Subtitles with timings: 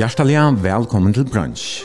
[0.00, 1.82] Hjertelig velkommen til brunch.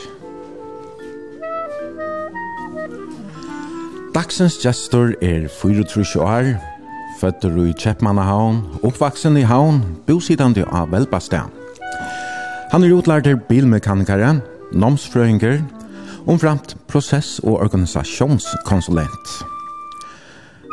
[4.14, 6.48] Dagsens gestor er 24 år,
[7.20, 11.52] føtter i Kjeppmannahavn, oppvaksen i havn, bosidande av Velbastan.
[12.72, 14.38] Han er utlært til bilmekanikere,
[14.72, 15.60] nomsfrøynger,
[16.24, 19.40] omframt prosess- og organisasjonskonsulent.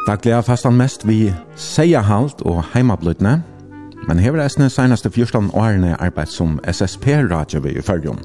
[0.07, 3.41] Daglig er fast han mest vi seierhalt og heimabløtene,
[4.07, 8.19] men hever eisne seinaste 14 årene arbeid som SSP-radio i Førjum.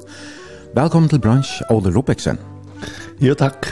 [0.75, 2.39] Velkommen til bransj, Ole Rubeksen.
[3.21, 3.69] Jo, takk.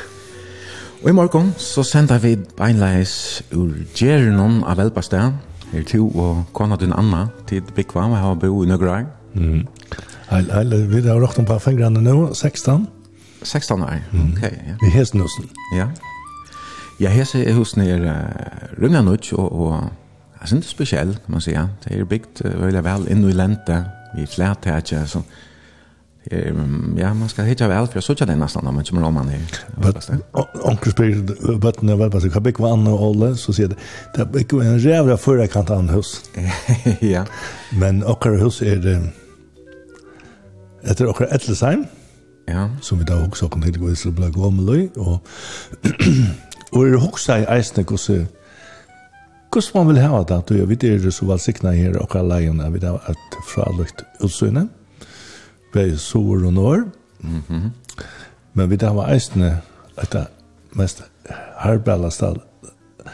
[1.03, 5.33] Og i morgen så sender vi beinleis ur Gjernon av Velbastet,
[5.71, 9.05] her to og kona din Anna, til Bikva, vi har bo i Nøgrar.
[9.33, 9.67] Mm.
[10.29, 12.87] Heil, heil, vi har råkt om på fingrene nå, 16.
[13.43, 14.31] 16 år, mm.
[14.31, 14.43] ok.
[14.43, 14.75] Ja.
[14.87, 15.49] I Hesenhusen.
[15.75, 15.87] Ja.
[16.99, 20.06] Ja, Hese er husen er uh, Runglanutsk og, og
[20.41, 21.67] Jeg synes det er spesiell, kan man säga.
[21.83, 23.83] Det er byggt veldig vel inn i lente
[24.17, 25.21] i flertetje, så
[26.97, 29.41] ja, man skal hitta väl för så tjänar den nästan men som man er.
[30.63, 31.21] Onkel spyr,
[31.59, 33.77] bøttene över på hva bygg bygga vann og alla så sier det
[34.15, 36.23] det er bygg en rævra før jeg kan ta en hus.
[37.13, 37.23] ja.
[37.71, 38.99] Men ochre hus er det
[40.83, 41.85] Etter okra etlesheim,
[42.47, 42.69] ja.
[42.81, 45.19] som vi da også kan tilgå i Slobla Gomeløy, og,
[46.73, 48.27] og er hoksa i eisne hvordan
[49.51, 52.83] Hvordan man vil ha det, at vi er så velsikna her og alle leiene, vi
[52.83, 54.69] har et fralukt utsynet,
[55.73, 56.87] både sår og når,
[57.21, 57.71] mm
[58.57, 59.61] men vi har eisene
[60.01, 60.31] etter
[60.73, 61.03] mest
[61.61, 62.39] herbalast av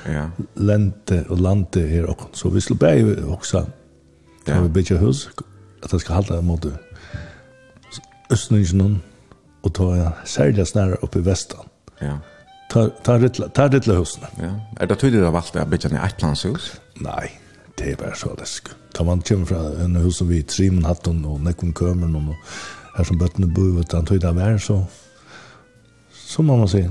[0.08, 0.30] ja.
[0.56, 3.66] lente og lande her og så vi skulle bare også
[4.48, 4.62] ja.
[4.62, 5.26] vi bygger hus
[5.84, 6.68] at det skal halda mot
[8.32, 9.02] østningen
[9.64, 11.68] og ta særlig snarere oppe i vestan.
[12.02, 12.18] Ja.
[12.74, 14.30] Ta rittla, ta rittla husna.
[14.42, 14.54] Ja.
[14.82, 16.72] Er det tydelig av alt det er bygget i Eitlandshus?
[17.06, 17.28] Nei,
[17.78, 18.72] det er bare så lesk.
[18.98, 22.34] Ta man kommer fra en hus som vi i Trimenhatten og Nekkum Kømeren og
[22.98, 24.80] her som bøttene bor ut, han tydelig av hver, så,
[26.14, 26.84] så må man si.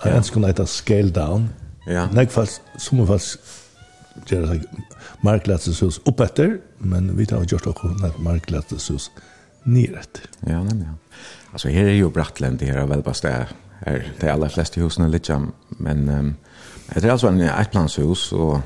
[0.00, 1.50] Jeg ønsker å lete scale down.
[1.88, 2.06] Ja.
[2.12, 3.56] Nekk fast, som er fast,
[4.28, 4.64] gjør seg,
[5.24, 9.10] marklætses hus opp etter, men vi tar gjort gjør det marklætses hus
[9.68, 10.22] nyrett.
[10.48, 10.88] Ja, nemlig.
[10.88, 10.96] Ja.
[11.52, 13.52] Altså, her er jo Brattland, det her er velbastet
[13.86, 15.30] er de aller fleste husene litt,
[15.78, 16.30] men um,
[16.94, 18.60] det er altså en etplanshus, og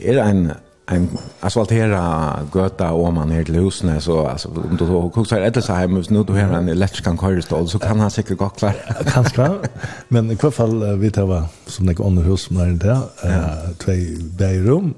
[0.00, 0.52] er en
[0.94, 1.08] en
[1.40, 6.04] asfaltera göta om man helt husen så alltså om du då kokar ett så hem
[6.08, 8.74] nu du har en elektrisk kankörstol så kan han säkert gå klar
[9.06, 9.50] kanske
[10.08, 13.70] men i alla fall vi tar va som det andra hus som är där eh
[13.78, 13.92] två
[14.38, 14.94] bärum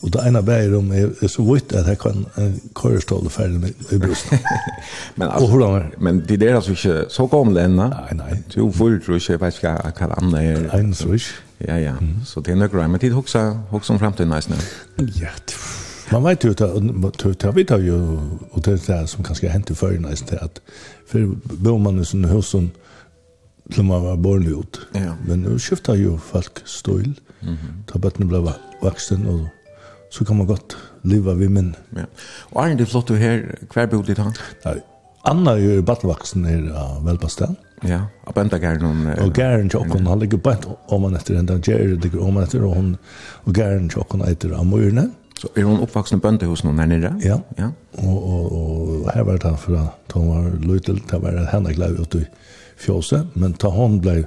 [0.00, 3.98] och det ena bärum är så vitt att det kan en körstol färdig med i
[3.98, 4.26] brust
[5.14, 6.74] men alltså men det där alltså
[7.08, 10.42] så kom det nej nej du får ju tror jag vet inte vad kan andra
[10.42, 11.30] är en switch
[11.68, 11.94] Ja, ja.
[12.26, 12.88] Så det är nog grej.
[12.88, 14.56] Men tid huxa, huxa om framtiden nice nu.
[15.14, 15.28] Ja,
[16.12, 16.58] Man vet ju att
[17.38, 18.18] det vet ju
[18.50, 20.60] og det er det som kanske har hänt i förr nice det att
[21.06, 22.70] för bor man i sån hus som
[23.72, 24.80] til man var born ut.
[24.94, 25.14] Ja.
[25.26, 27.14] Men nu skiftar ju folk støyl,
[27.44, 27.56] Mm.
[27.86, 28.48] Ta bort nu blev
[28.82, 29.48] vuxen
[30.10, 31.76] så kan man gott leva vid men.
[31.90, 32.06] Ja.
[32.52, 34.32] Och är det flott du här kvar bodde han?
[34.64, 34.82] Nej.
[35.22, 37.56] Anna är ju battvaksen her av Velbastan.
[37.84, 39.06] Ja, og bønta gæren hun...
[39.20, 42.64] Og gæren tjokken, han ligger bønt om han etter henne, gæren ligger om han etter,
[42.64, 42.94] og, hun,
[43.44, 45.10] og gæren tjokken etter av myrene.
[45.36, 47.12] Så er hun oppvaksen bønta hos noen her nere?
[47.24, 47.72] Ja, ja.
[48.00, 51.74] Og, og, og her var det han fra, da hun var lytel, da var henne
[51.76, 52.24] glad ut i
[52.80, 54.22] fjåse, men da hun ble,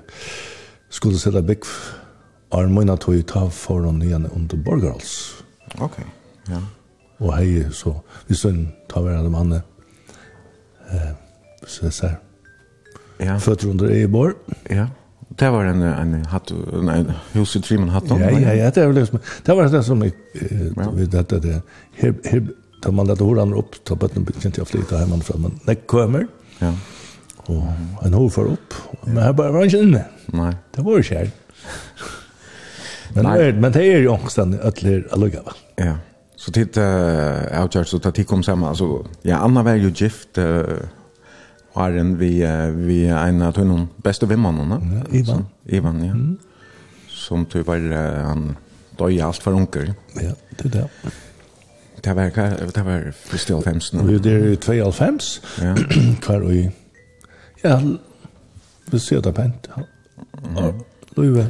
[0.93, 1.65] skulle sette bygg,
[2.55, 5.15] armøyna tog ta for hun igjen under Borgerhals.
[5.83, 5.99] Ok,
[6.51, 6.61] ja.
[7.17, 7.95] Og hei, så,
[8.27, 11.11] hvis hun tar hver av dem eh,
[11.65, 12.17] så er ser,
[13.19, 13.39] Ja.
[13.39, 14.33] Føtter under Eibor.
[14.69, 14.87] Ja.
[15.39, 18.09] Det var en en hatt en, en hus i trimmen hatt.
[18.09, 20.11] Ja, ja, ja, det var liksom det var det som vi
[21.05, 21.61] det det
[21.95, 22.47] her, her,
[22.83, 26.27] da man lette horan upp ta bøtten, kjente jeg flytta hem men det kommer.
[26.59, 26.73] Ja.
[27.47, 27.63] Och
[28.05, 28.73] en hov för upp.
[29.03, 30.05] Men her bara var inte inne.
[30.25, 30.53] Nej.
[30.75, 31.29] Det var ju her.
[33.13, 34.83] Men det men det är ju ångstan att
[35.17, 35.53] lugga va.
[35.75, 35.97] Ja.
[36.35, 36.81] Så titta
[37.61, 40.61] outcharge så tar tikom samma alltså ja Anna var ju gift eh
[41.77, 42.29] Arjen vi
[42.75, 44.79] vi en av de beste vimmene.
[44.93, 45.45] Ja, Ivan.
[45.65, 46.11] Ivan, ja.
[46.11, 46.37] Mm.
[47.07, 47.79] Som tror var
[48.25, 48.55] han
[48.99, 49.93] døg allt för onkel.
[50.15, 50.87] Ja, det er det.
[52.03, 52.29] Det var,
[52.75, 54.05] det var første halvfems nå.
[54.07, 55.41] Det er i tve halvfems.
[55.61, 55.75] Ja.
[56.21, 56.69] Kvar og i...
[57.63, 57.79] Ja,
[58.91, 59.69] vi ser det pent.
[60.55, 60.71] Ja.
[61.17, 61.49] Løyve.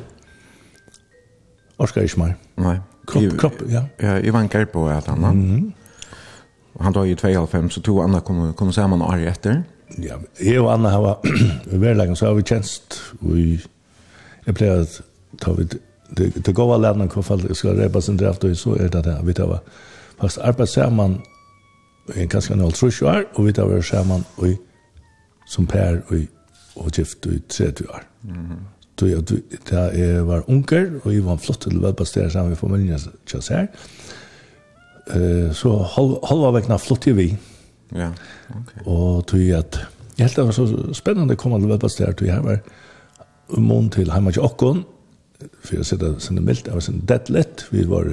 [1.77, 2.37] Orskar ikke mer.
[2.57, 2.77] Nei.
[3.07, 3.85] Kropp, kropp, ja.
[4.01, 5.23] Ja, Ivan Gerbo är han.
[5.23, 5.73] Mm.
[6.79, 9.51] Han døg i tve så to andre kom, kom sammen året efter.
[9.51, 11.27] Mm ja, jeg og Anna har
[11.73, 13.57] i verleggen så har vi tjenst vi
[14.47, 15.01] jeg pleier at
[15.41, 18.77] ta vi det, det går av lærerne hvorfor jeg skal repa sin draft og så
[18.79, 19.59] er det det vi tar
[20.21, 21.19] fast arbeid sammen
[22.15, 24.55] i ganske en trus år og vi tar sammen og
[25.47, 26.25] som Per og,
[26.75, 28.03] og gift i 30 år
[28.99, 29.23] Så jeg,
[29.69, 32.97] da jeg var unger, og jeg var flott til å velbastere sammen med familien,
[35.53, 35.73] så
[36.25, 37.27] halva vekna flott i vi.
[37.95, 38.11] Ja,
[38.49, 38.73] ok.
[38.85, 39.79] Og tog at,
[40.17, 42.59] jeg helt det var så spennende å komme til Vebastær, tog jeg var
[43.55, 44.83] om mån til hjemme til Åkken,
[45.61, 48.09] for jeg sitter sende mildt, jeg var sende deadlet, vi var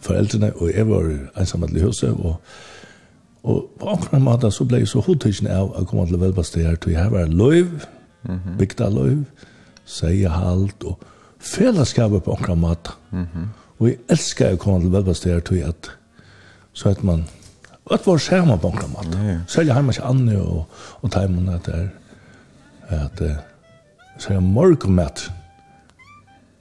[0.00, 1.08] foreldrene, og jeg var
[1.38, 2.36] ensam i huset, og
[3.42, 6.92] Og på omkring måte så ble jeg så hodtidsen av å komme til velbastær, tog
[6.92, 7.86] jeg var løyv,
[8.22, 8.56] mm -hmm.
[8.58, 9.24] bygda løyv,
[10.28, 10.98] halt, og
[11.38, 12.90] fellesskapet på omkring måte.
[13.10, 13.46] Mm -hmm.
[13.78, 15.90] Og jeg elsker å komme til velbastær, tog jeg at
[16.72, 17.24] så at man
[17.90, 19.04] Att vara samma bankamat.
[19.14, 19.46] Mm.
[19.46, 21.88] Sälja hemma sig Anne och och tajmon att det
[22.88, 25.30] är att säga morgonmat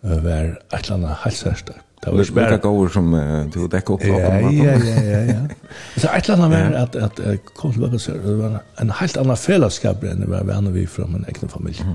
[0.02, 1.78] över ett eller helt särskilt.
[2.02, 3.12] Det var ju bara går som
[3.54, 4.04] du täcker upp.
[4.04, 5.40] Ja, ja, ja, ja, ja.
[6.02, 7.20] Så ett land var att att
[7.56, 11.16] kom till Böbes det var en helt annan fällskap än det var är vi från
[11.16, 11.86] en egen familj.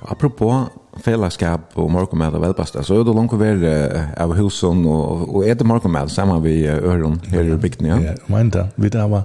[0.00, 0.64] Och apropå
[1.04, 5.54] fällskap och morgonmat och välpasta så är det långt över av husen och och är
[5.54, 8.00] det morgonmat samman vi öron här i bygden ja.
[8.00, 9.22] Ja, men där vi där var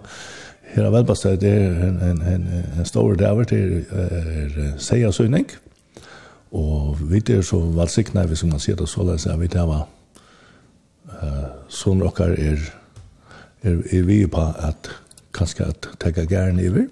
[0.76, 2.48] Her er det er en, en, en,
[2.80, 5.48] en stor dæver til er, seiersøyning.
[6.52, 9.88] Og vi er så valgsikna, hvis man sier det så løs, at vi var
[11.24, 12.66] uh, som dere er,
[13.64, 14.92] er, er vi på at
[15.34, 16.88] kanskje at tegge gæren iver.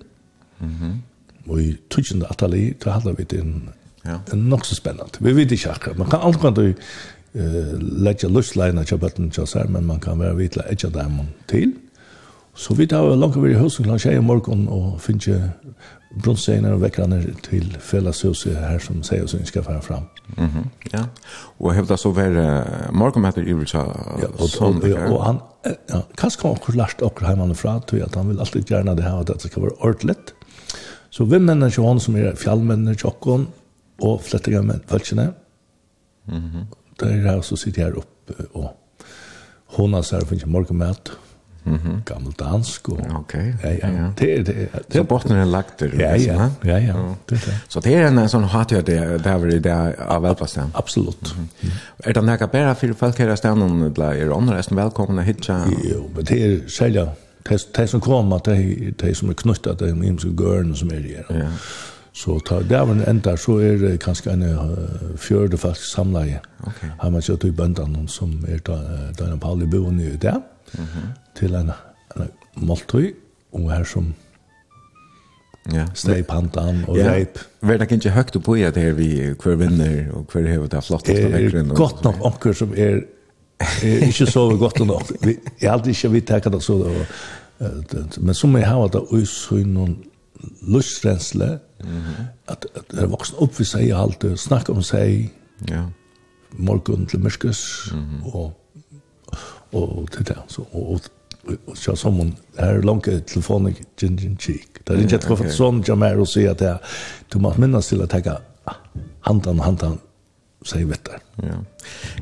[0.60, 1.52] Mm -hmm.
[1.52, 3.70] Og i tutsjende atali, da hadde vi det en,
[4.06, 4.18] ja.
[4.34, 5.12] en nok så spennende.
[5.20, 5.98] Vi vet ikke akkurat.
[5.98, 6.74] Man kan alt kan du
[7.34, 11.12] uh, legge lustleina til bøtten til oss her, men man kan være vidt etja dem
[11.48, 11.74] til.
[12.54, 15.50] Så vi tar langt over i høsten klant tjei i morgen og finner
[16.24, 20.04] bronsegner og väckarna til fällasuset her som sier oss skal ska fram.
[20.38, 20.68] Mm -hmm.
[20.94, 21.06] Ja,
[21.60, 23.78] og hevda så var Markham heter Ivilsa
[24.22, 25.40] ja, og, sånn, og, og, och han
[25.90, 29.04] ja, kanskje kan akkur lært upp heimann fra, till at han vil alltid gjerne det
[29.04, 30.34] her, at det skal være ordentligt.
[31.10, 33.48] Så vi vinnen är Johan som er fjallmennene tjokken,
[34.02, 34.82] og och menn,
[35.12, 35.34] män.
[36.28, 36.66] Mm -hmm.
[37.00, 38.70] Det er her som sitter her oppe, og
[39.66, 41.10] hon har så finnes finns morgonmät.
[41.10, 41.27] Mm
[41.68, 42.14] Mm -hmm.
[42.14, 42.90] Gammel dansk.
[42.90, 43.54] Og, okay.
[43.64, 44.12] Ja, ja.
[44.18, 45.92] Det, det, det, så botten är lagt det.
[46.00, 46.50] Ja, ja.
[46.62, 47.16] ja, ja.
[47.26, 47.60] Det, det.
[47.68, 50.72] Så det är en sån hat jag det där var det av välplatsen.
[50.74, 51.34] Absolut.
[51.36, 52.10] Mm -hmm.
[52.10, 56.10] Är det några bära för folk här stan eller är andra är välkomna Ja, Jo,
[56.16, 57.10] men det är sälja
[57.76, 59.34] Det som kommer, de, det som är
[59.80, 61.36] det de himmelska görna som är det.
[61.36, 61.52] Ja.
[62.14, 64.44] Så ta där var en enda så är det kanske en
[65.18, 66.42] fjärde fast samlaje.
[66.60, 66.90] Okej.
[66.98, 70.42] Har man så typ böndan som är där där Pauli boende nu där.
[70.72, 70.88] Mhm
[71.38, 71.72] til en,
[72.18, 73.14] en måltøy,
[73.54, 74.14] og her som
[75.74, 75.86] Ja.
[75.94, 77.12] steg pantan og ja.
[77.12, 77.40] reip.
[77.62, 80.84] Vær det ikke høyt på i at her vi hver vinner og hver hever det
[80.84, 83.02] flotteste Det er Godt nok onker som er,
[83.60, 85.12] er ikke så godt nok.
[85.26, 86.74] Vi, jeg aldri ikke vidt takket det så.
[86.74, 87.06] Og,
[88.22, 89.98] men som jeg har det også i noen
[90.62, 92.24] lustrensle, mm -hmm.
[92.48, 95.32] at, at det er voksen opp vi sier alt, snakke om seg,
[95.70, 95.84] ja.
[96.52, 98.36] morgen til mørkes, mm -hmm.
[98.36, 98.54] og,
[99.72, 100.38] og til det.
[100.48, 101.02] Så, og, og
[101.66, 104.68] och så som hon är långt telefonen gin gin cheek.
[104.84, 106.80] Där är inte för sån jamar och se att det
[107.28, 108.40] du måste minnas till att ta
[109.22, 109.98] hand an hand
[110.68, 111.20] säg vet där.
[111.36, 111.64] Ja.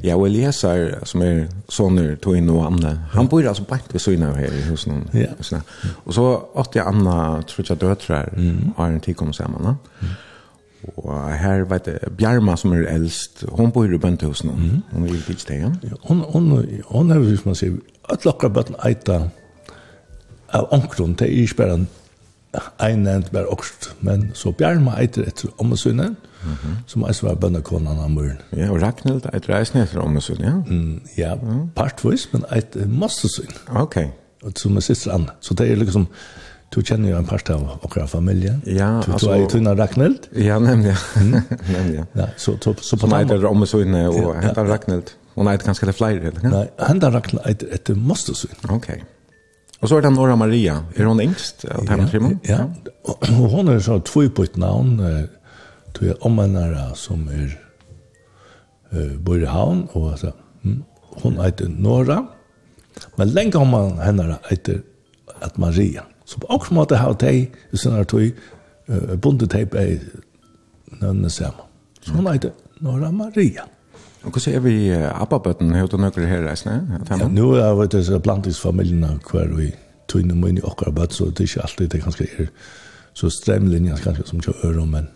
[0.01, 2.99] Ja, och Elias är som är son tog in och Anna.
[3.11, 5.15] Han bor alltså på ett inne här i husen och
[5.51, 5.61] ja.
[6.03, 8.33] Och så åt jag Anna tror jag döttrar
[8.75, 9.61] har en tid kom samman.
[9.61, 9.75] Mm.
[10.97, 14.81] Og her vet jeg, Bjarma som er eldst, hun bor i bøntehusen, mm -hmm.
[14.91, 15.75] hun er i Pittstegn.
[15.83, 17.71] Ja, hun, hun, hun er, hvis man sier,
[18.09, 19.21] at lakka bøtten eita
[20.53, 21.85] av omkron, det er ikke bare
[22.89, 26.15] en nevnt bare okst, men så Bjarma eiter etter ommesynet,
[26.45, 26.75] mm -hmm.
[26.85, 28.37] som er var er bønnekonan av muren.
[28.57, 30.53] Ja, og Ragnhild eiter eisen etter ommesynet, ja?
[30.73, 31.69] Mm, ja, mm.
[31.75, 33.51] partvis, men eiter masse syn.
[33.75, 33.97] Ok.
[34.55, 35.25] Som er siste land.
[35.39, 36.07] Så det er liksom,
[36.75, 38.57] Du kjenner jo en part av okra familie.
[38.67, 39.29] Ja, du, altså...
[39.29, 40.27] Du er ju tunna Ragnhild.
[40.35, 40.95] Ja, nemlig.
[41.15, 41.41] Mm.
[41.73, 42.05] nämligen.
[42.13, 43.27] Ja, så, så, så på mig.
[43.29, 44.73] Så om så inne och hämta ja.
[44.73, 45.11] Ragnhild.
[45.33, 46.49] Hon är det lite eller?
[46.49, 48.47] Nej, hämta Ragnhild är ett måste så.
[48.63, 48.75] Okej.
[48.75, 49.01] Okay.
[49.79, 50.85] Och så är det Nora Maria.
[50.95, 51.65] Är hon yngst?
[51.69, 51.97] Ja,
[52.41, 52.69] ja.
[53.07, 55.27] Och hon är så två på ett namn.
[55.99, 57.59] Du är ommanare som är
[58.91, 60.33] eh bor i havn och så.
[60.63, 60.83] Mm.
[61.01, 62.27] Hon heter Nora.
[63.15, 64.81] Men länge har man henne heter
[65.41, 66.01] att Maria.
[66.01, 66.14] Mm.
[66.25, 68.31] Så på åkken måte har de, i sin her tog,
[69.21, 69.83] bundet de på
[71.01, 71.65] nødene sammen.
[72.01, 73.65] Så hun heter Nora Maria.
[74.25, 76.99] Og hva sier vi Abba-bøtten, hva du nøkker her reisende?
[77.09, 79.69] Ja, nå er det disse blandingsfamiliene hver vi
[80.09, 82.49] tog noe inn i åkker bøtt, så det er ikke alltid det ganske er
[83.15, 85.07] så stremlinjen ganske som ikke ører, men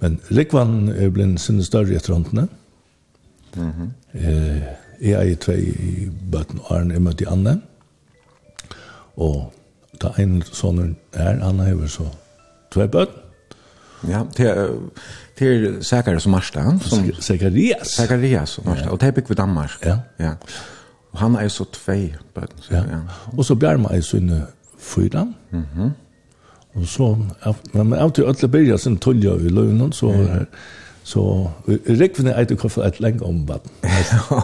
[0.00, 2.48] men Rikvann er blitt sinne større etter håndene.
[3.56, 3.88] Mm -hmm.
[4.14, 4.62] eh,
[5.00, 7.60] jeg er i tvei i bøtten og Arne, jeg møtte Anne.
[9.16, 9.52] Og
[10.02, 12.08] da en sånn er, han har jo så
[12.74, 13.14] tve bøtt.
[14.06, 14.90] Ja, til,
[15.38, 16.62] til Sækare som Marsta.
[16.86, 17.96] Som, Sækarias.
[17.98, 18.92] Sækarias som Marsta, ja.
[18.94, 19.78] og det er bygd ved Danmark.
[19.86, 19.96] Ja.
[20.22, 20.34] ja.
[21.12, 21.96] Og han er jo så tve
[22.34, 22.68] bøtt.
[22.70, 22.84] Ja.
[22.86, 23.00] ja.
[23.34, 24.44] Og så Bjarma er så inne
[24.78, 25.26] fyra.
[25.50, 25.88] Mhm.
[25.88, 25.96] Mm
[26.78, 27.16] og så,
[27.72, 30.42] men av til Øtle Birja sin tullja i løvnen, så ja.
[31.08, 31.22] Så
[31.88, 33.70] rekvene er det koffer et lenge om vatten.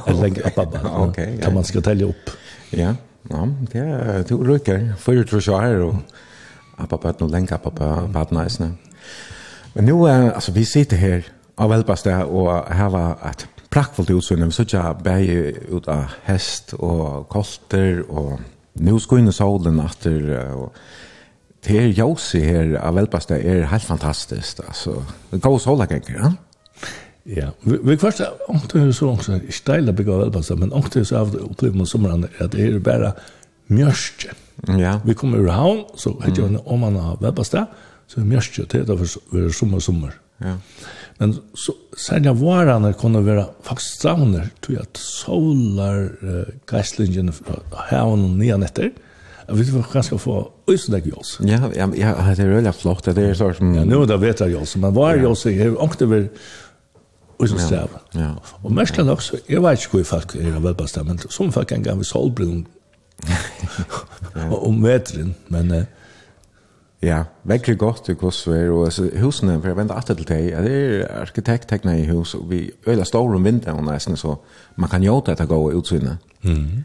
[0.09, 0.77] Et lenge opp av
[1.19, 1.35] ja.
[1.43, 2.31] Kan man skal telle opp.
[2.73, 2.95] Ja.
[3.31, 4.95] Ja, det er to rykker.
[5.01, 5.97] Fyrir tror jeg her, og
[6.79, 7.91] appa bøtt noe lenge, appa på
[8.21, 8.75] at næsene.
[9.75, 14.55] Men nå, altså, vi sitter her av velbaste, og her var et prakkfullt utsyn, vi
[14.55, 18.39] sitter her bare ut av hest og kolter, og
[18.75, 20.73] nå skal inn i solen etter, og
[21.65, 25.01] det er jose her av velbaste er helt fantastisk, altså.
[25.31, 26.35] Det går sola ganger, ja?
[27.25, 31.01] Ja, vi, vi er ångte er så ångte, ikke deilig å bygge velpassa, men ångte
[31.01, 33.15] er så av det opplevd man sommeren at det er bare
[33.73, 34.35] mjørstje.
[34.77, 34.99] Ja.
[35.05, 37.65] Vi kommer ur havn, så heter jo om man har velpassa,
[38.07, 40.13] så er mjørstje til det for sommer, sommer.
[40.45, 40.59] Ja.
[41.23, 47.33] Men så særlig av varene kunne være faktisk stravner, tror jeg at solar uh, geislingen
[47.33, 48.93] fra havn og nye etter,
[49.45, 50.35] Jeg vet ikke hva jeg skal få
[50.73, 51.35] øysedegg jås.
[51.45, 53.05] Ja, ja, ja, det er veldig flott.
[53.05, 53.75] Det er sånn som...
[53.77, 55.43] Ja, nu er det vet jeg jås, men var er jås?
[55.45, 56.09] Jeg har ångte
[57.39, 58.01] og sin stræva.
[58.15, 58.31] Ja.
[58.63, 61.73] Og mest nok, så jeg vet ikke hvor folk er av velbastet, men som folk
[61.73, 62.67] en gang vi solbrun
[64.69, 65.71] om vetren, men...
[65.71, 65.85] Uh,
[67.05, 70.77] ja, vekker godt i Kosover, og altså, husene, for jeg venter alltid til deg, det
[71.03, 74.37] er arkitekttekna i hus, og vi øyla står om vinteren nesten, så
[74.77, 76.23] man kan gjøre det til å gå utsynet.
[76.43, 76.85] Mm.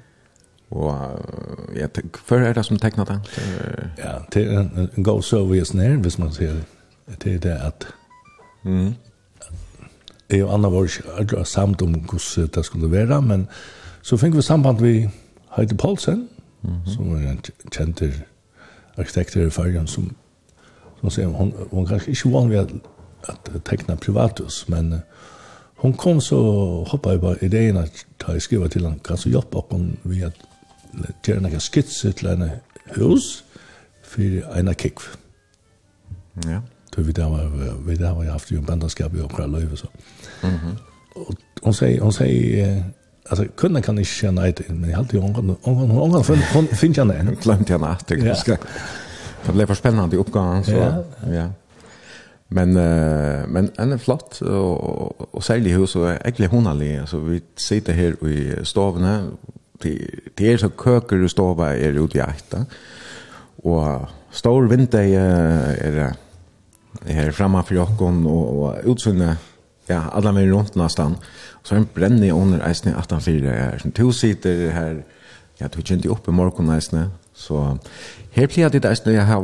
[0.71, 0.91] Og
[1.77, 1.87] ja,
[2.25, 3.19] før er det som tekna det?
[3.97, 6.65] Ja, det er en god service nær, hvis man ser det.
[7.23, 7.87] Det er det at
[8.63, 8.93] mm
[10.29, 10.85] jeg og Anna var
[11.21, 13.47] ikke samt om hvordan det skulle være, men
[14.01, 15.09] så fikk vi samband med
[15.55, 16.29] Heidi Paulsen,
[16.61, 16.95] mm -hmm.
[16.95, 18.03] som er en kjent
[18.97, 20.15] arkitekt i Førgen, som,
[21.01, 22.69] som sier, hun, hun kanskje ikke vanlig at,
[23.29, 24.99] at tekna privatus, men uh,
[25.75, 26.37] hon kom så
[26.87, 30.33] hoppa jeg på ideen at jeg skriva til han, kan så hjelpa hon vi at
[31.23, 32.49] gjøre noen skitser til en
[32.97, 33.45] hus
[34.03, 35.01] for en kikv.
[36.45, 36.59] Ja.
[36.95, 39.77] Så vi der var, vi der var jeg haft jo en bandanskap i Opera Løyve,
[39.77, 39.87] så.
[39.93, 40.75] Mm Mm -hmm.
[41.13, 42.83] Och hon säger hon säger
[43.29, 46.97] alltså kunna kan inte känna ett men jag hade ju hon hon hon hon finns
[46.97, 48.57] jag den glömt jag natt det ska
[49.45, 51.49] det blev för spännande uppgång så ja, ja.
[52.51, 57.41] Men uh, men en er flott och og særlig hus og egentlig honali så vi
[57.57, 59.23] sitter här i stovene
[59.81, 62.65] till det så køker og stova er ute i äkta.
[63.63, 66.13] Och stor vinter är
[67.05, 69.37] det här framme för jokken och, og utsynet
[69.89, 71.15] ja, alla med runt nästan.
[71.63, 75.05] Så en brännig under eisne 18-4 är som to sitter här.
[75.57, 77.09] Ja, du inte upp i morgon eisne.
[77.33, 77.77] Så
[78.31, 79.41] här blir det eisne jag har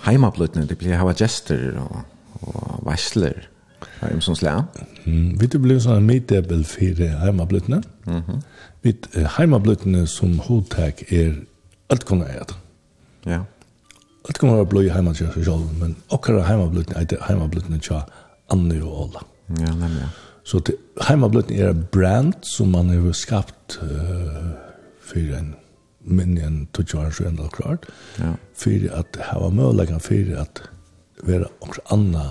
[0.00, 1.96] heimablutne, det blir jag har gester och,
[2.40, 3.48] och varsler.
[4.00, 4.64] Ja, im som slä.
[5.04, 7.82] Mm, vi det blev sån meetup för heimablutne.
[8.04, 8.22] Mhm.
[8.28, 8.42] Mm
[8.82, 11.44] vi heimablutne som hotak är
[11.88, 12.54] allt kunna äta.
[13.22, 13.44] Ja.
[14.28, 18.02] Allt kunna bli heimablutne själv, men också heimablutne, inte heimablutne själv
[18.52, 19.24] Anne og Ola.
[19.58, 20.08] Ja, nemlig.
[20.48, 20.78] Så det,
[21.08, 24.54] heimabløtten er en brand som man har skapt uh,
[25.00, 25.54] för en
[26.08, 27.86] minne enn Tudjaren Sjøen og klart,
[28.18, 28.34] ja.
[28.54, 30.62] För att ha var muligheten for at
[31.22, 32.24] være også anna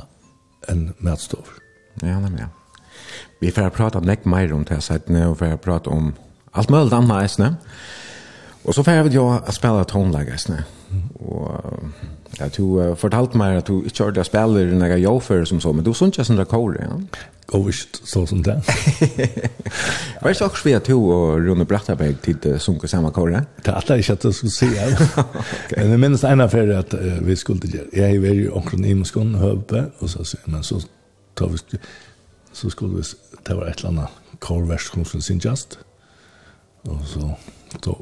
[0.69, 1.59] enn matstover.
[2.01, 2.47] Ja, nemlig.
[3.39, 6.13] Vi får prata nekk mer om det sættene, og får prata om
[6.53, 7.55] alt mulig annet eisne.
[8.63, 10.63] Og så får vi jo spela tonlag eisne.
[10.89, 11.03] Mm.
[11.19, 11.89] Og
[12.39, 15.61] Ja, du uh, fortalte meg at du ikke har det spiller når jeg gjør som
[15.63, 17.25] så, men du synes ikke sånn det kåre, ja?
[17.47, 18.57] Gåvist, så som det.
[20.19, 23.45] Hva er det også vi at du og Rune Brattaberg tid uh, sunker samme kåre?
[23.63, 25.23] Det er alltid ikke at jeg skulle si, det.
[25.77, 27.87] Men jeg minnes en affære at uh, vi skulle gjøre.
[27.95, 30.81] Jeg var jo omkring i muskån, høpe, og så sier men så
[31.39, 31.79] tar vi,
[32.51, 33.07] så skulle vi,
[33.47, 35.79] det var et eller annet kårversk som synes just,
[36.87, 37.31] og så,
[37.83, 37.95] så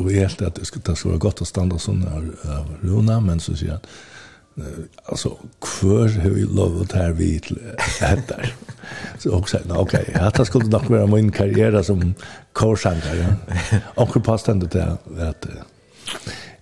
[0.00, 3.42] Og jeg helt at det skulle være godt å standa sånn av, av Runa, men
[3.44, 3.86] så sier han,
[5.08, 7.60] altså, hver har vi lov lovet her vi til
[8.04, 8.52] etter?
[9.20, 9.96] Så hun sier, ok,
[10.36, 12.14] det skulle nok være min karriere som
[12.56, 13.20] korsanger.
[13.20, 13.82] Ja.
[13.96, 15.48] Og hun passtende til at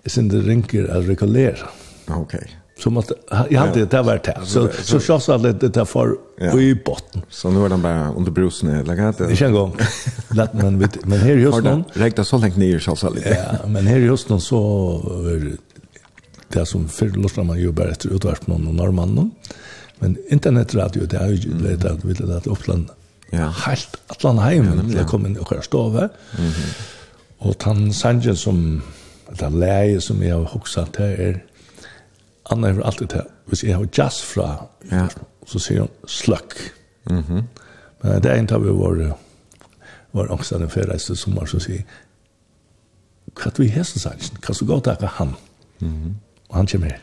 [0.01, 1.69] jeg synes det rinker å rekolere.
[2.11, 2.35] Ok.
[2.35, 3.11] Ok som att
[3.49, 4.39] jag hade det var det.
[4.45, 6.15] Så så så så att det där för
[6.59, 7.21] i botten.
[7.29, 9.71] Så nu är den bara under brusen eller kan det inte gå
[10.33, 13.57] lätt men vet men här just någon räkta så länge ner så lite?
[13.61, 15.01] Ja men här just nu så
[16.47, 19.31] det som förlossar man ju bara efter utvärp någon och norrmannen.
[19.99, 22.89] Men internetradio det är ju det att vi det att uppland
[23.29, 23.47] ja.
[23.47, 26.09] helt atlan hem det kommer och här och stove.
[27.37, 28.81] och han sanjen som
[29.39, 31.43] det läge som jag har huxat här är
[32.51, 33.25] Anna er alltid det.
[33.45, 35.07] Hvis jeg har jazz fra, ja.
[35.47, 36.55] så sier hun sløkk.
[37.09, 37.43] Mm -hmm.
[38.03, 39.13] Men det er en av våre
[40.13, 41.81] var også den ferdeiste sommer som sier
[43.31, 45.35] hva er vi hesten sannsyn, hva så godt er han.
[45.79, 46.13] Mm -hmm.
[46.49, 46.99] Og han kommer her.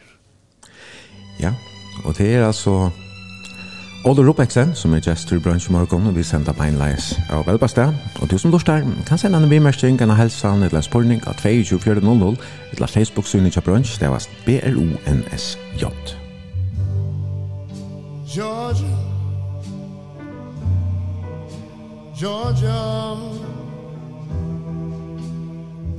[1.40, 1.54] Ja,
[2.04, 2.90] og det er altså
[4.04, 7.82] Olle Rupeksen, som er gestur i brunch i morgen, og vi sender beinleis av velbeste.
[8.22, 12.36] Og du som lortar, kan sende en bimerskjeng, en helsan, eller en spurning av 22400,
[12.72, 15.84] eller Facebook-synet til brunch, det var B-R-O-N-S-J.
[18.34, 18.96] Georgia
[22.20, 23.16] Georgia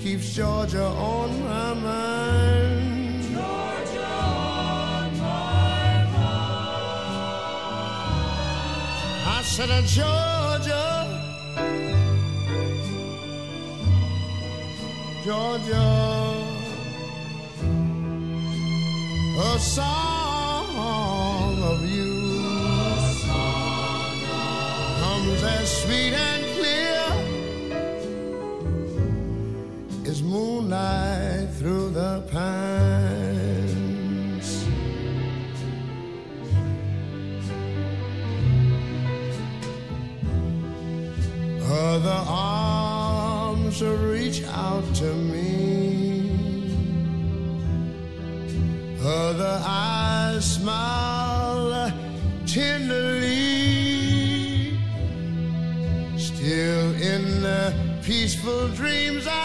[0.00, 3.22] Keeps Georgia on my mind.
[3.32, 6.84] Georgia on my mind.
[9.26, 10.86] I said uh, Georgia.
[15.24, 15.86] Georgia.
[19.36, 20.23] A song.
[49.64, 51.90] eyes smile
[52.46, 53.24] tenderly.
[56.18, 59.43] Still in the peaceful dreams I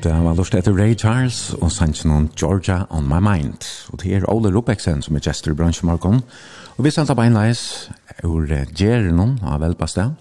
[0.00, 3.66] det var lust etter Ray Charles og sannsyn om Georgia on my mind.
[3.92, 6.22] Og det er Ole Ropeksen som er gestor i bransjemorgon.
[6.78, 7.90] Og vi sendte leis
[8.24, 10.14] ur Gjernon av Velbastet.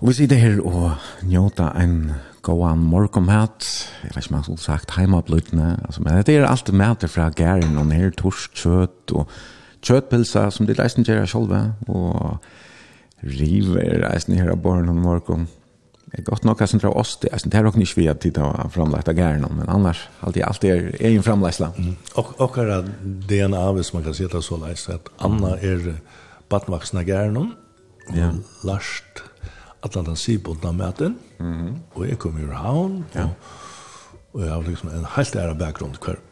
[0.00, 0.96] Og vi sitter her og
[1.28, 3.66] njóta en gåan morgonmat.
[4.02, 5.76] Jeg vet ikke om jeg skulle sagt heimablutne.
[5.84, 7.82] Altså, men det er alt mat fra Gjernon.
[7.84, 9.28] Og her torsk, kjøtt og
[9.84, 11.52] kjøttpilsa som de leisen gjør selv.
[11.88, 12.40] Og
[13.24, 15.48] river reisen her av borgen om morgonen.
[16.14, 17.28] Det er godt nok som drar oss det.
[17.32, 20.44] Jeg det er nok ikke vi at tid har framlagt av gærne, men annars alltid,
[20.46, 21.72] alt er egen framleisla.
[21.74, 21.96] Mm.
[22.14, 25.96] Og akkurat DNA, hvis man kan si det så leis, at Anna er
[26.48, 27.56] badvaksna gæren,
[28.14, 28.30] ja.
[28.62, 29.02] Lars,
[29.82, 31.74] allan den sibundna møten, mm.
[31.94, 33.24] og jeg kom ur havn, ja.
[33.24, 36.22] og, og jeg har liksom en helt ære bakgrunn hver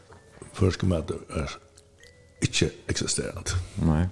[0.55, 1.59] første møte er
[2.43, 3.59] ikke eksisterende.
[3.83, 4.05] Nei.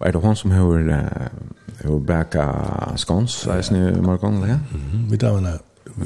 [0.00, 1.28] Er det hon som har uh,
[1.84, 2.52] hur backa
[2.96, 4.06] skons är morgon?
[4.06, 4.58] Markon där?
[4.72, 5.10] Mhm.
[5.10, 5.58] Vi tar en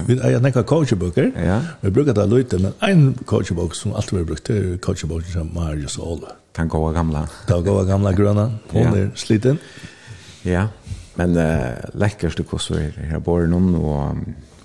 [0.06, 1.32] Vi er nekka coachbøker.
[1.34, 1.60] Ja.
[1.80, 5.98] Vi brukar det lite men en coachbok som alltid vi brukt er coachboken som Marius
[5.98, 6.26] Ole.
[6.54, 7.26] Kan gå gamla.
[7.48, 8.94] Ta gå gamla gröna ja.
[8.96, 9.58] er sliten.
[10.44, 10.68] Ja.
[11.14, 12.78] Men eh läckert det kostar
[13.10, 14.16] her bor någon och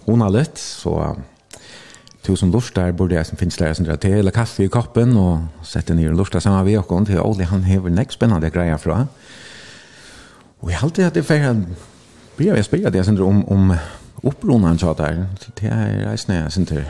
[0.05, 1.17] hon har lätt så
[2.25, 5.63] tusen lustar borde jag som finns där som drar te eller kaffe i koppen og
[5.63, 8.77] sätter ner en lustar samma vi och kom till Olli han har näck spännande grejer
[8.77, 9.07] från.
[10.59, 11.63] Og jag alltid att det för
[12.35, 13.75] blir jag speglar det sen om om
[14.23, 15.25] upprunan så där.
[15.59, 16.83] Det är reisne sen till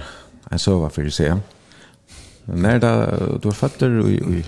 [0.51, 1.35] en server för se
[2.45, 4.45] När där du fattar i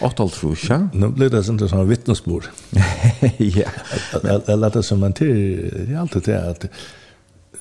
[0.00, 0.88] Åttal trusja.
[0.92, 2.44] Nu blir det sånt som vittnesbord.
[3.38, 3.70] ja.
[4.46, 6.66] Jeg lærte som man til, det er alltid det at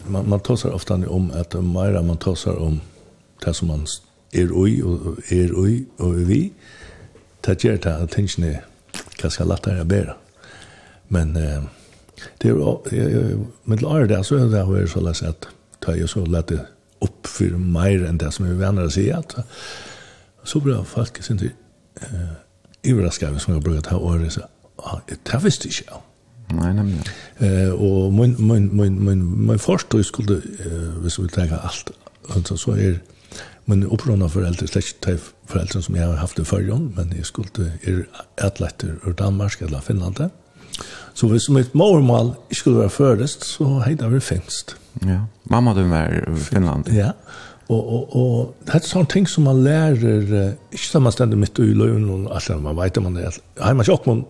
[0.08, 2.82] man, man tossar ofta om att mera man tossar om
[3.46, 3.86] det som man
[4.34, 6.52] er ui og er ui og vi
[7.46, 8.62] det gjør det at tingene
[9.22, 10.16] ganske lettere å bære
[11.14, 11.66] men eh,
[12.42, 15.50] det er med til året der så er det jo så lett at
[15.86, 16.54] det er så lett
[17.04, 19.36] opp for mer enn det som vi venner å si at
[20.44, 21.56] så bra folk synes jeg
[22.02, 22.34] eh,
[22.92, 26.02] overraskar vi som har brukt det her året så ah, det visste ikke jeg
[26.62, 27.00] Nej, nemlig.
[27.38, 31.92] Eh och min min min min min första skulle eh hvis vi tar allt
[32.36, 33.00] alltså så är
[33.66, 37.72] min upprona föräldrar släkt typ föräldrar som jag har haft i förjon men jag skulle
[37.82, 38.08] är
[38.42, 40.30] atleter ur Danmark eller Finland.
[41.14, 44.76] Så hvis mitt mormal skulle vara først, så heter vi finst.
[45.02, 45.20] Ja.
[45.44, 46.90] Mamma du var i Finland.
[46.90, 47.12] Ja.
[47.70, 50.26] Og, og, og det er sånne ting som man lærer,
[50.74, 53.74] ikke som man stender midt i løven og alt det man vet, man er, har
[53.74, 54.26] man ikke opp, man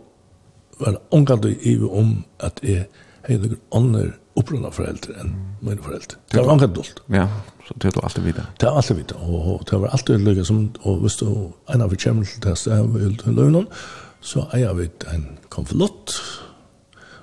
[0.79, 2.88] var omgald i om at jeg
[3.27, 5.33] hei noen ånder opprunna foreldre enn
[5.63, 6.17] mine foreldre.
[6.31, 7.03] Det var omgald dult.
[7.13, 7.27] Ja,
[7.67, 8.47] så det var alltid videre.
[8.59, 11.27] Det var alltid vidt, og det var alltid lykke som, og hvis du
[11.71, 13.67] en av vi kommer til det stedet vil til løgnen,
[14.23, 16.15] så eier vi en konflott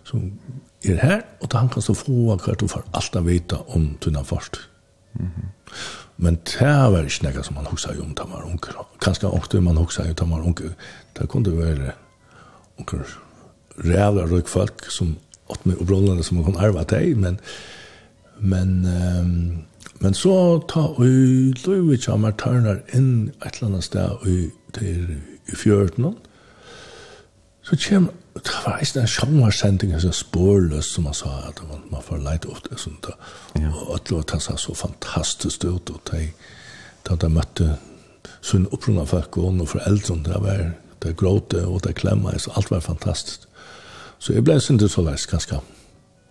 [0.08, 0.26] som
[0.84, 3.90] er her, og da han kan så få akkurat og for alt å vite om
[4.00, 4.62] tunna først.
[6.20, 8.80] Men det var ikke noe som man husker om da man var unger.
[9.00, 10.72] Kanskje ofte man husker om da man var unger.
[11.16, 11.94] Det kunne være
[12.80, 13.18] unger
[13.84, 15.16] rävla rök folk som
[15.46, 17.38] åt mig och som hon arva dig men
[18.38, 19.58] men um,
[19.98, 21.04] men så ta och
[21.66, 26.14] Louis Chamar Turner in ett annat ställe i till i fjörden
[27.62, 32.18] så kom det var en sjångarsending alltså spårlöst som man sa att man, man får
[32.18, 33.14] lejt upp det sånt där
[33.52, 33.74] ja.
[33.74, 36.32] och att låta sig så fantastiskt ut och det
[37.02, 37.76] da de møtte
[38.44, 40.64] sunn opprunna folk og noen foreldre, det var
[41.00, 43.46] det gråte og det klemma, så alt var fantastisk.
[44.20, 45.61] Så jeg ble sint så leis ganske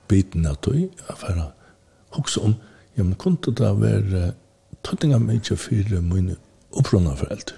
[0.09, 1.49] biten av tog, jeg affæra,
[2.17, 2.55] huske om,
[2.97, 4.31] ja, men kunne det da være
[4.85, 6.35] tøttinga mykje for mine
[6.71, 7.57] opprunna foreldre.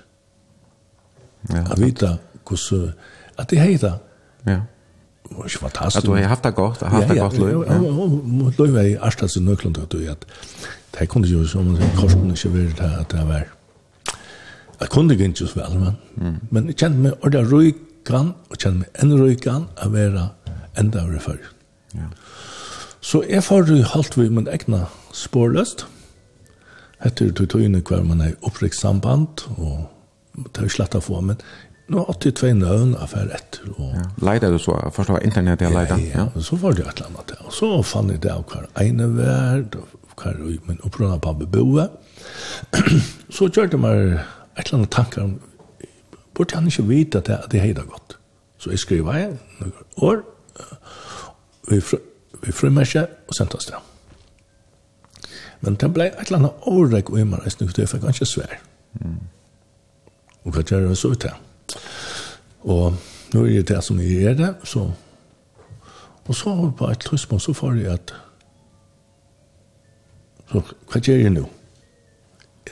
[1.49, 2.15] Ja, at vita
[2.47, 2.93] hvordan,
[3.37, 3.97] at de heita,
[4.47, 4.61] ja,
[5.31, 6.03] Det var ikke fantastisk.
[6.03, 7.51] At du har haft det godt, har haft det godt løy.
[7.63, 10.25] Ja, ja, løy var i Arstas i Nøklund, at du at
[10.99, 13.45] det kunne jo som korsen ikke være det, at det var,
[14.81, 18.79] jeg kunne ikke ikke så vel, men, men jeg kjente meg ordentlig røykan, og kjenner
[18.79, 20.31] meg enn røykan, a vera
[20.77, 21.39] enda av refer.
[21.93, 22.09] Ja.
[23.01, 25.85] Så jeg får jo halvt vi min egna spårløst.
[27.03, 29.89] etter du tog inn i hver man er opprikk samband, og
[30.35, 31.39] det er jo slett å få, men
[31.89, 33.71] nå er 82 nøvn av hver etter.
[33.77, 33.95] Og...
[33.95, 34.03] Ja.
[34.21, 35.97] Leida du så, først var internettet jeg leida?
[35.97, 36.27] Ja, ja.
[36.35, 36.41] ja.
[36.41, 37.33] så var det et eller annet.
[37.41, 40.37] Og så fann jeg det av hver ene verd, og hver
[40.67, 41.89] min opprunna pappa boe.
[43.35, 45.39] så gjør det meg et eller annet tanker om
[46.41, 48.17] burde han ikke vite at det, det heter godt.
[48.57, 50.21] Så jeg skriver jeg noen år,
[51.69, 51.99] vi, fr,
[52.41, 53.77] vi frummerkje og sendte oss det.
[55.61, 58.55] Men det ble et eller annet årek og imen resten, for jeg fikk ganske svær.
[58.97, 59.19] Mm.
[60.43, 61.33] Og hva gjør det så ut det?
[62.65, 62.97] Og
[63.35, 64.87] nå er det det som jeg gjør det, så...
[66.25, 68.15] Og så på et tidspunkt så får jeg at...
[70.49, 71.45] Så hva gjør jeg nå?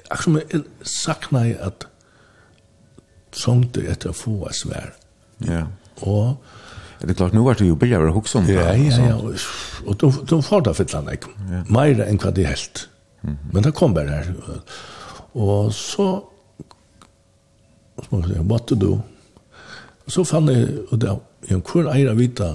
[0.09, 1.88] Akkurat som jeg sakner jeg at
[3.35, 4.93] trångte etter å få oss vær.
[5.45, 5.67] Ja.
[6.01, 6.37] Og...
[6.99, 8.57] Det er klart, nå var det jo billigere å huske om det.
[8.57, 9.15] Ja, ja, ja.
[9.15, 9.37] Og
[9.87, 11.61] og de, de får det for landet, ja.
[11.71, 12.89] mer enn hva de helt.
[13.21, 13.53] Mm -hmm.
[13.53, 14.33] Men det kom bare her.
[15.33, 16.23] Og så...
[17.99, 19.01] Så må jeg si, what to do?
[20.05, 21.17] Og så fann jeg, og det,
[21.49, 22.53] jeg hvor eier vita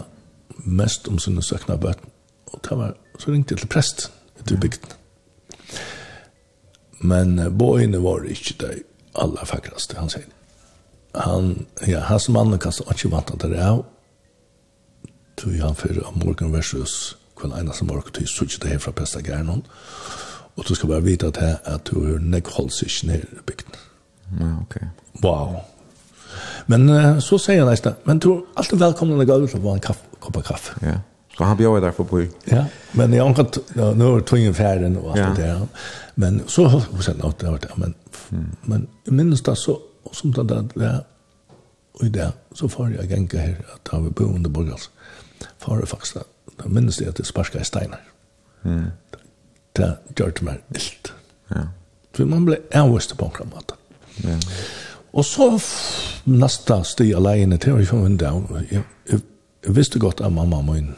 [0.65, 2.11] mest om sine søkna bøten.
[2.47, 4.91] Og det var, så ringte jeg til prest ute bygden.
[7.01, 8.83] Men uh, boene var ikke det
[9.15, 10.25] aller fakraste, han sier
[11.15, 13.85] han, ja, hans mannen kan ikke vant at det av,
[15.37, 19.23] tog han for morgen versus kvann ena som morgen, tog sutt det her fra Pesta
[19.23, 19.65] Gernon,
[20.55, 23.25] og du skal bare vite at, det at du er nek holds seg ikke ned
[23.25, 23.81] i bygden.
[24.41, 24.77] Ja, ok.
[25.25, 25.57] Wow.
[26.67, 29.67] Men uh, så sier han nesten, men du er alltid velkommen å gå ut og
[29.67, 30.79] få en kaffe, kopp av kaffe.
[30.83, 31.01] Ja.
[31.37, 32.27] Så han bjöd där på på.
[32.45, 35.67] Ja, men jag har ja, nu är tvungen färden och allt det där.
[36.15, 37.43] Men så har hos en åt
[37.77, 37.95] men
[38.63, 39.79] men minst det så
[40.15, 41.03] som det der
[41.95, 44.91] og i det, så får jeg genka her, at han vi bo under borgals.
[45.59, 46.17] får er faktisk,
[46.59, 48.01] da minnes jeg at det sparska i steinar.
[48.63, 48.91] Mm.
[49.77, 51.13] Det gjør det meg ilt.
[51.51, 51.69] Ja.
[52.15, 53.75] For man blir avvist på en måte.
[54.25, 54.39] Ja.
[55.13, 55.49] Og så
[56.25, 59.21] nasta sti alene til, og jeg kom inn jeg, jeg,
[59.67, 60.95] jeg visste godt at mamma min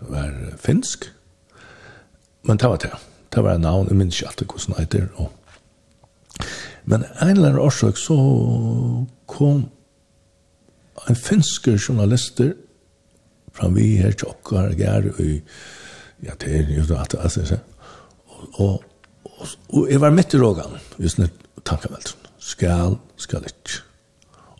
[0.00, 1.10] var finsk,
[2.42, 2.92] men det var det.
[3.34, 5.30] Det var en navn, jeg minns ikke alltid hvordan det heter, og
[6.84, 8.16] Men en eller annen årsak så
[9.26, 9.66] kom
[11.08, 12.54] en finske journalister
[13.56, 15.40] fram vi her til okkar gær i
[16.22, 17.60] ja, det er jo at det er
[18.28, 18.84] og, og,
[19.24, 21.30] og og jeg var midt i rågan hvis det
[21.64, 23.80] tankavelt skal, skal ikke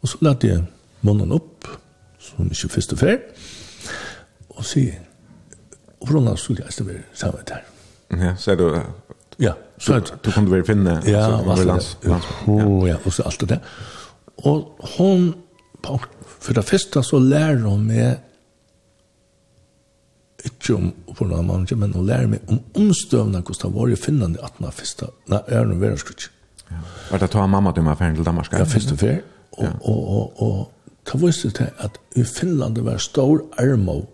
[0.00, 0.64] og så lette jeg
[1.04, 1.68] munnen opp
[2.20, 3.18] som ikke første fer
[4.56, 5.00] og sier
[6.00, 7.66] og for Ronald skulle jeg stå ved sammen der
[8.16, 8.70] ja, sier du
[9.40, 9.54] ja.
[9.80, 11.96] Så du kunde väl finna ja, så lands.
[12.46, 13.60] Oh ja, och så allt det.
[14.34, 15.34] Och hon
[15.82, 16.00] på
[16.40, 18.18] för det första så lär hon mig
[20.44, 24.36] inte om på några månader men hon lär mig om omstövna kostar var i Finland
[24.36, 26.28] i 18 första när är nu värre skutch.
[26.68, 26.76] Ja.
[27.10, 28.48] Var det ta mamma till mig för till Danmark.
[28.50, 30.72] Ja, först och för och och och
[31.04, 34.06] ta visste det att i Finland det var stor armo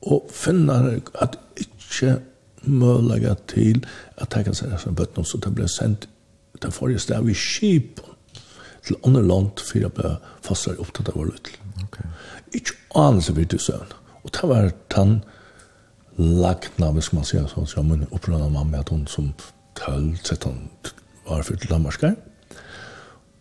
[0.00, 2.22] och finnar at inte
[2.62, 3.84] mølaga til
[4.16, 6.08] at jeg kan sende fra bøttene, så det ble sendt
[6.60, 8.00] til forrige sted vi skip
[8.86, 11.58] til andre land for jeg ble fastere opptatt av vår utel.
[11.84, 12.08] Okay.
[12.56, 13.92] Ikke anelse vi til søvn.
[14.24, 15.20] Og det var den
[16.18, 19.30] lagna, hvis man sier sånn, som min opprørende mamma, at hun som
[19.78, 20.56] 12-13
[21.28, 22.16] var for til Danmarskar,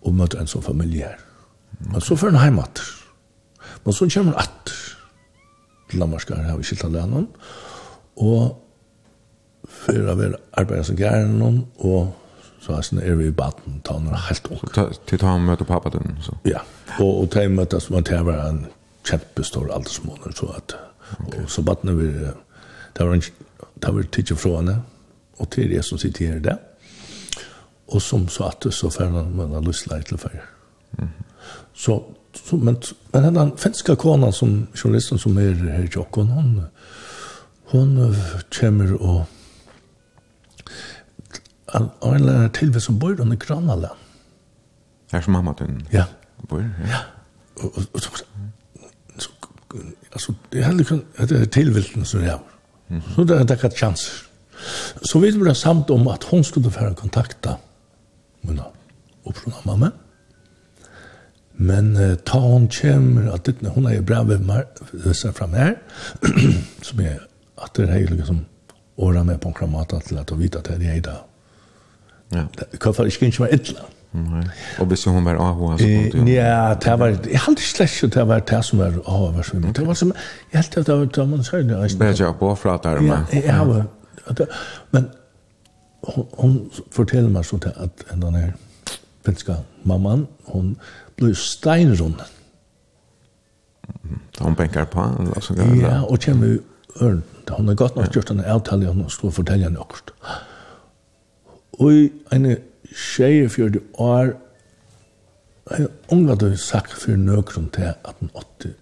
[0.05, 1.23] og møtte en sånn familie her.
[1.87, 2.93] Men så fører hun hjem atter.
[3.83, 4.77] Men så kommer hun atter
[5.89, 7.27] til Danmarskar, her, vi skilt av lønnen,
[8.17, 8.66] Og
[9.83, 12.13] for å være arbeidet som gjerne noen, og
[12.67, 14.59] så er vi i baden, ta han helt ung.
[15.05, 16.35] Till ta han pappa den så?
[16.45, 16.59] Ja,
[16.99, 18.65] og, og til møtes man til å være en
[19.07, 20.75] kjempestor aldersmåned, så at,
[21.19, 21.43] okay.
[21.43, 22.09] og så baden vi,
[22.97, 23.23] det var en,
[23.83, 24.81] det var tidlig fra henne,
[25.37, 26.59] og til det som sitter her der,
[27.87, 30.31] og som så at så ferdig man har lyst til å.
[30.97, 31.13] Mm.
[31.73, 32.77] Så, så, men,
[33.13, 36.61] men den finska konan som journalisten som er her i Jokkon, hon,
[37.71, 38.15] hon
[38.51, 39.36] kommer og
[41.81, 43.93] av en lærer til som bor under Granala.
[45.11, 46.05] Her som mamma din ja.
[46.49, 46.59] bor?
[46.59, 46.89] Ja.
[46.91, 47.01] ja.
[47.63, 48.23] Og, og, og så,
[49.17, 49.29] så,
[50.11, 52.43] altså, det er heller ikke, det er tilvilden som jeg har.
[53.15, 54.23] Så det er dekket chanser.
[55.03, 57.57] Så vi ble samt om at hun skulle få kontakta
[58.47, 58.59] min
[59.27, 59.91] oppsjon av mamma.
[61.57, 64.69] Men uh, ta hon kommer, at det, hun er bra ved meg,
[65.17, 65.75] seg fram her,
[66.85, 67.23] som er
[67.57, 68.43] at det er liksom
[69.01, 71.17] året med på en kramata til at å vite at det er det da
[72.33, 72.43] Ja.
[72.81, 73.81] Hvorfor ikke ikke var illa?
[74.11, 74.43] Nej.
[74.79, 76.33] Och hvis hon var AHA så kom det.
[76.33, 79.73] Ja, det var, jeg halte slett ikke det var det som var AHA var svimmer.
[79.73, 80.13] Det var som,
[80.53, 81.97] jeg halte det var det man sier det.
[81.99, 83.17] Bedre på fra der med.
[83.33, 84.45] Ja, ja.
[84.91, 85.09] Men
[86.37, 88.51] hon forteller meg sånt at den her
[89.25, 90.77] finska mamman, hon
[91.17, 92.21] blev steinrunden.
[94.39, 96.59] Da hun bänkar på han, eller så Ja, og kommer jo
[97.01, 97.23] ørn.
[97.49, 100.11] hun har godt nok gjort en avtale, hun skulle fortelle henne akkurat.
[101.77, 102.57] Og en
[102.95, 104.35] tjej för det år
[105.71, 108.73] en unga då sagt för nökrum till at den åtte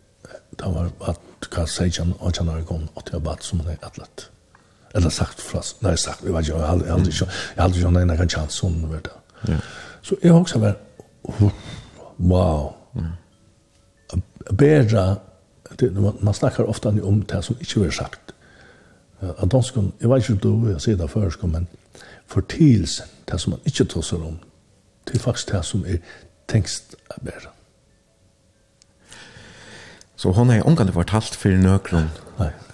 [0.58, 1.20] det var att
[1.52, 4.30] kan säga att han kan ha kommit åt jag bara som det atlet.
[4.94, 8.18] Eller sagt fast nej sagt vi var jag hade aldrig så jag hade ju någon
[8.18, 9.62] kan chans som det där.
[10.02, 10.76] Så jag också var
[12.16, 12.74] wow.
[14.50, 15.16] bedre,
[15.76, 18.20] det, man snackar ofta om det som inte är sagt.
[19.38, 21.68] Att de ska, jag vet ikke om du, jag säger det först, men
[22.28, 24.40] fortielsen, det som man ikke tåser om,
[25.08, 25.98] det er faktisk det som er
[26.50, 27.52] tenkst å bære.
[30.16, 32.08] Så hon har omgående fortalt for nøkron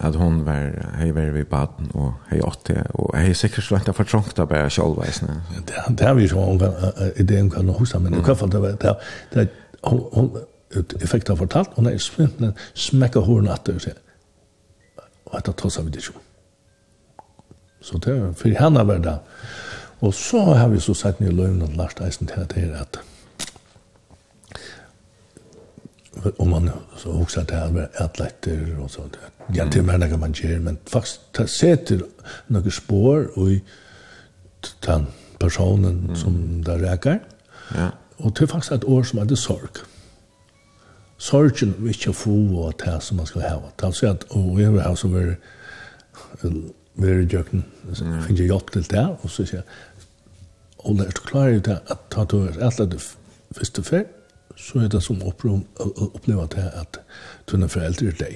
[0.02, 3.90] at hon var hei var i baden og hei åtte og hei sikkert så langt
[3.90, 5.40] av fortrångt av bæra kjolveisene.
[5.66, 8.78] Det har vi ikke omgående ideen kan nå husa, men i hvert fall det var
[8.80, 8.94] det,
[9.34, 9.48] det
[9.82, 10.30] hon
[11.02, 11.98] effekt har fortalt, hon er
[12.74, 13.98] smekka hårene at det og sier,
[15.26, 16.28] og at det tåser vi det ikke om.
[17.82, 19.18] Så det er for henne var det.
[20.00, 22.80] Og så har vi så sett nye løgnet til Lars Eisen til at det er
[22.80, 23.00] at
[26.38, 29.16] om man så också att det är med atletter och sånt.
[29.54, 32.00] Ja, det är kan man göra, men faktiskt det sätter
[32.46, 33.62] några spår och i
[34.80, 35.06] den
[35.38, 36.16] personen mm.
[36.16, 37.20] som där räcker.
[37.74, 37.90] Ja.
[38.16, 39.68] Och det är faktiskt ett år som är det sorg.
[41.18, 43.62] Sorgen vi inte få och det som man ska ha.
[43.76, 47.64] Det är alltså att, och jag har så väldigt vi i djøkken,
[47.96, 49.78] finner jeg hjelp til det, og så sier jeg,
[50.82, 53.00] Ola, er du klar i det at ta to er alt det
[53.54, 54.08] første fer
[54.56, 56.98] så er det som opplever det at
[57.48, 58.34] du er foreldre i deg.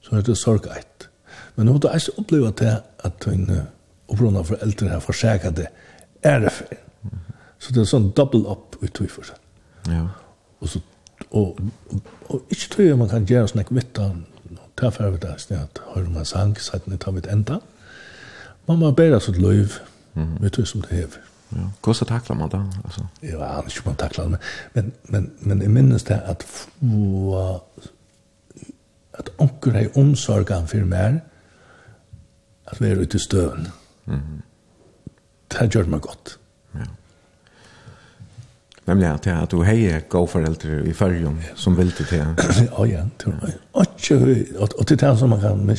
[0.00, 1.08] Så er det sorgeit.
[1.56, 3.66] Men nå har du også opplevd det at du er
[4.08, 5.66] opplevd foreldre her forsikret det,
[6.22, 6.78] er det før.
[7.58, 9.36] Så det er sånn double up i tog for seg.
[9.88, 10.06] Ja.
[10.60, 10.80] Og så
[11.36, 11.58] og,
[11.92, 12.00] og,
[12.32, 14.14] og ikke tror jeg man kan gjøre sånn ikke vitt av,
[14.80, 17.58] ta for det er det, at hører man sang, så tar vi det enda.
[17.60, 17.79] Mm
[18.70, 19.80] man må bæra sitt løyv,
[20.14, 20.36] mm.
[20.40, 21.18] med det som det hever.
[21.52, 22.60] Ja, hvordan takler man det?
[22.84, 23.04] Altså?
[23.22, 24.38] Jeg aner ikke man takler det,
[24.74, 27.60] men, men, men jeg minnes det at få,
[29.18, 31.20] at onker er omsorgen for meg
[32.70, 33.66] at vi er ute i støven.
[34.06, 34.42] Mm.
[35.50, 36.36] Det gjør meg godt.
[38.90, 42.34] Nämligen att du tog hej gåföräldrar i färgen som vill till det.
[42.76, 43.06] Ja, ja.
[44.58, 45.76] Och, och det är som man kan,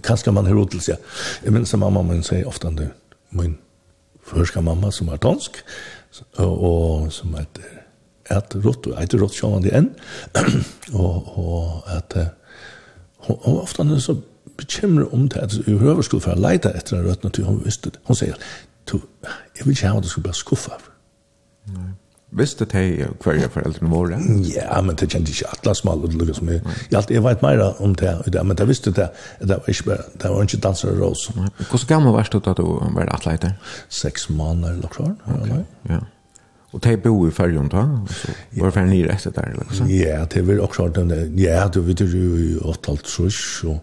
[0.00, 0.96] kanske man hör till sig.
[1.42, 2.88] Jag minns att mamma min säger ofta nu,
[3.28, 3.58] min
[4.26, 5.56] förska mamma som är dansk
[6.36, 7.64] och, som heter
[8.28, 9.90] att rått och inte rått sjön än
[10.92, 12.16] och och att
[13.18, 14.16] och ofta när så
[14.56, 17.98] bekymrar om det att över skulle för leta efter en rött natur hon visste det.
[18.04, 18.36] hon säger
[18.84, 18.98] to
[19.54, 20.72] jag vill inte ha det skulle bara skuffa
[21.64, 21.92] nej
[22.32, 24.18] Visste de hverja foreldrene våre?
[24.48, 26.62] Ja, men det kjente ikke alle smal og lukket som Jeg,
[26.96, 28.14] alltid, jeg vet mer om det,
[28.44, 29.10] men det visste det.
[29.40, 31.26] Det var ikke bare, det var ikke danser og rås.
[31.34, 32.64] Hvordan gammel var du da du
[32.96, 33.52] var atleiter?
[33.88, 35.14] Seks måneder eller klar.
[35.28, 35.62] Okay.
[35.90, 36.00] Ja.
[36.72, 37.82] Og de bor i fergen da?
[38.56, 39.50] Var det fergen i rett etter?
[39.58, 39.90] Liksom.
[39.92, 43.80] Ja, det var også den Ja, du vet jo i 8,5 og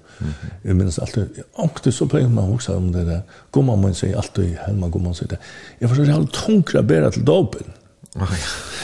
[0.63, 3.21] jeg minnes alltid, ångte så pleier man også om det der.
[3.53, 5.37] Gommer man sier alltid, helma gommer man sier det.
[5.79, 7.75] Jeg var så reelt tungere bedre til dopen.
[8.15, 8.25] Ja.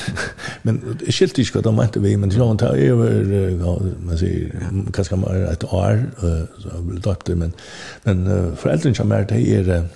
[0.66, 4.52] men det skilte ikke hva de mente vi, men jeg tar over, man sier,
[4.94, 7.56] kanskje man et år, så jeg ble døpt det, men,
[8.06, 9.88] men uh, foreldrene som er, det er,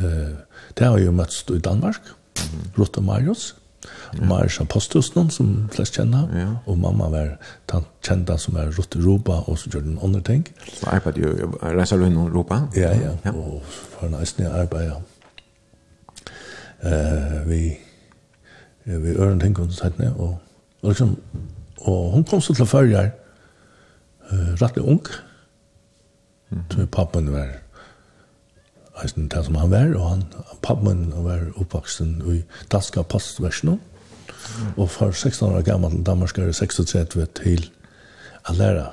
[0.00, 0.32] uh,
[0.78, 2.14] det har jo møtts i Danmark,
[2.78, 3.52] Ruth og Marius,
[4.14, 6.50] og Marius Apostus, noen som flest kjenner, ja.
[6.64, 7.34] og mamma var
[7.70, 10.46] den kjente som er Ruth Europa, og så gjør den andre ting.
[10.70, 12.62] Så arbeidde jo, reiser du inn og Europa?
[12.78, 15.02] Ja, ja, ja, og for en eisende arbeid, ja.
[16.84, 17.60] Uh, vi
[18.84, 20.38] vi øren ting kunne sett ned, og,
[20.82, 21.16] og liksom,
[21.84, 23.12] og hun kom så til førjar,
[24.30, 25.06] uh, rettelig ung,
[26.50, 26.64] mm.
[26.70, 27.54] så pappen var,
[29.02, 30.26] eisen det som han var, og han,
[30.62, 32.42] pappen var oppvaksen i
[32.72, 34.76] danska pastversjonen, mm.
[34.76, 37.68] og for 16 år gammel Danmark er 36 til
[38.48, 38.86] å lære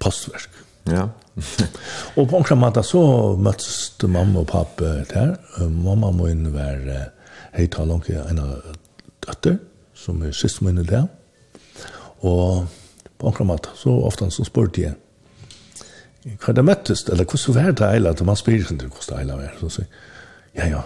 [0.00, 0.50] postverk.
[0.88, 1.08] Ja.
[2.16, 3.02] og på en måte så
[3.36, 5.34] møttes mamma og pappa der.
[5.68, 7.10] Mamma må inn være
[7.56, 8.76] hei ta langt en av
[9.26, 9.58] døtter,
[9.94, 11.02] som er sist min i det.
[12.26, 12.66] Og
[13.20, 14.96] på en mat, så ofte så spurte jeg,
[16.40, 19.18] hva er det møttes, eller hvordan var det eilig, at man spyrir sin hvordan det
[19.20, 19.54] eilig var.
[19.60, 19.86] Så sier,
[20.56, 20.82] ja, ja,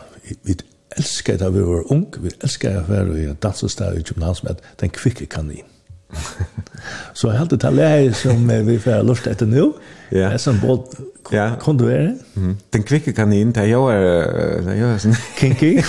[0.46, 0.57] vi
[0.98, 4.48] elsker da vi var ung, vi elsker da vi var i dansestad i København som
[4.48, 5.66] heter Den kvikke kanin.
[7.18, 9.72] så jeg halte det her som vi får lurt etter nå,
[10.12, 10.33] yeah.
[10.33, 11.54] er som både Ja.
[11.60, 12.14] Kon du være?
[12.37, 12.56] Mm.
[12.72, 13.90] Den kvicke kanin, där er...
[13.90, 15.14] är där jag är sånn...
[15.38, 15.82] kinky.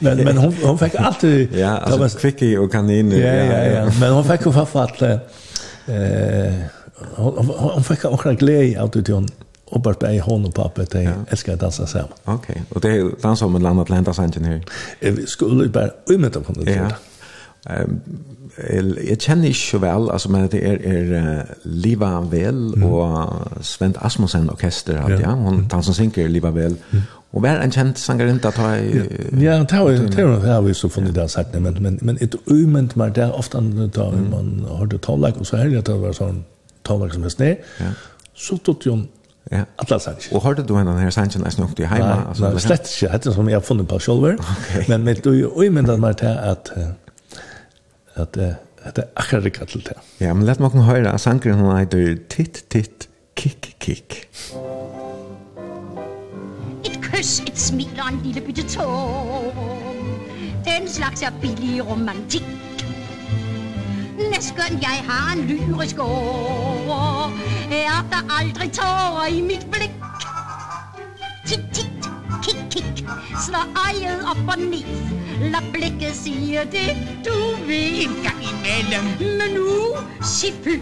[0.00, 2.08] men men hon hon fick alltid Ja, alltså var...
[2.08, 3.10] kvikke og kanin.
[3.10, 3.90] Ja, ja, ja, ja.
[4.00, 6.52] men hon fick hon fått eh
[7.16, 9.28] hon, hon fick också en glädje av det hon
[9.74, 11.14] Oppart bei hon og pappa, de ja.
[11.32, 12.12] elsker å danse sammen.
[12.30, 14.60] Ok, og det er danser om en land at lente seg ingeniør?
[15.02, 16.76] Jeg skulle bare umiddelbart kunne det.
[16.76, 16.90] Ja
[17.66, 24.50] jeg kjenner ikke så vel, altså, men det er, er Liva Vel og Svend Asmussen
[24.50, 25.32] Orkester, alt, ja.
[25.34, 26.76] Hun, han som synker Liva Vel.
[27.34, 29.08] Og hver en kjent sangerin da tar jeg...
[29.42, 33.24] Ja, det har vi så funnet det sagt, men, men, men et ument meg, det
[33.24, 33.58] er ofte
[33.96, 36.44] da man har det tallag, og så er det at det var sånn
[36.84, 37.42] tallag som er helst
[37.80, 37.92] ja.
[38.34, 39.02] så tog jo
[39.50, 39.64] Ja.
[39.76, 40.32] Alla sanns.
[40.32, 42.48] Och hörde du den här sanns nästan snukt i hemma alltså.
[42.48, 43.12] Nej, slett inte.
[43.12, 44.36] Hade som jag funnit på själva.
[44.88, 46.70] Men med du och men det var det att
[48.16, 49.96] at det er akkurat rikket til det.
[50.20, 54.28] Ja, men lett meg høre sangren hun heter Titt, Titt, Kick, Kick.
[56.84, 59.56] Et kys, et smil og en lille bytte tår.
[60.64, 62.44] Den slags er billig romantikk.
[64.14, 67.32] Næskøn jeg har en lyrisk år,
[67.70, 69.90] er der aldrig tårer i mit blik?
[71.46, 72.08] Titt, titt,
[72.44, 73.08] kikk, kikk,
[73.46, 75.23] slår eget op og ned.
[75.40, 76.94] La blikket sier det,
[77.26, 77.34] du
[77.66, 79.04] vil en gang imellem.
[79.38, 80.78] Men nu, se fy,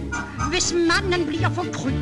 [0.51, 1.93] hvis mannen bliver for kry.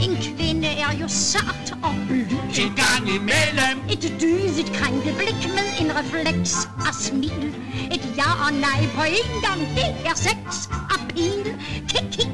[0.00, 2.30] En kvinde er jo sart og blyg.
[2.58, 3.76] En gang imellem.
[3.90, 6.54] Et dydigt krænket blik med en refleks
[6.88, 7.54] af smil.
[7.94, 11.54] Et ja og nej på en gang, det er sex af pil.
[11.88, 12.28] Kik, kik,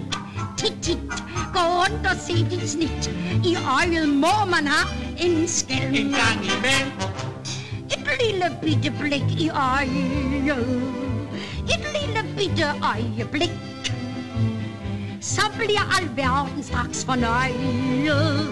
[0.57, 0.99] tit, tit
[1.53, 3.11] Gå rundt og se dit snit.
[3.45, 4.83] I øjet må man ha
[5.19, 7.32] en skælm En gang imellem
[8.21, 10.83] lille bitte blikk i øyet
[11.75, 13.53] Et lille bitte øyeblikk.
[15.21, 18.49] Så bliver all verden straks fornøjet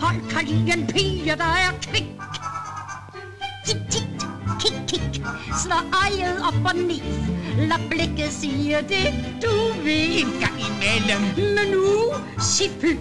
[0.00, 2.04] Folk har lige en pige, der er kvik
[3.66, 4.09] Tik, tik,
[4.60, 5.20] kick, kick,
[5.62, 7.06] sneien opp og ned.
[7.70, 9.52] La blikket sige det du
[9.84, 10.20] vil.
[10.20, 11.26] En gang imellem.
[11.56, 12.94] Men nu, si fy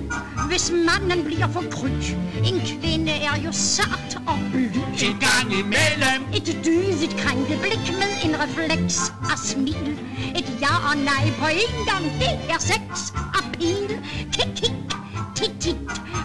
[0.49, 2.13] hvis mannen blir for krydd.
[2.43, 4.79] En kvinne er jo sart og blid.
[5.03, 6.27] En gang imellem.
[6.33, 9.01] Et dyset krenkeblikk med en refleks
[9.31, 9.93] af smil.
[10.35, 13.91] Et ja og nei på en gang, det er sex av Kik,
[14.31, 14.78] Kick, kick,
[15.39, 15.77] tit tit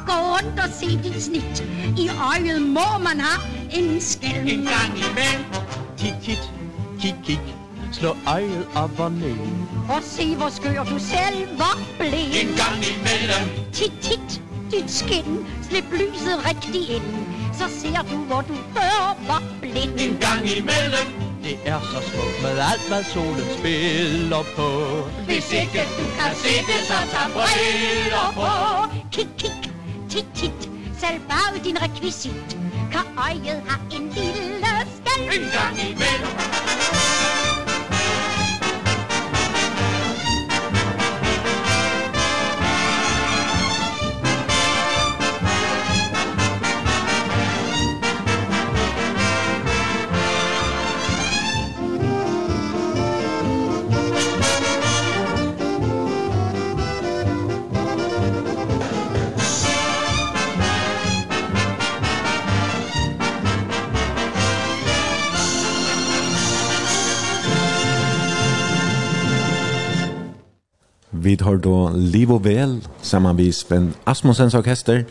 [0.07, 1.65] Gå rundt og se dit snit
[1.99, 3.35] I øjet må man ha
[3.71, 5.45] en skæld En gang imellem
[5.99, 6.53] Tit tit,
[7.01, 7.41] kik kik
[7.93, 9.37] Slå øjet op og ned
[9.89, 15.47] Og se hvor skør du selv var blæd En gang imellem Tit tit, dit skin
[15.69, 17.27] Slip lyset rigtig ind
[17.59, 20.01] Så ser du hvor du før var blind.
[20.01, 24.68] En gang imellem det er så smukt med alt, hvad solen spiller på.
[25.28, 28.51] Hvis ikke du kan se det, så tag briller på.
[29.12, 29.72] Kik, kik,
[30.11, 30.70] tit, tit,
[31.01, 32.59] selv bare din rekvisit,
[32.92, 37.53] kan øjet har en lille skal En gang imellem.
[71.25, 75.05] Vi tar då Liv och Väl samman med Sven Asmussens orkester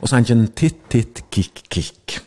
[0.00, 2.18] och sangen Titt Titt Kick Kick.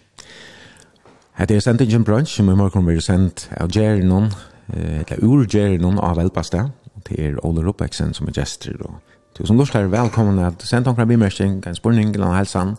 [1.31, 4.29] Här är sentingen brunch som i morgon blir sent av Gerinon
[4.67, 6.71] eller ur Gerinon av Elpasta
[7.09, 8.95] det er Ole Ruppeksen som är gäster då.
[9.37, 12.77] Tusen lust här, välkomna att sent omkring bimärkning, en spurning till hälsan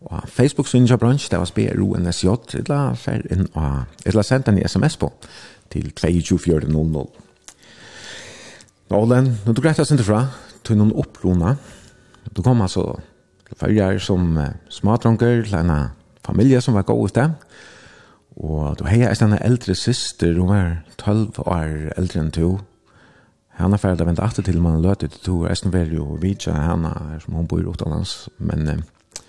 [0.00, 5.12] og Facebook Synja Brunch, det var SBRUNSJ, eller, eller sendt en sms på
[5.68, 7.21] til 22400.
[8.92, 10.26] Ålen, når du grettas inte fra,
[10.66, 11.54] tog noen opplona.
[12.36, 12.98] Du kom altså
[13.56, 15.72] fyrir som uh, smadronker til en
[16.26, 17.24] familie som var god ute.
[18.36, 22.52] Og du heia eist en eldre syster, hun var 12 år eldre enn to.
[23.56, 26.92] Hanna færd av vente atter til man løte til to, eisen var jo vidtja henne
[27.24, 28.28] som hun bor utenlands.
[28.38, 29.20] Men, uh,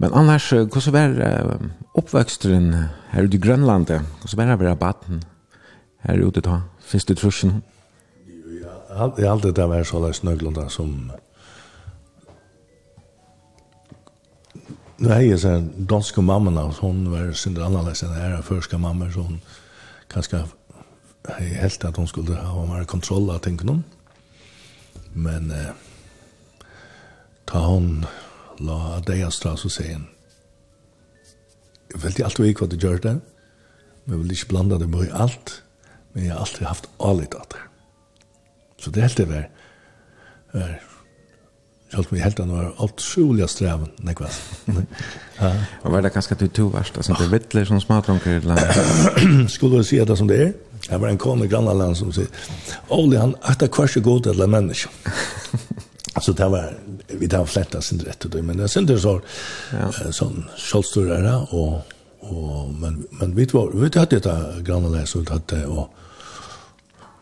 [0.00, 2.72] men annars, hvordan var uh, oppvøksteren
[3.12, 4.00] her ute i Grønlandet?
[4.24, 5.26] Hvordan var det å være baden
[6.08, 6.62] her ute da?
[6.88, 7.60] Finns det trusjen?
[8.98, 10.94] Jeg har alltid vært så løs nøglunda som...
[14.98, 19.22] Nå er jeg sånn danske mamma, hun var synder annerledes enn her, første mamma, så
[19.28, 19.38] hun
[20.10, 20.40] kanskje
[21.28, 23.82] jeg helt at hun skulle ha mer kontroll av tingene.
[25.14, 25.70] Men eh,
[27.46, 28.06] ta hon
[28.58, 30.00] la deg av strass og sier
[31.88, 33.14] jeg vet ikke alt vi hva du gjør det,
[34.04, 35.54] men jeg vil ikke blanda det med alt,
[36.12, 37.67] men jeg har alltid haft alit av det.
[38.80, 39.48] Så det helt det var,
[40.52, 40.80] var
[41.92, 44.40] Sjalt mig helt annorlunda allt soliga strävan nekvas.
[45.38, 45.52] Ja.
[45.82, 48.60] Och var det kanske du tog värst alltså det vittler som smartrunkar i land.
[49.50, 50.52] Skulle du se det som det är?
[50.88, 52.28] Det var en kone grannland som säger
[52.88, 54.92] Oli han att det kvarse god alla människor.
[56.12, 59.20] Alltså det var vi där flätta sin rätt och det men det syntes så
[59.72, 60.12] ja.
[60.12, 61.82] sån självstörare och
[62.20, 65.88] och men men vi var vi hade det grannland så hade och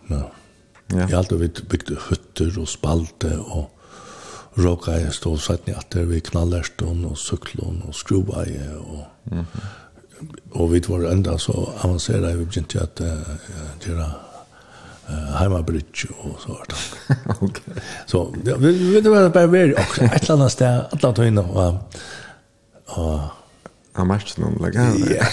[0.06, 0.30] ja
[0.92, 1.02] Ja.
[1.02, 3.72] Jeg har alltid bygd hytter og spalte og
[4.56, 9.40] råka jeg stå og satt ned etter vi knallerstånd og syklån og skrubaie og mm
[9.40, 9.64] -hmm.
[10.50, 14.12] og vi var enda så avancerade vi begynte at uh, gjøre
[15.08, 16.74] uh, heimabridge og så vart
[17.42, 17.60] ok
[18.06, 21.08] så ja, vi, vi, det var bare veri ok et eller annet sted et eller
[21.08, 21.78] annet høyne og
[22.86, 23.20] og
[23.92, 25.28] han mest noen lag ja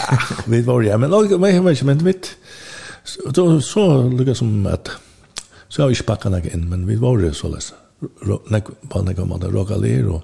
[0.45, 2.37] vi var ja men men ikke, men mitt,
[3.05, 4.97] så så lukket som at
[5.74, 7.71] Så har vi ikke pakket noe inn, men vi var det så løs.
[7.97, 10.21] På en måte måtte råkaler og,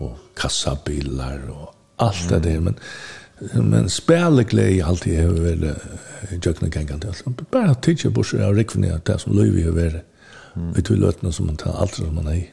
[0.00, 2.62] og kassabilar og alt det der.
[2.64, 2.78] Men,
[3.60, 7.36] men spilleglede alltid har vi vært jøkken og gangen til.
[7.52, 10.00] Bare tidsje bortsett av rikvene at det som løy har vært.
[10.72, 12.46] Vi tog løtene som man tar alt som man er i.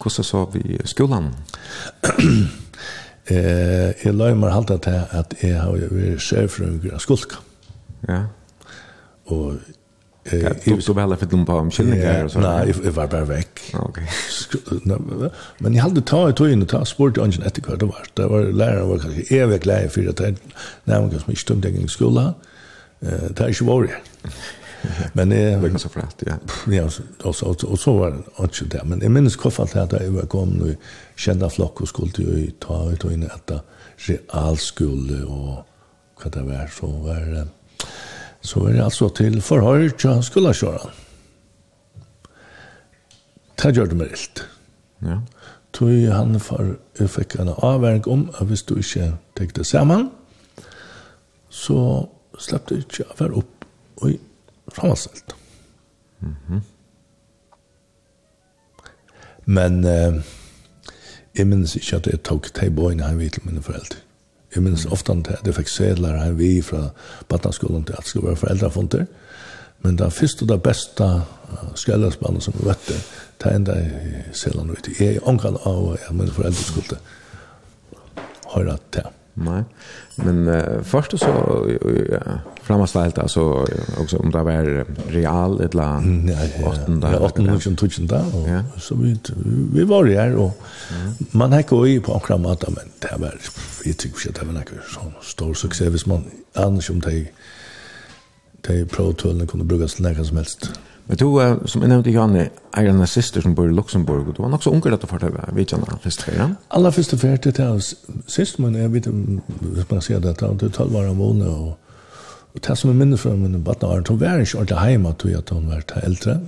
[0.00, 1.28] Hvordan så vi skolan
[3.28, 7.44] eh, jeg løy meg alltid til at jeg har vært sjefrøyger av skulka.
[8.08, 8.22] Ja.
[9.28, 9.60] Og
[10.24, 12.40] Eh, du tog väl för dem på om skillningar och så.
[12.40, 13.74] Nej, jag var bara väck.
[13.74, 14.08] Okej.
[15.58, 18.02] Men jag hade ta ett in och ta sport och ingen etikett det var.
[18.14, 20.34] Det var läraren var kanske evig glad för att det
[20.84, 22.34] när man kanske stund i skolan.
[23.00, 23.90] Eh, det är ju var
[25.12, 26.32] Men det var så fräst, ja.
[26.72, 26.90] Ja,
[27.22, 30.26] och så och så var det inte där, men i minns koffert hade jag över
[30.26, 30.76] kom nu
[31.16, 33.64] kända flock och skulle ju ta ut och in att
[33.96, 35.66] realskole och
[36.24, 37.46] vad det var så var det
[38.42, 40.90] så er det altså til forhør til skolakjøren.
[43.62, 44.42] Det gjør det meg helt.
[45.06, 45.20] Ja.
[45.72, 50.10] Tøy han for, fikk en avverk om at hvis du ikke tenkte sammen,
[51.48, 53.66] så slapp du ikke å være opp
[54.02, 54.18] og i
[54.72, 55.34] framanstelt.
[56.20, 56.60] Mm -hmm.
[59.44, 60.22] Men eh,
[61.34, 63.98] jeg minnes ikke at jeg tok til bøyene han vidt til mine foreldre.
[64.54, 66.90] Jeg minnes ofte at jeg fikk sedler her vi fra
[67.28, 69.06] Batnaskolen til at det skulle være foreldrefunder.
[69.82, 71.08] Men det første og det beste
[71.74, 73.00] skjellesbandet som vi vet det,
[73.40, 74.92] det er enda i sedlene ut.
[75.00, 77.00] Jeg er ångan av at mine foreldre skulle
[78.54, 79.08] høre til.
[79.34, 79.64] Nej.
[80.16, 81.66] Men uh, först så
[82.10, 82.18] ja,
[82.62, 83.66] framastallt alltså
[83.98, 86.02] också om det var real eller la
[86.32, 88.62] ja, ja, 8 ja, 8 000 tusen där och ja.
[88.78, 89.18] så vi
[89.72, 90.52] vi var her, og
[90.90, 91.14] mm.
[91.30, 93.34] man hade i på akkurat kramat men det var
[93.86, 96.24] jeg tykker ikke at det var noe sånn stor suksess hvis man
[96.54, 97.26] annars om de,
[98.68, 100.70] de pro-tullen kunde brukas till nästan som helst.
[101.06, 102.48] Men du, uh, som jeg nevnte, Janne,
[102.78, 105.22] er en syster som bor i Luxemburg, og du var nok så unger dette for
[105.22, 107.68] deg, vet jeg når han første fer, Alla første fer til det
[108.30, 111.74] sist, men jeg vet hvis man sier det, det er tolv år av åne, og,
[112.54, 115.34] og det som er minnes fra min baden var, hun var ikke ordentlig hjemme, tog
[115.40, 116.38] at hun var til eldre,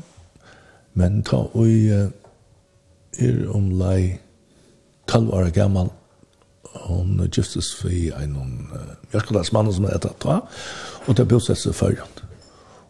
[0.94, 2.06] men ta og uh,
[3.18, 4.20] er om lei
[5.10, 5.90] tolv år gammal,
[6.86, 8.38] hon giftes for en
[8.70, 10.40] uh, bjørkedalsmann som heter Ta,
[11.04, 12.06] og det bosett seg førre.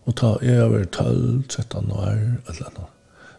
[0.04, 2.90] Og ta jeg over 12, 13 år, eller noe.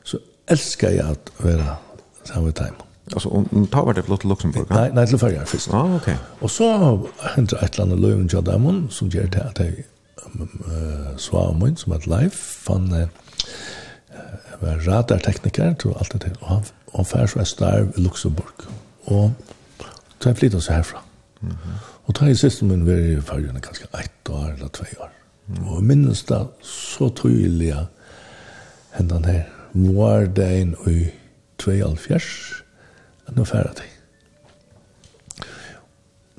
[0.03, 1.75] Så elsker jeg at være
[2.23, 2.81] sammen med dem.
[3.13, 4.69] Altså, og ta var det flott til Luxemburg?
[4.73, 5.73] Nei, nei til Førjar først.
[5.73, 6.09] Ah, ok.
[6.41, 6.69] Og så
[7.35, 9.85] hendte et eller annet løven til dem, som gjør det at jeg
[11.21, 12.89] så av min, som et live, fann
[14.61, 16.37] var radartekniker, tror alt det til.
[16.41, 16.63] Og han,
[16.95, 18.65] han fær så er starv i Luxemburg.
[19.05, 19.33] Og
[20.19, 21.03] så jeg flyttet seg herfra.
[21.41, 21.83] Mm -hmm.
[22.05, 25.11] Og ta i siste min var i Førjerne ganske ett år eller tve år.
[25.45, 27.73] Og minnes det så tydelig
[28.95, 29.43] hendan her
[29.75, 31.09] var det en i
[31.61, 32.63] 2012
[33.29, 33.91] enn å fære til.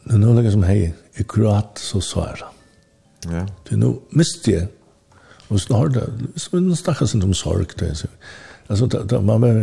[0.07, 2.51] Men nå legger som hei, i gråt så sa jeg.
[3.31, 3.45] Ja.
[3.67, 4.69] Det nå miste jeg,
[5.51, 6.05] og så har det,
[6.39, 8.11] så er det snakket om sorg, det er så.
[8.69, 8.87] Altså,
[9.23, 9.61] man var,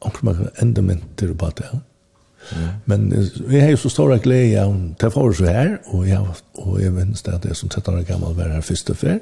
[0.00, 1.80] omkring man kan enda mynter på det, ja.
[2.52, 2.68] Mm.
[2.86, 3.12] Men
[3.46, 6.92] vi har jo så stora glede om det får så her, og jeg, og jeg
[6.92, 9.18] minns det at jeg som 13 år gammal var her første fer.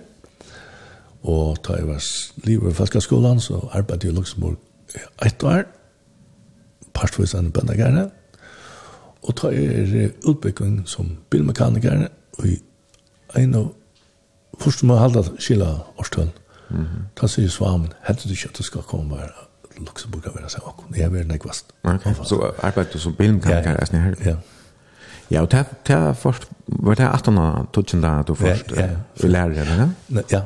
[1.22, 2.04] Og da jeg var
[2.44, 4.56] liv i Falskaskolan, så arbeidde jeg i Luxemburg
[5.26, 5.62] ett år.
[6.94, 8.10] Partvis en böndagarna.
[9.20, 12.08] Och ta er utbygging som bilmekaniker
[12.38, 12.62] og i
[13.36, 13.74] en av
[14.58, 16.30] första man halda skilla årstön.
[16.70, 17.02] Mm -hmm.
[17.14, 19.30] Ta sig svamen, hette du inte att det ska komma bara
[19.86, 20.96] Luxemburg har vært seg akkurat.
[20.96, 21.74] Jeg har vært nekvast.
[21.84, 24.16] Ok, så arbeidet du som bilmekanikar er snill her?
[24.24, 24.36] Ja.
[25.30, 28.72] Ja, og det er først, var det 18 år, tutsen da du først
[29.22, 30.22] lærer det, ja?
[30.32, 30.40] Ja.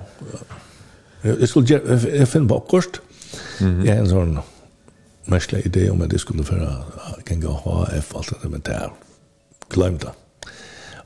[1.24, 3.01] Jeg skulle gjøre, jeg finner på akkurat.
[3.61, 4.35] Jeg er en sånn
[5.32, 6.68] merskelig idé om at jeg skulle føre
[7.24, 8.93] genge HF, alt det, men det er
[9.72, 10.12] glemt det.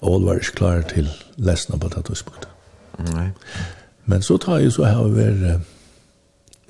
[0.01, 1.07] Og var ikke klar til
[1.37, 2.51] lesene på det tidspunktet.
[3.13, 3.29] Nei.
[4.11, 5.61] Men så tar jeg så her og være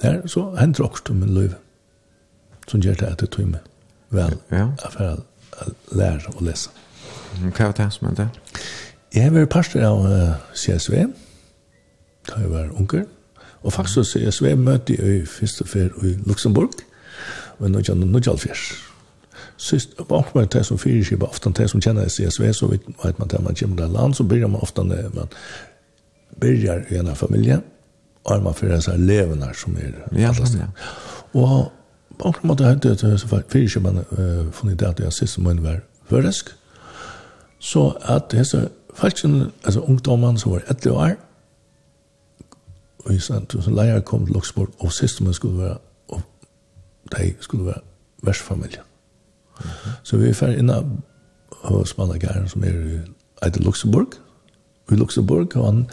[0.03, 1.55] der, så hender også til min liv.
[2.69, 3.61] som gjør det etter meg
[4.11, 4.67] vel ja.
[4.93, 6.71] for å lære å lese.
[7.41, 8.29] Hva var det som hender?
[9.15, 10.05] Jeg har vært pastor av
[10.53, 11.07] CSV
[12.29, 13.07] da jeg var unger
[13.63, 16.77] og faktisk så CSV møtte jeg i første før i Luxemburg
[17.59, 18.67] Og nå kjenner jeg noe fjers
[19.59, 22.85] Sist var med det som fyrer skipa, ofte det som kjenner CSV, så vet
[23.19, 25.33] man at man kommer til land, så begynner man ofte ofta man
[26.41, 27.61] begynner i en familie,
[28.25, 30.55] armar för dessa levenar som är ja, allast.
[30.55, 30.67] Ja.
[31.41, 31.73] Och
[32.19, 35.45] på något måte hade det så för sig man eh funnit att jag sist som
[35.45, 36.49] var förresk.
[37.59, 38.61] Så att det så
[38.95, 41.17] falschen alltså ungdomen som var 11 år
[43.05, 46.21] och i sant så lejer kom till Luxemburg och sist man skulle vara och
[47.11, 47.81] de skulle vara
[48.23, 48.83] värsfamiljen.
[49.61, 49.91] Mm -hmm.
[50.03, 51.03] Så vi är färre innan
[51.51, 53.05] hos Mannagären som är
[53.57, 54.09] i Luxemburg.
[54.91, 55.91] I Luxemburg och han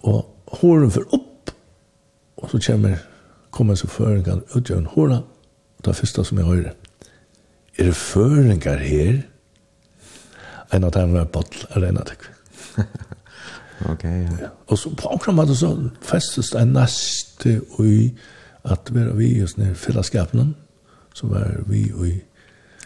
[0.00, 1.50] och håren för upp
[2.34, 2.98] och så kommer
[3.50, 5.22] kommer så föringar ut genom håren
[5.76, 6.74] och det första som jag hör
[7.76, 9.28] är det föringar här
[10.70, 12.84] en av dem var bottle eller en av dem
[13.88, 14.28] Okej.
[14.40, 14.48] Ja.
[14.66, 18.14] Och så på programmet så festes en näste och i
[18.62, 20.54] att vara vi just när fällskapen
[21.14, 22.24] så var vi och i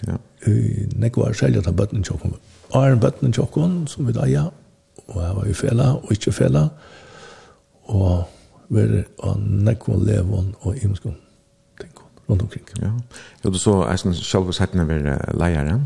[0.00, 0.18] ja.
[0.50, 2.34] i nekvar selja ta button chokon.
[2.74, 4.52] Iron button chokon som vi där ja.
[5.06, 6.70] Och här var ju fälla och inte fälla
[7.93, 8.24] og
[8.72, 11.16] være av nekvån levån og imenskån
[11.80, 12.64] tenker rundt omkring.
[12.80, 12.93] Ja,
[13.45, 15.80] Jo, du så er sånn selv og vi er leiere?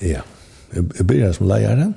[0.00, 0.24] Ja,
[0.74, 1.92] jeg, jeg begynner som leiere,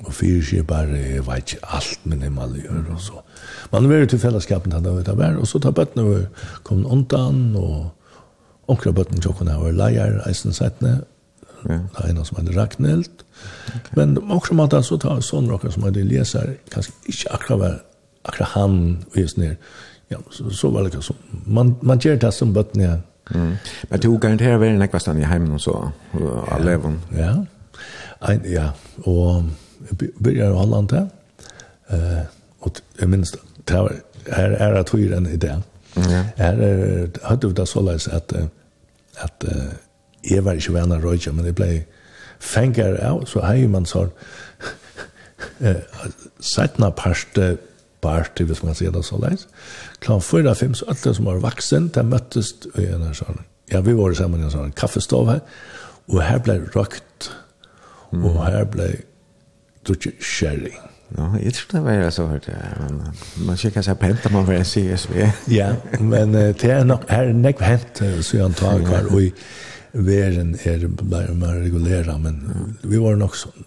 [0.00, 3.22] og fyrir seg bare, jeg vet ikke alt, men jeg må gjøre, og så.
[3.72, 6.20] Man er til fellesskapen han var ute og så tar bøttene vi
[6.64, 7.90] kom undan, og
[8.66, 11.00] omkring bøttene tjokkene var leier, eisen settene,
[11.68, 11.76] Ja.
[11.76, 13.24] Det er noen som heter Ragnhild.
[13.68, 13.96] Okay.
[13.98, 17.82] Men omkring måten så tar jeg sånn noen som heter leser, kanskje ikke akkurat
[18.22, 19.56] akkurat han och just ner.
[20.08, 21.14] Ja, så, så var det så.
[21.44, 22.96] Man, man gör det som bötten ja.
[23.34, 23.56] Mm.
[23.82, 25.92] Men du garanterar väl en ekvastan i hemmen och så?
[26.10, 26.92] Och alla ja.
[27.18, 27.46] ja.
[28.20, 28.72] Ein, ja,
[29.04, 29.42] och
[29.88, 31.08] jag började i Holland där.
[31.92, 32.20] Uh,
[32.58, 33.92] och jag minns det här,
[34.30, 35.56] här är att hyra en idé.
[35.96, 36.24] Mm.
[36.36, 38.32] Här hade vi det så läs att,
[39.16, 39.64] att uh,
[40.22, 41.82] jag var inte vänner röjtja, men det blev
[42.38, 44.02] fängar av, så här man så
[45.62, 45.76] uh,
[46.56, 47.56] sättna parste
[48.02, 49.46] party, hvis man ser det så leit.
[50.00, 53.94] Klan fyra, fem, så alle som var vaksen, de møttes i en sånn, ja, vi
[53.96, 55.42] var sammen i en sånn kaffestov her,
[56.10, 57.30] og her ble røkt,
[58.10, 58.24] mm.
[58.24, 58.92] og her ble
[59.86, 60.74] drukket sherry.
[61.16, 62.58] Ja, jeg tror det var så hørt, ja.
[62.78, 63.00] Man,
[63.48, 65.16] man kikker seg pent om man var en CSV.
[65.50, 69.32] ja, men det er nok, her er nekk hent, så jeg antar hver, og i
[69.92, 73.66] veren er bare mer regulera, men vi var nok sånn,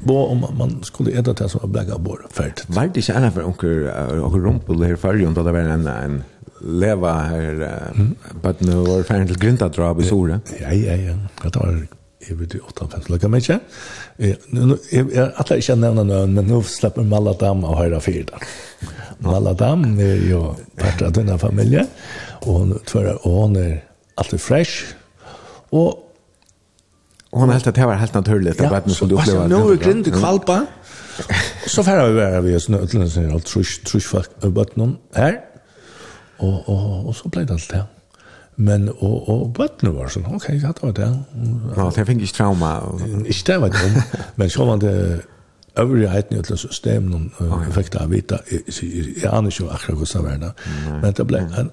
[0.00, 2.64] bo om man skulle äta det som var blägga bort färdigt?
[2.66, 3.84] Var det inte gärna för onkel
[4.40, 6.22] Rumpel här förrjön då det var en, en
[6.60, 8.14] leva här mm.
[8.42, 10.40] på nu var färdigt till gryntadrab i Sora?
[10.60, 11.14] Ja, ja, ja.
[11.42, 11.86] Det var
[12.28, 13.56] jeg vet jo 58 lukka meg ikke.
[14.20, 18.28] Jeg atler ikke nevna noen, men nå slipper Maladam av høyre fyr.
[19.24, 20.42] Maladam er jo
[20.80, 21.86] part av denne familie,
[22.44, 23.78] og hun tverre åner
[24.20, 24.92] alltid fresh,
[25.72, 25.96] og
[27.32, 29.42] Og hun helt at det var helt naturligt att vattnet skulle du upplevde.
[29.42, 30.66] Ja, nå er grind til kvalpa.
[31.66, 33.46] Så färra vi vara vi snö ötlen sen allt
[33.86, 35.36] trus folk av vattnet her.
[36.38, 37.82] Og, og, og så ble det alt det.
[38.56, 41.10] Men og og bøttene var sånn, ok, ja, det var det.
[41.76, 42.72] Ja, det fikk ikke trauma.
[43.00, 44.02] Ikke Ich stämmer drum,
[44.36, 45.22] men så var det
[45.78, 50.36] øvrigheten i et system, og effekter av vita, jeg aner ikke akkurat hvordan det var
[50.36, 50.52] det.
[51.02, 51.70] men det ble en,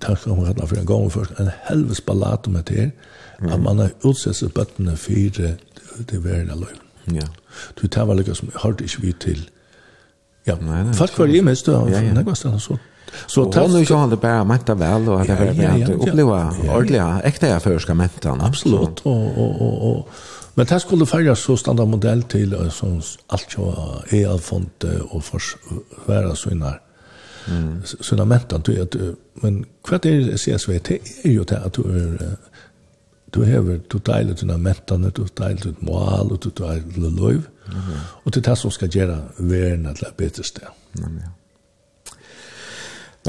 [0.00, 2.90] takk om jeg hadde for en gang først, en helves ballat om dette her,
[3.50, 5.56] At man har utsett seg bøttene fire
[6.06, 7.18] til verden av løgn.
[7.18, 7.26] Ja.
[7.80, 9.42] Du tar vel ikke som jeg har det ikke vi til.
[10.46, 12.14] Ja, nei, nei, folk var i mest, og ja, ja.
[12.16, 12.80] det var stedet sånn.
[13.26, 17.20] Så tar du ju han bara mätta väl och att det verkligen att uppleva ordliga
[17.24, 18.40] äkta förska mättan.
[18.40, 19.00] Absolut.
[19.02, 20.08] Och och och och
[20.54, 25.24] men det skulle följa så standard modell till som allt jag är av font och
[25.24, 26.50] försvära så.
[26.50, 27.82] Mm.
[27.84, 28.94] Så när mättan du att
[29.34, 30.90] men kvad är CSVT
[31.22, 32.18] är ju det att du
[33.34, 37.46] du hever, du deiler dina mentane, du deiler ditt mål, og du deiler ditt løyv,
[38.24, 40.68] og det er det som skal gjøre verden til et bedre sted.
[40.98, 41.30] Ja.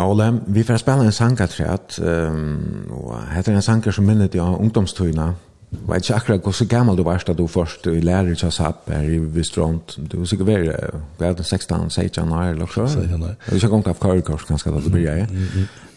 [0.04, 4.06] Ole, vi får spela en sanger til at, um, og hette er en sanger som
[4.06, 5.34] minner til ungdomstøyna,
[5.74, 8.52] Jeg vet ikke akkurat hvor så gammel du varst da du først i lærer til
[8.52, 10.00] SAP her i Vistront.
[10.12, 10.74] Du var sikkert veldig,
[11.18, 12.88] hva er det, 16, 16 år eller så?
[12.88, 13.34] 16 år.
[13.46, 15.28] Du vet ikke om av kørekors kørkors ganske da du blir jeg.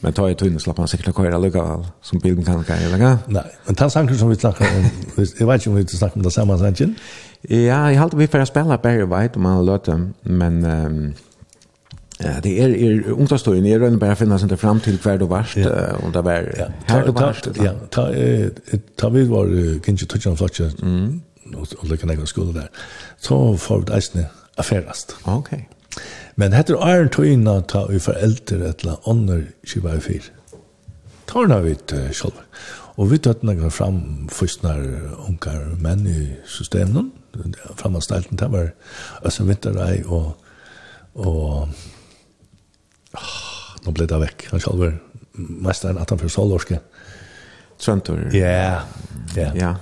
[0.01, 3.19] Men tar jag tunn slapp man säkert köra lugga som bilen kan kan eller kan.
[3.27, 4.91] Nej, men tas sanken som vi snackar om.
[5.39, 6.95] Jag vet inte om vi snackar om det samma sanken.
[7.43, 10.15] Ja, jag håller vi för spela Barry White om man har lört dem.
[10.23, 11.15] men um,
[12.19, 15.93] Ja, det är er ungdomsstorin är den bara finnas inte fram till kvärd och ja.
[16.05, 17.47] och det var här och vart.
[17.57, 18.13] Ja, ta
[18.97, 20.61] ta vi var kanske touch on flotch.
[20.61, 21.21] Mm.
[21.57, 22.71] Och lika några skolor där.
[23.21, 24.27] Så för det är
[24.57, 25.17] affärast.
[25.25, 25.69] Okej.
[26.37, 30.27] Men hette er æren tøyna ta vi foreldre eller ånder kiva i fyr.
[31.27, 32.43] Tårna vi til sjolv.
[32.97, 34.83] Og vi tøtt nægra fram fyrstnar
[35.29, 37.11] unkar menn i systemen,
[37.77, 38.71] fram av stelten, det var
[39.27, 40.35] Øsse Vinterrei og
[41.17, 41.69] og
[43.17, 44.97] oh, nå ble det vekk, han sjolv var
[45.37, 46.81] mesteren at han fyrir solorske.
[47.81, 48.21] Trøntor.
[48.37, 48.83] Ja,
[49.37, 49.73] ja.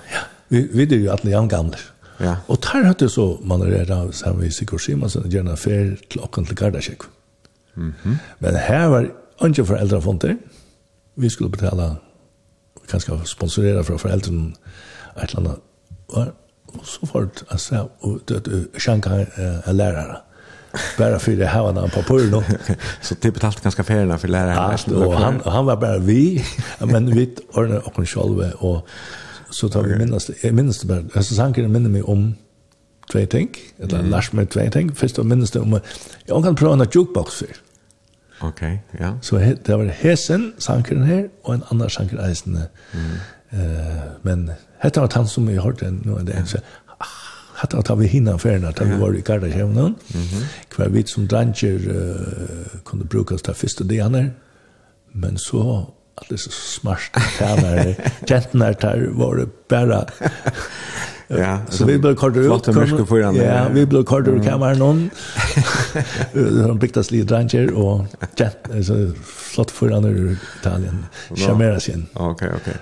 [0.51, 1.79] Vi er jo alle jævn gamle.
[2.21, 2.37] Ja.
[2.49, 6.47] Og der hadde så man er av sammen med Sigurd Simonsen gjerne affær til åkken
[6.47, 7.05] til Gardasjøk.
[7.75, 8.17] Mm -hmm.
[8.39, 9.07] Men her var
[9.47, 10.35] ikke foreldre fonter.
[11.17, 11.97] Vi skulle betale,
[12.89, 14.53] kanskje sponsorere fra foreldrene
[15.23, 16.33] et eller annet.
[16.67, 19.11] Og så var det, altså, og det er sjanka
[19.67, 20.17] en lærere.
[20.99, 22.43] Bara för det här var han på pullen.
[23.01, 24.79] Så det betalte ganska färgerna för läraren.
[24.87, 26.45] Ja, och han, han var bara vi.
[26.79, 28.89] Men vi ordnade och själva och
[29.55, 32.35] Så tar vi minnes, jeg minnes det bare, altså sangen minner mig om
[33.13, 34.11] två ting, eller mm.
[34.11, 35.81] lars meg två ting, Först och minnes det om,
[36.27, 37.61] jag kan prøve en jukebox før.
[38.41, 38.63] Ok,
[39.01, 39.13] ja.
[39.21, 42.59] Så he, det var hesen, sanken här och en annan sanken eisen.
[42.93, 43.05] Mm.
[43.53, 46.59] Uh, men hette var han som vi hørte nå en dag, så
[47.55, 49.95] hatt att vi hinna ferna til vi var i Gardasjevnen,
[50.69, 54.33] Kvar vi som dranger uh, kunne brukes til første dagene,
[55.13, 57.01] men så att det är så smart
[57.39, 57.97] tränare.
[58.27, 60.07] Gentnar där var det bara
[61.29, 62.67] Ja, så vi blev kort ut.
[63.37, 65.11] Ja, vi blev kort ut kameran någon.
[66.33, 68.05] De byggas lite dranger och
[68.37, 71.07] jet Så flott för andra Italien.
[71.37, 72.07] Charmera sin.
[72.13, 72.75] Okej, okej.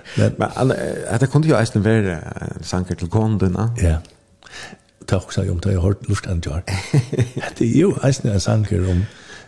[0.48, 0.68] Men
[1.20, 2.18] det kunde ju ästen vara
[2.62, 3.74] sanker till kunderna.
[3.78, 3.96] Ja.
[5.06, 5.72] Tack så mycket.
[5.72, 6.62] Jag har hört lust att göra.
[7.58, 9.04] Det är ju nästan en sanker om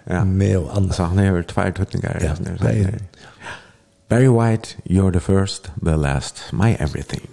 [0.06, 0.24] Ja.
[0.24, 0.94] Med och andra.
[0.94, 2.20] Så han har två tutningar.
[2.22, 3.00] Ja, det
[4.14, 7.26] Barry White, You're the First, the Last, My Everything.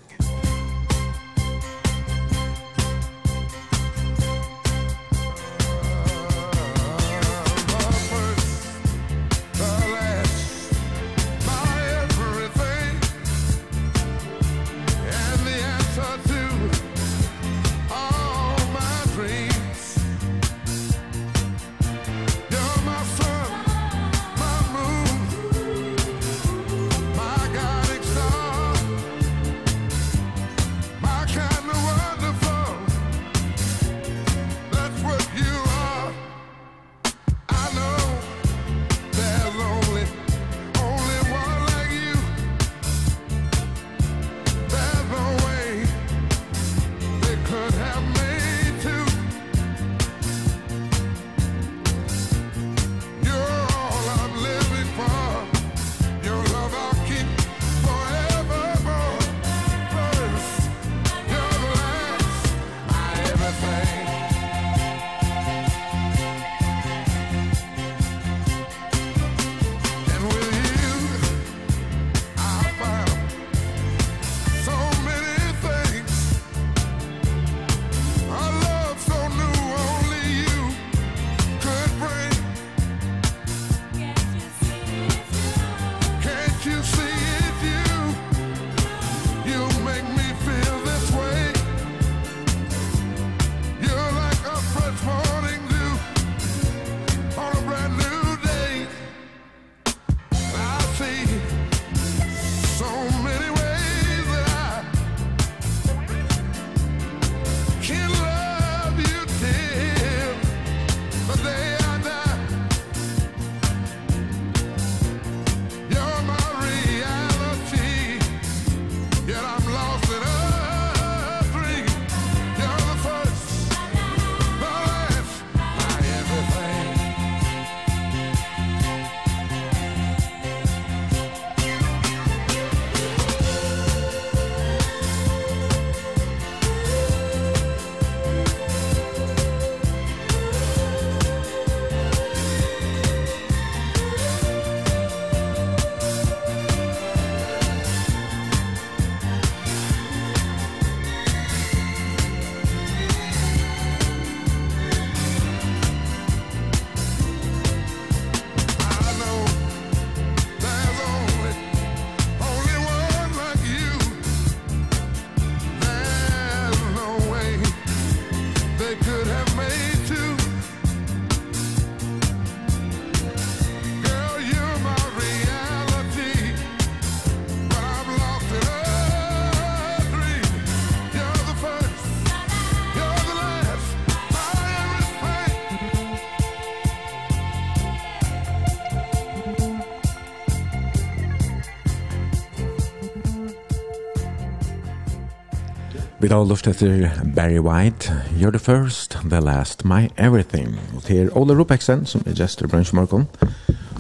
[196.32, 198.10] da lust etter Barry White,
[198.40, 200.80] You're the First, The Last, My Everything.
[200.96, 203.26] Og til Ole Rupeksen, som er gestor bransjemorgon.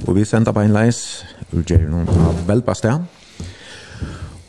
[0.07, 3.01] Og vi sender på en leis, utgjør noen av velbastet.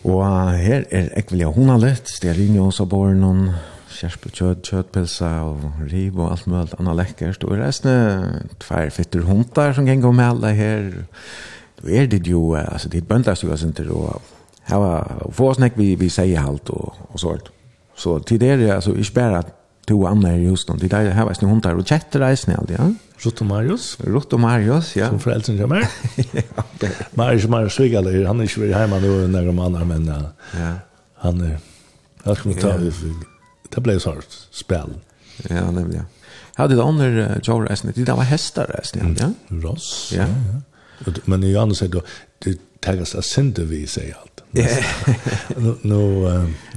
[0.05, 0.23] Og
[0.63, 3.49] her er Ekvelia Honalet, Stearinio og Sabornon,
[3.97, 7.47] kjærpe kjød, kjødpilsa og riv og alt mulig annet lekkert.
[7.49, 10.93] Og reisende tverfitter hundar som ganger med alle her.
[11.83, 14.23] Då er det jo, altså det er bøndar som jeg synes, og
[14.71, 15.03] ha
[15.33, 17.51] få snakk vi, vi sier halt og, og sånt.
[18.03, 19.45] Så till det är alltså i spärra
[19.87, 22.95] to andra i då Det där här var snö hundar och chatta där snö, ja.
[23.19, 23.99] Rotto Marius.
[24.01, 25.09] Rotto Marius, ja.
[25.09, 25.89] Som föräldrarna kommer.
[26.33, 26.89] ja.
[27.15, 30.75] Marius Marius Svigal, han är ju väl hemma nu när de andra men ja.
[31.15, 31.59] Han är
[32.23, 32.91] Jag ska ta Ja.
[33.75, 34.91] det blev så hårt spel.
[35.49, 36.05] Ja, nämligen.
[36.57, 39.31] Jag hade det andra Jordan, det där var hästar resten, ja.
[39.49, 40.13] Ross.
[40.17, 40.27] Ja.
[41.25, 42.03] Men i andra sätt då
[42.39, 44.32] det tagas synder vi säger allt.
[45.91, 46.01] Nu,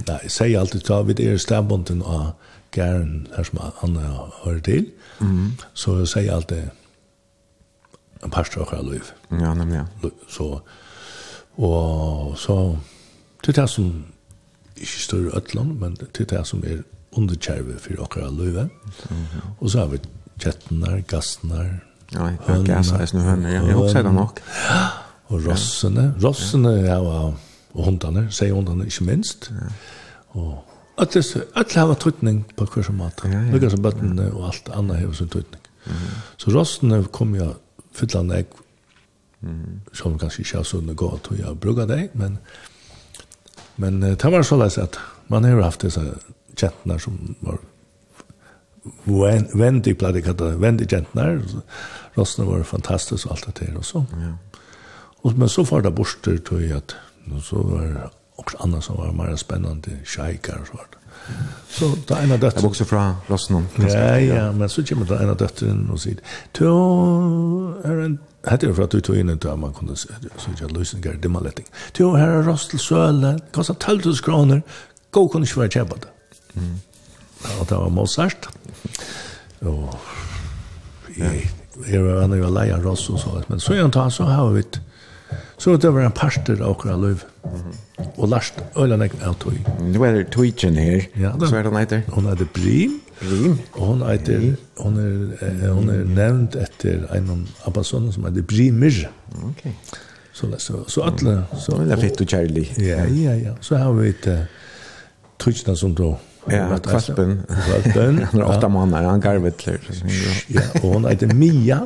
[0.06, 2.32] nei, jeg sier alltid at vi er stabbunden av
[2.76, 4.08] gæren her som Anna
[4.44, 4.86] hører til,
[5.74, 6.68] så jeg sier alltid
[8.24, 9.12] en pastor av liv.
[9.30, 10.10] Ja, nemlig, ja.
[10.28, 10.60] Så,
[11.56, 12.76] og så,
[13.44, 14.04] til det som,
[14.76, 16.82] ikke større øtland, men til det som er
[17.16, 18.70] underkjærve for akkurat livet.
[19.60, 20.00] Og så har vi
[20.40, 21.80] kjettene, gassene,
[22.14, 24.14] Ja, jag hører gassene, jeg hører, jeg hører, jeg hører, jeg hører, jeg
[24.70, 24.84] ja.
[25.28, 27.32] jeg hører, jeg hører, jeg hører,
[27.76, 29.50] og hundene, sier hundene ikke minst.
[30.36, 30.56] Og
[30.96, 31.22] alle,
[31.54, 33.20] alle har tøytning på hver som mat.
[33.24, 33.52] Ja, ja.
[33.52, 35.62] Lykke som bøttene og alt annet har sin tøytning.
[36.40, 37.52] Så rostene kom jo
[37.96, 38.56] fyllende egg,
[39.94, 42.40] som kanskje ikke er sånn å gå til å bruke det, men,
[43.76, 44.98] men det var så løs at
[45.30, 46.02] man har haft disse
[46.56, 47.60] kjentene som var
[49.54, 51.40] vendi plade kalla vendig gentnar
[52.16, 54.04] rostna var fantastisk og alt det der og så.
[54.20, 54.32] Ja.
[55.26, 56.96] Og men så far det borster tog at
[57.32, 58.04] Og så var det
[58.36, 60.96] også annet som var mer spennende, kjeikere og svart.
[61.68, 62.54] Så det ene døtteren...
[62.54, 63.66] Jeg vokser fra Rossenholm.
[63.78, 66.20] Ja, ja, men så kommer det ene døtteren og sier,
[66.54, 66.72] «Tå,
[67.84, 70.50] er en Hette jag för att du tog inn en där man kunne se, så
[70.50, 71.60] ikke lösen gar det mallet.
[71.92, 74.62] Du här är rostel söle, kostar 12 000 kronor.
[75.10, 76.06] Gå kunde ju vara chepat.
[76.54, 76.78] Mm.
[77.60, 78.48] Och det var Mozart.
[79.60, 79.98] Og...
[81.16, 81.50] Jeg,
[81.92, 84.60] jeg var när jag lejer rost och så men så jag tar så har vi
[84.60, 84.80] ett
[85.58, 87.24] Så det var en parster av okra løyv.
[88.16, 89.56] Og lærst øyne jeg av tog.
[89.80, 91.06] Nu er det tøytjen her.
[91.16, 91.48] Ja, da.
[91.48, 92.02] Så er hun heter?
[92.12, 93.00] Hun heter Brim.
[93.20, 93.58] Brim.
[93.72, 94.44] Og hun heter,
[94.80, 99.06] hun er, hun er nevnt etter en av Abbasonen som heter Brimir.
[99.48, 99.64] Ok.
[100.36, 101.38] Så, så, så alle...
[101.56, 102.66] Så, det er fett og kjærlig.
[102.76, 103.54] Ja, ja, ja.
[103.64, 104.42] Så har vi et uh,
[105.40, 106.12] tøytjen som då
[106.52, 107.40] Ja, kvalpen.
[107.48, 108.18] Kvalpen.
[108.30, 109.80] Han har åtta månader, han garvetler.
[110.48, 111.80] Ja, og hon heter Mia,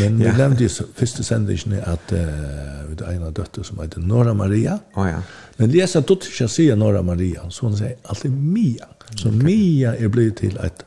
[0.00, 4.34] men vi nevnte i første sendingen at vi har en av døtter som heter Nora
[4.34, 4.78] Maria.
[4.94, 5.20] Oh, ja.
[5.60, 8.88] Men lesa dutt ikke sier Nora Maria, så hon sier alltid Mia.
[9.18, 10.84] Så Mia er blitt til et,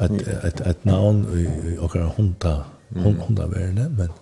[0.00, 4.14] et, et, et, navn i, i akkurat hundaverdene, men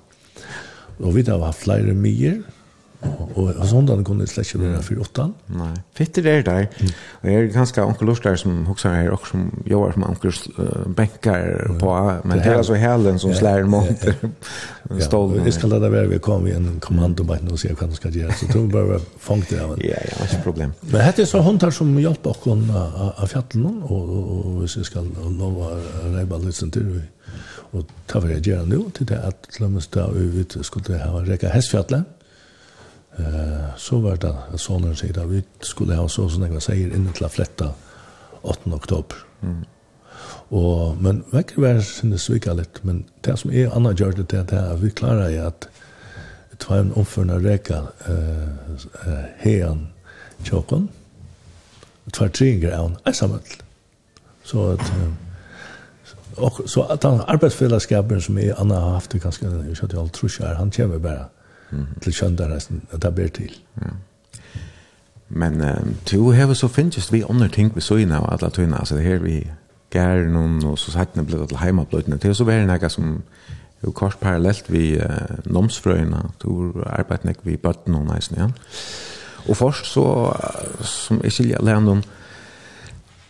[0.96, 2.38] og vi har haft flere Mier,
[3.02, 5.32] Og og, av såndan kunne det slett ikke være for åttan.
[5.52, 6.68] Nei, fitter er der.
[6.80, 6.92] Mm.
[7.20, 10.86] Og jeg er ganske onkelurs der som hokser her, og som jobber som onkel uh,
[10.96, 11.92] benker på,
[12.24, 15.36] men det er altså helen som slær en Ja, stål.
[15.44, 18.38] Jeg skal lade være vi kom i en kommandobein og se hva han skal gjøre,
[18.38, 19.84] så tror jeg bare vi fangt det av en.
[19.84, 20.72] Ja, ja, ikke problem.
[20.86, 24.88] Men dette er så håndtar som hjelper oss av fjallet og og, og hvis jeg
[24.88, 25.74] skal lova
[26.14, 26.88] reiba litt sånn til,
[27.74, 31.24] og ta for jeg gjør nå, til det at la meg stå ut, skulle ha
[31.26, 32.15] rekka hestfjallet,
[33.18, 36.90] Eh, så var det at sonen säger at vi skulle ha så som jag säger
[36.90, 37.74] til till fletta
[38.42, 39.16] 8 oktober.
[39.42, 39.64] Mm.
[40.48, 44.50] Och men verkar vara sinne svika litt, men det som är annan gjør det det
[44.50, 45.68] här vi klarar ju att
[46.58, 47.82] tvån omförna räka
[49.06, 49.86] eh hean
[50.44, 50.88] chokon.
[52.12, 53.62] Två av en ensamhet.
[54.44, 54.92] Så att
[56.36, 60.70] och så att han arbetsfällskapen som är annan haft det ganska jag tror jag han
[60.70, 61.26] kommer bara
[61.70, 61.86] Mm.
[62.02, 63.54] Til skjønner nesten at det blir til.
[63.82, 63.96] Mm.
[65.28, 68.78] Men uh, to har så finnes vi andre ting vi så inn av alle tøyene.
[68.78, 69.40] Altså det her vi
[69.90, 72.18] gær noen, og så sagt det ble til heimabløytene.
[72.22, 73.16] Det er så veldig noe som
[73.84, 76.22] jo kort parallelt vi uh, nomsfrøyene.
[76.42, 78.50] To arbeidet nok vi bøtten noen nesten ja.
[79.46, 80.06] Og først så,
[80.82, 82.00] som jeg skiljer alene om,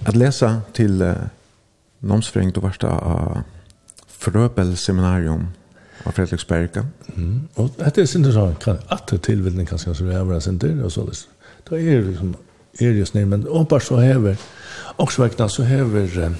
[0.06, 1.28] at lese til uh,
[2.00, 3.42] nomsfrøyene, du varst av
[4.16, 5.48] Frøbel-seminarium,
[6.06, 6.86] av Fredriksberga.
[7.16, 7.48] Mm.
[7.54, 10.84] Och det är synd så kan att det tillvillning kanske så är det synd det
[10.84, 11.16] och så det.
[11.64, 12.36] Då är det liksom
[12.78, 14.36] är det snäll men hoppas så häver
[14.96, 16.34] och sväkna så häver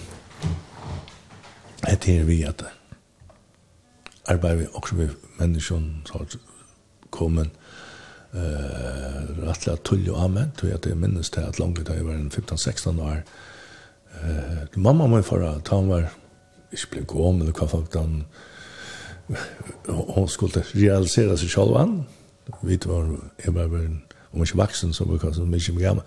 [1.89, 2.63] ett här vi att
[4.25, 6.37] arbetar vi också med människan så att
[7.11, 7.51] kommen
[8.33, 12.31] eh rattla tull och amen tror jag det minns det att långt det var en
[12.31, 13.25] 15 16 år
[14.23, 16.09] eh mamma min förra han var
[16.71, 18.25] ich blev gom eller vad fan
[19.87, 22.05] hon skulle realisera sig själv.
[22.61, 23.97] Vi var, jag var väl
[24.31, 26.05] om ikke vuxen så var kanske mycket mer gammal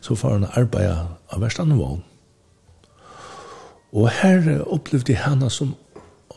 [0.00, 2.00] så får han arbeta av värsta og
[3.92, 5.74] och här upplevde jeg henne som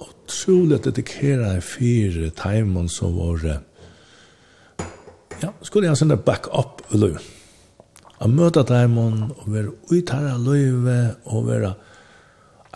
[0.02, 3.62] utrolig dedikeret fyra timer som var,
[5.42, 7.18] ja, skulle jeg sende back up i løy.
[8.22, 11.74] Jeg møte timer og være utare av løyve og være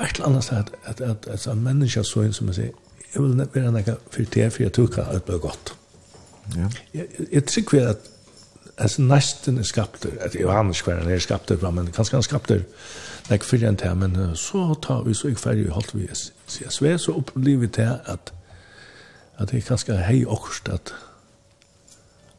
[0.01, 2.75] et eller annet sted, at, at, at, at mennesker så inn som jeg sier,
[3.13, 5.73] jeg vil være noe for det, for jeg tror ikke at det blir godt.
[6.55, 6.69] Ja.
[6.93, 8.09] Jeg, jeg tror ikke at
[8.77, 12.65] altså, nesten er skapter, at Johannes kværen er skapter bra, men kanskje han skapt skapter
[13.29, 16.07] nek fyrir enn til, men så tar vi så ikke ferdig holdt vi
[16.47, 18.33] CSV, så opplever vi til at
[19.37, 20.93] at det er kanskje hei okkurst at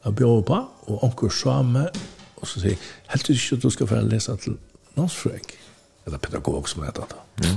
[0.07, 1.89] at på, og onkur samme,
[2.37, 4.57] og så sier jeg, helt ikke du skal få lese til
[4.97, 5.53] Nånsfrøk,
[6.07, 7.47] eller pedagog som heter det.
[7.47, 7.57] Ja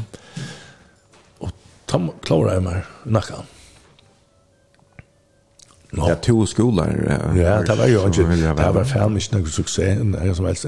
[1.92, 3.44] de klarar jag mig nackan.
[5.90, 6.10] No.
[6.10, 7.20] Ja, två skolor.
[7.36, 10.66] Ja, det var ju inte, det var fan mycket någon succé, något som helst.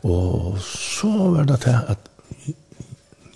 [0.00, 0.58] Och
[0.98, 2.08] så var det det att,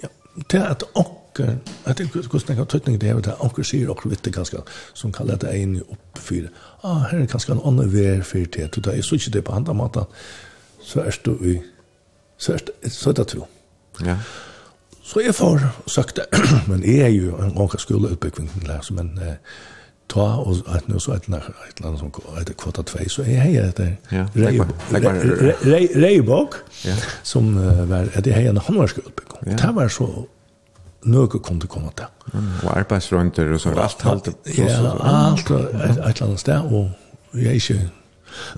[0.01, 0.09] ja,
[0.47, 4.11] det att åker, jag tänkte att Gustav kan tröttning det är att åker säger åker
[4.11, 4.59] vitt ganska,
[4.93, 8.83] som kallar det en upp för, ah, här är ganska en annan vär för det,
[8.83, 10.07] det är så inte det på andra matan,
[10.83, 11.37] så är det så
[12.37, 13.47] så är det så är det så
[13.99, 14.17] så
[15.11, 16.23] Så jeg får og søkte,
[16.71, 19.37] men jeg er jo en gang skoleutbygging til lærer, men eh,
[20.11, 21.43] ta og et nå så et eller
[21.85, 23.97] annet som heter kvota 2, så jeg heier etter
[26.05, 26.61] Reibok,
[27.23, 27.55] som
[27.91, 29.59] var, at jeg heier en håndverskoleutbygging.
[29.59, 30.07] Det var så
[31.05, 32.07] nøke kunne komme til.
[32.65, 34.31] Og arbeidsrønter og sånt, alt halt.
[34.59, 34.67] Ja,
[35.11, 36.91] alt et eller annet sted, og
[37.35, 37.81] jeg er ikke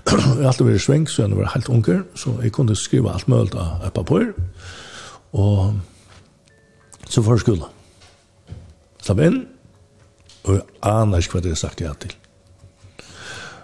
[0.05, 3.27] jeg har alltid vært sveng, så jeg var helt unger, så jeg kunne skrive alt
[3.27, 4.35] mulig av papir,
[5.33, 5.73] og
[7.13, 7.69] så får skola.
[9.03, 9.43] Slapp inn,
[10.43, 12.13] og jeg aner ikke hva det er sagt ja til.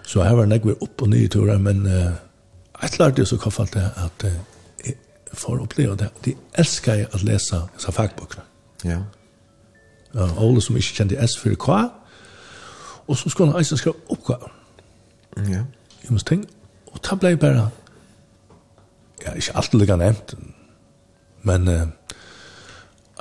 [0.06, 2.12] Så her var nekver opp og nye turer, men uh,
[2.82, 4.36] jeg lærte så kaffalt det at uh,
[4.84, 4.96] jeg
[5.38, 6.10] får oppleve det.
[6.24, 8.46] De elsker jeg å lese disse fagbøkene.
[8.86, 9.00] Ja.
[10.14, 11.82] Ja, Ole som ikke kjente S for K,
[13.06, 14.50] og så skulle han eisen skrive oppgave.
[15.46, 15.62] Ja.
[16.02, 16.50] Jeg måtte tenke,
[16.90, 17.68] og da ble jeg bare,
[19.22, 20.34] ja, ikke alltid like nevnt,
[21.46, 21.86] men uh,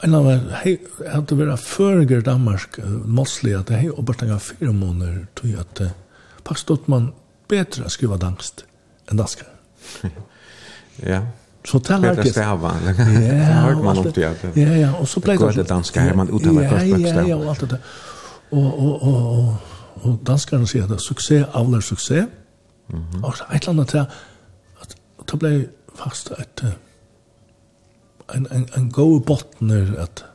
[0.03, 0.75] en av meg, hei,
[1.07, 5.83] hadde vært føringer i Danmark, Mosley, at hei og oppbartanga fire måneder, tog jeg at
[5.85, 5.91] uh,
[6.43, 7.11] faktisk stod man
[7.49, 8.65] bedre å skrive dansk
[9.09, 9.43] enn dansk.
[11.11, 11.23] ja.
[11.69, 12.71] Så det er det stava.
[12.85, 12.93] Ja,
[13.65, 14.91] hørt man alltid at det ja, ja.
[14.95, 17.01] Og så ble det, det danska her, man uttaler korsbøkstav.
[17.03, 17.79] Ja, ja, ja, og alt det.
[18.49, 22.29] Og, og, og, og, og danskerne sier at suksess avler suksess.
[22.89, 23.23] Mm -hmm.
[23.23, 23.99] Og et eller annet til
[24.81, 24.95] at
[25.31, 26.63] det ble fast et
[28.35, 30.25] en, en, en god bottner at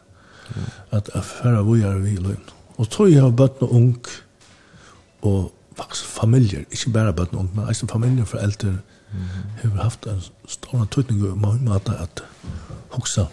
[0.45, 0.63] at, mm.
[0.91, 2.43] at affæra vi vi løgn.
[2.77, 4.07] Og tror jeg har bøtt noe ung,
[5.23, 8.79] og faktisk familier, ikke bare bøtt noe ung, men eisen familier for eldre,
[9.13, 9.71] mm.
[9.71, 12.25] har haft en stor tøytning og mange måter at
[12.91, 13.27] hoksa.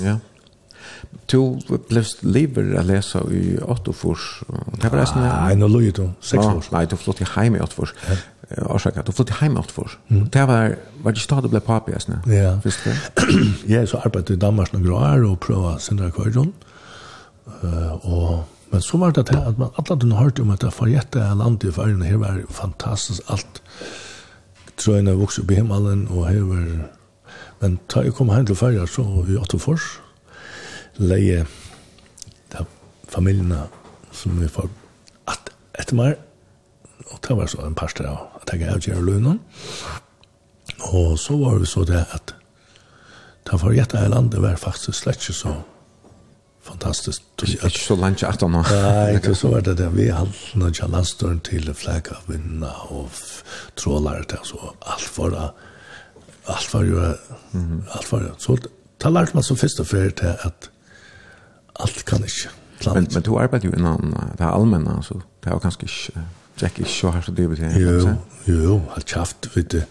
[0.00, 0.18] Ja.
[1.30, 1.58] Du
[1.88, 4.42] blevst liver å lese i Åttofors.
[4.80, 5.22] Det var resten.
[5.22, 6.06] Nei, nå løy du.
[6.22, 6.62] Seks år.
[6.72, 7.92] Nei, du flott i heim i Åttofors
[8.56, 9.90] orsaka och flyttade hem allt för.
[10.08, 10.28] Mm.
[10.28, 12.08] Det var var det stod att bli pappa just.
[12.26, 12.58] Ja.
[12.64, 12.96] Visst det?
[13.74, 16.52] ja, så arbeidde i Danmark några år og prova sina kvarjon.
[17.62, 20.70] Eh og men så var det til at man alle hadde hørt om at det
[20.78, 23.62] var landet i förna her var fantastisk alt.
[24.76, 26.88] Trøyene vokste opp i himmelen og her var
[27.60, 30.00] men da jeg kom hjem til färja så i Ottofors
[30.96, 31.44] leie
[32.52, 32.64] de
[33.08, 33.66] familiene
[34.12, 34.70] som vi får
[35.28, 36.16] at etter meg
[37.10, 39.40] og det var så en pastor av at jeg avgjør lønnen.
[40.90, 42.34] Og så var det så det at
[43.48, 45.54] ta for gjetta her landet var faktisk slett ikke så
[46.64, 47.22] fantastisk.
[47.42, 48.62] Ikke så langt ikke nå.
[48.68, 49.88] Nei, ikke så var det det.
[49.96, 53.10] Vi hadde noen kjallastøren til flagga vinna vindene og
[53.80, 55.48] trålare til, så alt var det.
[56.50, 57.00] Alt var jo,
[57.94, 58.34] alt var jo.
[58.38, 58.56] Så
[59.00, 60.70] ta lærte man så først og fyrir til at
[61.80, 62.52] alt kan ikke.
[62.94, 66.24] Men, men du arbeidde jo innan det allmänna, så det var ganske ikke
[66.62, 67.76] Jack ikke så hardt det betyr.
[67.80, 69.82] Jo, jo, har kjaft, vet du.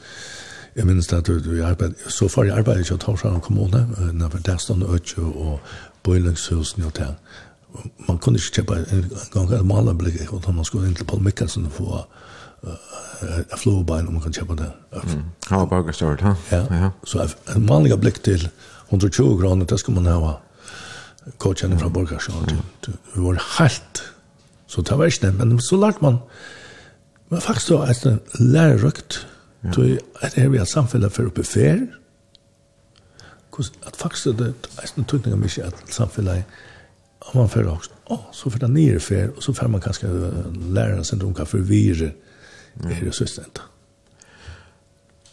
[0.75, 3.41] Jeg minnes det at du arbeid, så far jeg arbeidet ikke å ta fra en
[3.43, 3.81] kommune,
[4.13, 5.59] når det er stående øtje og
[6.05, 7.15] bøylingshusen og ting.
[8.07, 11.21] Man kunne ikke kjøpe en gang en malerblikke, og da man skulle inn til Paul
[11.25, 12.03] Mikkelsen og få
[12.63, 14.69] en flåbein om man kan kjøpe det.
[15.49, 16.35] Ja, bare stort, ha?
[16.51, 18.47] Ja, så en vanlig blikk til
[18.89, 20.37] 120 kroner, det skal man ha
[21.37, 22.61] coachen fra Borgarsjøen.
[22.87, 24.03] Vi var helt,
[24.67, 26.21] så det var ikke det, men så lærte man,
[27.29, 29.27] Men faktisk så er det lærerøkt.
[29.63, 29.71] Ja.
[29.71, 29.81] Så
[30.21, 31.85] er det vi har samfunnet for oppe fer.
[33.59, 36.43] At faktisk er det er en tøkning av mye at samfunnet
[37.29, 37.91] om man fører også.
[38.09, 40.09] Å, så får det nere fer, og så får man kanskje
[40.73, 42.13] lærere sin runka forvirre
[42.87, 43.65] er jo søstenta.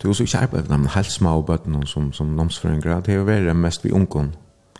[0.03, 3.01] Du er så ikke arbeidet med helt små bøttene som, som nomsføringer.
[3.01, 4.34] Det er jo vært mest vi ungkong.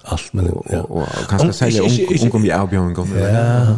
[0.05, 0.81] Alt med det, ja.
[0.81, 2.97] Og, og, og kanskje særlig ungkong vi avbjørn.
[3.17, 3.77] Ja,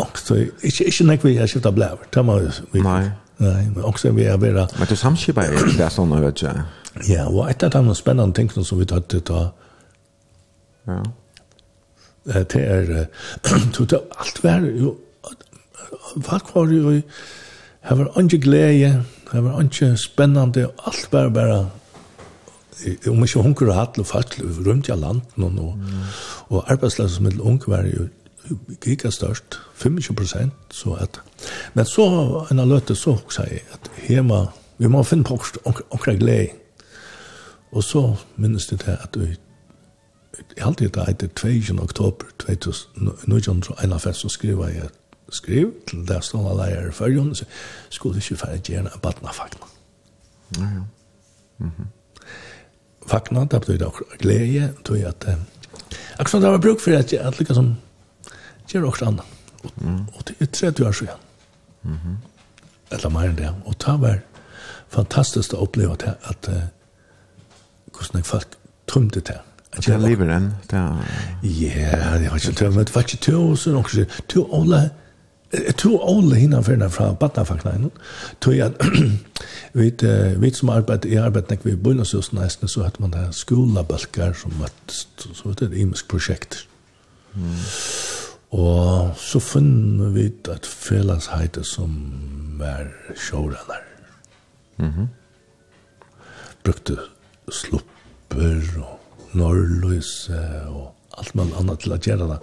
[0.00, 3.10] också inte inte när vi har skiftat bläver tar man vi nej.
[3.36, 6.52] Nej men också vi är bara men du samskipar är det såna vet jag.
[7.04, 9.52] Ja och ett av de spännande ting som vi tar till ta
[10.84, 11.02] ja.
[12.24, 13.06] Det är
[13.72, 14.94] tog allt var ju
[16.14, 17.02] vad var ju
[17.80, 21.66] här var inte glädje här var inte spännande allt var bara
[23.08, 25.78] om ikke hunker og hatt og fatt rundt i landet og,
[26.48, 28.06] og arbeidsløs som middel unge var jo
[28.84, 31.20] giga størst, 25 prosent, så at,
[31.74, 32.06] men så
[32.50, 34.46] en av løte så hos jeg at hjemme,
[34.78, 35.38] vi må finne på
[35.90, 36.48] okra glede.
[37.72, 39.36] Og så minnes det til at vi
[40.56, 41.82] Jeg halte det etter 22.
[41.82, 44.88] oktober 2021, så skriva jeg
[45.32, 47.44] skriv til det stående leier i førjen, så
[47.90, 49.66] skulle ikke færre gjerne en badna fagna.
[50.58, 50.84] Ja, ja.
[51.58, 51.86] Mm -hmm.
[53.06, 55.26] Fagna, det betyr det glede, tog jeg at
[56.18, 57.76] akkurat det var bruk for at jeg at liksom,
[58.72, 59.36] gjør også annet.
[59.64, 59.72] Og,
[60.14, 61.14] og det er 30 år siden.
[61.82, 62.16] Mm -hmm.
[62.90, 63.54] Eller mer enn det.
[63.64, 64.18] Og det var
[64.88, 66.62] fantastisk å oppleve at, at uh,
[67.92, 68.56] hvordan jeg folk
[68.86, 69.38] tømte det.
[69.72, 70.52] At jeg lever den?
[70.72, 72.72] Ja, det var ikke tøv.
[72.72, 74.04] Men Det var ikke tøv, så år siden også.
[74.28, 74.88] To Ola,
[75.76, 77.90] to Ola innanfor den fra Batnafakna.
[78.40, 78.72] Tog jeg,
[80.40, 84.32] vi som arbeidde jeg arbeid, når vi begynner oss nesten, så hadde man det skolabølger
[84.32, 86.66] som var, så var det et imisk prosjekt.
[87.34, 87.54] Mm.
[88.50, 91.90] Og så fann vi et fellesheite som
[92.58, 93.84] var sjårenner.
[94.78, 95.06] Mm -hmm.
[96.64, 96.96] Brukte
[97.50, 99.00] slupper og
[99.32, 102.38] norrløse og alt man annet til å gjøre det.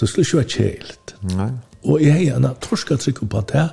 [0.00, 1.16] Det skulle ikke være kjælt.
[1.22, 1.50] Nei.
[1.84, 3.70] Og jeg har en torska trykk på at det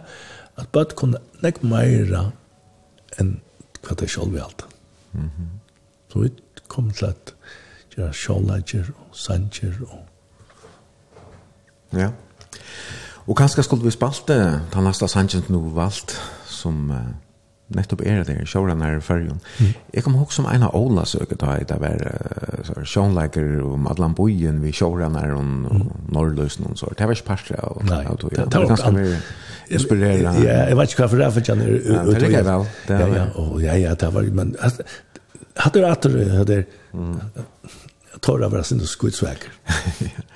[0.58, 2.32] at bare kunne nek meira
[3.20, 3.40] enn
[3.82, 4.66] hva det er selv i alt.
[5.14, 5.50] Mm -hmm.
[6.10, 6.30] Så vi
[6.68, 7.34] kom til at
[7.96, 10.11] gjøre sjålager og sanger og
[11.98, 12.12] Ja.
[13.28, 14.39] Og kanskje skulle vi spalt det,
[14.74, 16.16] den neste sangen nå valgt,
[16.50, 17.12] som uh,
[17.76, 19.39] nettopp er det, sjåren er i fyrjon.
[19.60, 19.70] Mm.
[19.94, 24.16] Jeg kom ihåg som en av Ola søket da, det var uh, sjånleiker om Adlan
[24.18, 25.88] Bojen, vi sjåren er og mm.
[26.16, 26.92] Norrløsen og så.
[26.98, 28.02] Det var ikke parstre av det.
[28.42, 29.14] Det var ganske mer
[29.72, 30.42] inspirerende.
[30.44, 32.18] Ja, jeg vet ikke hva for det er, for jeg er ute.
[32.18, 32.68] Det er vel.
[32.89, 33.28] Ja, ja,
[33.68, 34.56] ja, ja, det var, men
[35.62, 39.56] hadde du at du hadde, jeg tar av resten og skudsveker.
[40.02, 40.28] Ja.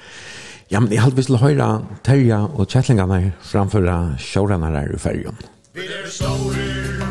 [0.72, 1.68] Ja, men jeg hadde vist til å høre
[2.06, 5.38] Terja og Kjettlingene framføre sjårene her i fergen.
[5.78, 7.05] Vi er store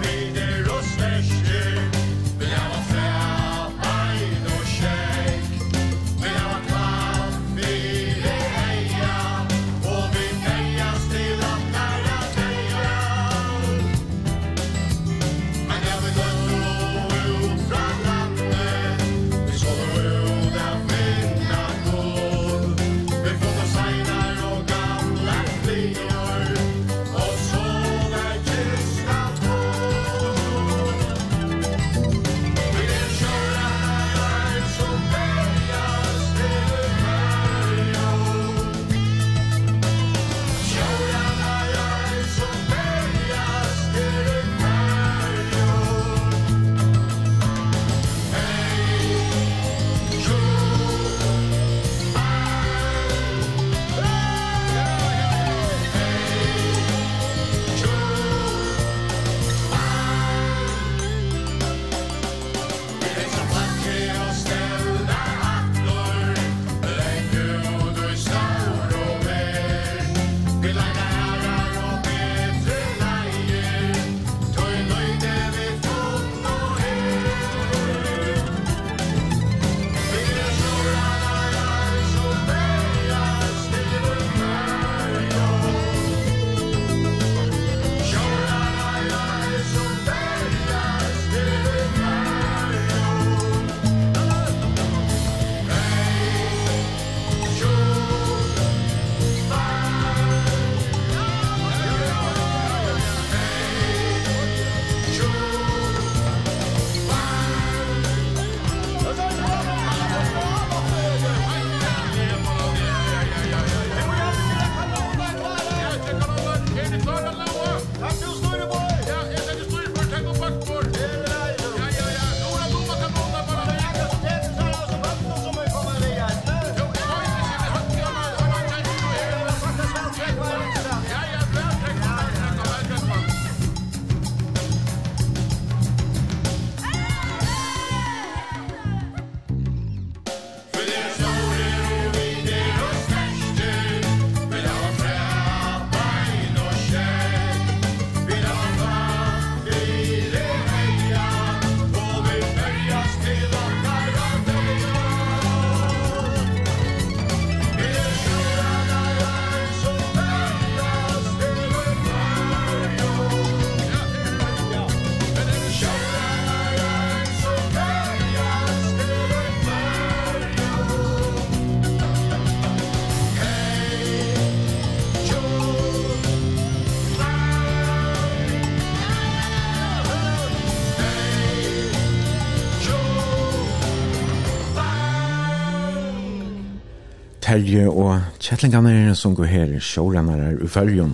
[187.55, 191.13] Terje og Kjetlingane som går her showrunnere i Førjon.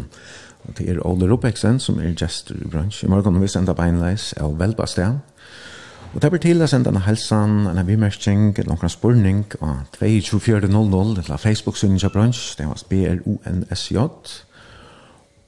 [0.64, 3.02] Og det er Ole Ropeksen som er gestor i bransj.
[3.04, 5.18] I morgen vi sender beinleis av Velbastia.
[6.14, 11.36] Og det blir til å sende en helsan, en avimmerking, noen spurning av 22400 til
[11.42, 12.40] Facebook-synet av bransj.
[12.56, 13.98] Det var BLUNSJ.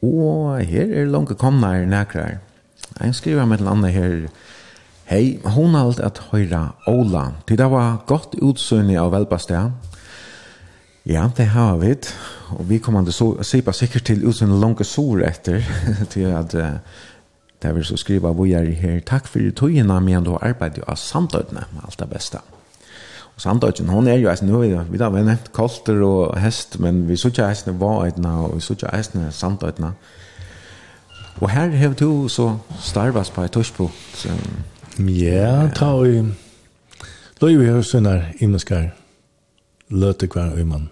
[0.04, 2.42] Og her er langt komne her nækere.
[2.98, 4.18] Jeg skriver med en annen her
[5.08, 7.30] Hei, hun har alt at høyre Ola.
[7.48, 9.72] Til det var godt utsynning av velbastet.
[11.06, 11.94] Ja, det har vi.
[12.50, 15.64] Og vi kommer til å se på sikkert til uten langt sår etter,
[16.14, 16.78] til at uh,
[17.62, 19.00] det vil så skriva hvor jeg er her.
[19.06, 22.38] Takk for det togene, men du har arbeidet av med alt det beste.
[23.34, 27.16] Og samtøyene, hun er jo eisen, vi, vi har nevnt kolter og hest, men vi
[27.16, 29.92] så ikke eisen varetene, og vi så ikke eisen samtøyene.
[31.40, 34.26] Og her har du så starvast på et tørspunkt.
[34.98, 36.34] Ja, ta og...
[37.40, 38.92] Da er vi her sønner, Imeskar,
[39.90, 40.91] løte hver øymann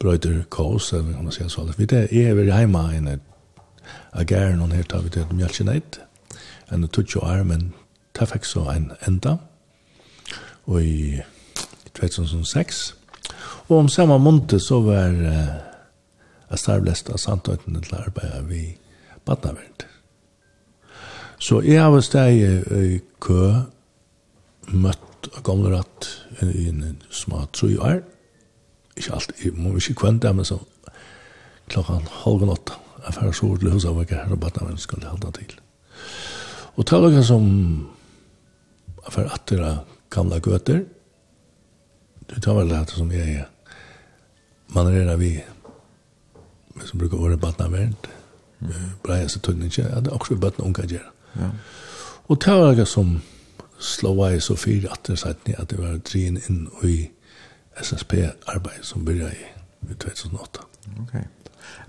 [0.00, 1.72] brøyder kås, eller kan man si så.
[1.78, 3.20] Vi det er vi hjemme inne, en
[4.12, 6.00] agär någon her, tar vi det mjölknätt.
[6.68, 7.72] enn det tog ju armen
[8.18, 9.38] det fikk så en enda.
[10.66, 11.20] og i
[11.94, 12.94] 2006.
[13.68, 15.54] og om samme måned så var uh,
[16.50, 18.76] jeg starvlest av Sandtøyten til arbeidet vi
[19.24, 19.86] badnaverd.
[21.38, 23.52] Så jeg har steg i kø,
[24.68, 26.08] møtt og gamle ratt
[26.42, 28.00] i en små tre år,
[28.96, 30.58] ikke alt, jeg må ikke kvente, men så
[31.68, 35.02] klokkan halv åtta, jeg færre så til huset av ikke her, og bare men skal
[35.02, 35.58] jeg halda til.
[36.76, 37.46] Og ta lukka som
[39.04, 40.84] jeg færre atter av gamle gøter,
[42.26, 43.50] det tar vel det som jeg er,
[44.74, 45.36] man er vi,
[46.74, 47.96] men som brukar året badna verden,
[49.04, 51.10] breia seg tunnig ikke, at det er også vi badna unga gjør.
[51.36, 51.50] Ja.
[52.26, 53.20] Og ta lukka som
[53.78, 56.98] slå vei så fyr atter satt ni at det var drin inn og i
[57.82, 59.34] SSP-arbeid som begynte
[59.86, 60.66] i 2008.
[61.02, 61.14] Ok.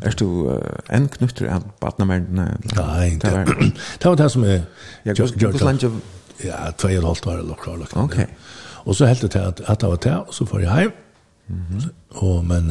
[0.02, 0.60] Er du uh,
[0.94, 2.48] en knutter av badnamerdene?
[2.76, 4.66] Nei, det var det, var det som er...
[5.06, 5.86] Hvordan langt
[6.44, 7.96] Ja, tvei og et halvt var det klart.
[7.98, 8.18] Ok.
[8.86, 10.92] Og så helt det til at, at det var til, og så får jeg hjem.
[11.48, 11.90] Mm -hmm.
[12.10, 12.70] og, men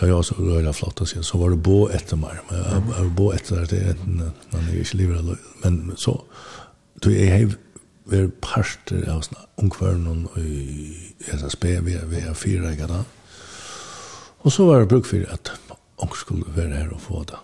[0.00, 2.40] da jeg også røyla flott å si, så var det bo etter meg.
[2.50, 5.36] Men jeg var bo etter det, er enten, men jeg ikke lever.
[5.64, 6.16] Men så,
[7.04, 7.56] du, jeg har
[8.10, 13.02] være parter av sånne og i SSB, vi er, vi er fire ikke da.
[14.42, 15.52] Og så var det bruk for at
[16.02, 17.38] ung skulle være her og få det.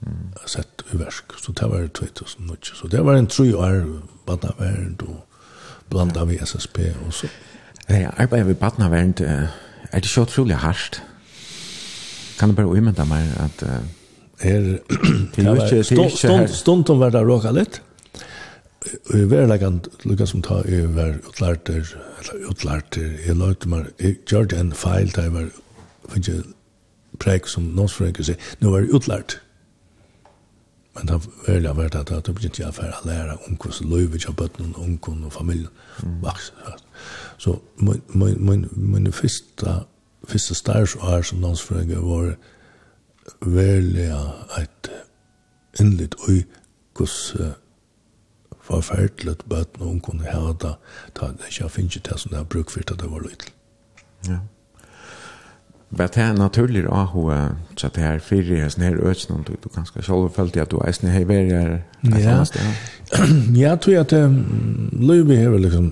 [0.00, 0.34] Mm.
[0.46, 1.32] Sett i versk.
[1.40, 3.86] Så det var 2000 Så det var en tru år,
[4.26, 5.24] bare verden og
[5.90, 7.28] blanda vi SSB og så.
[7.88, 9.14] Ja, arbeidet ved badnaverden,
[9.92, 11.02] er det så utrolig hardt?
[12.38, 13.62] Kan du bare umynda meg at...
[13.62, 14.60] Uh, er,
[15.36, 15.84] det er ikke...
[15.84, 17.87] Stund, stund, ikke stund, stund, stund, stund, stund, stund, stund, stund,
[18.86, 21.82] Og jeg var legan lukka som ta jeg var utlarter,
[22.20, 25.50] eller utlarter, jeg løyte meg, jeg gjør en feil da jeg var,
[26.12, 26.46] finnes jeg
[27.18, 29.38] prek som noen nåsfrøyke sier, nå var jeg utlart.
[30.94, 34.18] Men det var veldig vært at det begynte jeg for å lære om hvordan løyve
[34.18, 35.68] ikke har bøtt noen ungen og familien
[36.22, 36.52] vaks.
[37.38, 39.76] Så min min, min, min første,
[40.26, 42.34] første stærsår som noen landsfrøyge var
[43.42, 44.10] veldig
[44.58, 44.90] et
[45.80, 46.44] innlitt øy
[46.96, 47.54] hvordan
[48.68, 50.76] forferdelig bøtt når hun kunne ha det,
[51.18, 53.50] da det ikke finnes det som det har brukt for det var litt.
[54.28, 54.38] Ja.
[55.90, 57.36] Men det er naturlig å ha
[57.80, 60.72] så det er fire i sånn her øtsen, du, du kan skal selv følte at
[60.72, 61.70] du er sånn her ved her
[62.04, 63.54] et annet sted.
[63.56, 65.86] Jeg tror at Løyvi er vel liksom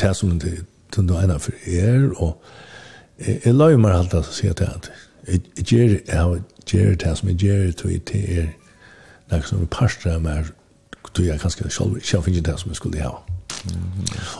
[0.00, 0.54] det som det
[0.96, 2.40] er ene for er, og
[3.20, 4.88] jeg løy meg alt at sier til at
[5.26, 8.48] jeg gjør det som jeg gjør det til er,
[9.28, 10.52] det er som er parster av meg
[11.12, 13.22] då jag kanske själv själv finns det som jag skulle ha.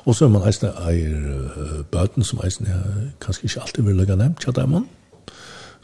[0.04, 2.76] Och så är man eisne eier bøten som eisne
[3.20, 4.86] kanskje ikke alltid vil lukka nevnt, tja man.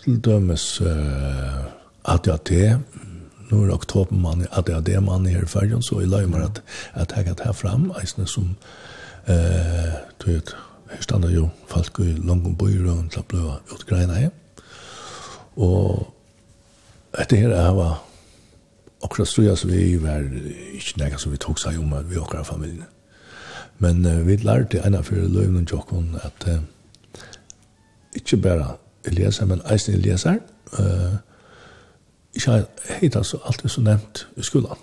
[0.05, 1.65] Til dømes uh,
[2.05, 2.79] ADHD,
[3.51, 6.63] nu er oktober man ADHD-mann her i fergen, så jeg løy meg at
[6.97, 8.57] jeg tegget her fram eisne som,
[9.27, 9.93] eh
[10.23, 10.57] du vet,
[10.91, 14.31] her standa jo folk i langt bøyre og til å bløy utgreina her.
[15.57, 16.13] Og
[17.19, 18.03] etter her er var
[19.03, 20.23] akkurat så vi var
[20.73, 22.87] ikke nekka som vi tok seg om vi akkurat familien.
[23.79, 26.63] Men uh, vi lærte ena för Löven og jokken at uh,
[28.15, 30.39] ikke bare Eliasar, men eisen Eliasar,
[30.79, 31.17] uh,
[32.35, 34.77] ikke heita så alltid så nevnt i skolan.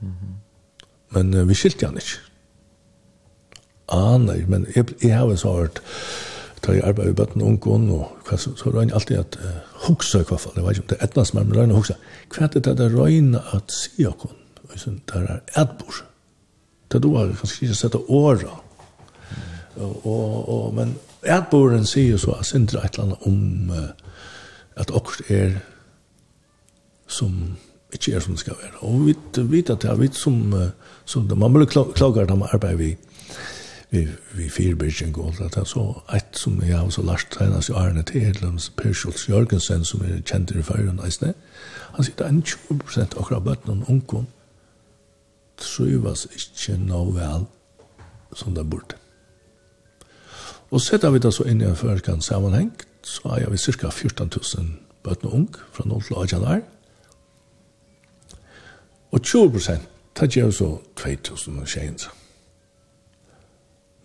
[0.00, 0.34] Mm -hmm.
[1.10, 2.20] Men uh, vi skilte han ikke.
[3.88, 5.82] Ah, nei, men jeg, jeg har så hørt
[6.66, 10.22] ta jeg arbeid i bøtten ungen, og hva, så, så røyne alltid at uh, huksa
[10.22, 11.96] i hvert fall, jeg vet ikke om det er etnast, men røyner huksa,
[12.34, 14.34] hva er det det røyner at si okon,
[14.66, 16.00] det er etbor,
[16.92, 18.56] det du har kanskje ikke sett åra,
[19.76, 23.88] og, og, men etboren sier så, sindra et eller annet om uh,
[24.80, 25.58] at okkur er
[27.06, 27.56] som
[27.94, 29.14] ikke er som det skal være, og vi
[29.52, 30.70] vet at det er vi som, uh,
[31.04, 32.96] som det, man må klage at man arbeider vi,
[33.96, 37.72] vi, vi fyrbyrkjen går til at jeg så et som jeg har så lært senast
[37.72, 41.34] i årene til Hedlunds Per Schultz Jørgensen som er kjent i fyrrøn eisne
[41.96, 42.40] han sier det er
[42.72, 44.28] 20% akkurat bøtten og ungen
[45.56, 47.48] trivas ikke noe vel
[48.36, 49.00] som det burde
[50.70, 52.74] og setter vi det så inn i en førkan sammenheng
[53.06, 54.66] så er vi cirka 14 000
[55.06, 56.60] bøtten og ung fra 0 til 18 år.
[59.10, 59.88] Og 20 prosent,
[60.20, 61.68] det gjør så 2.000 og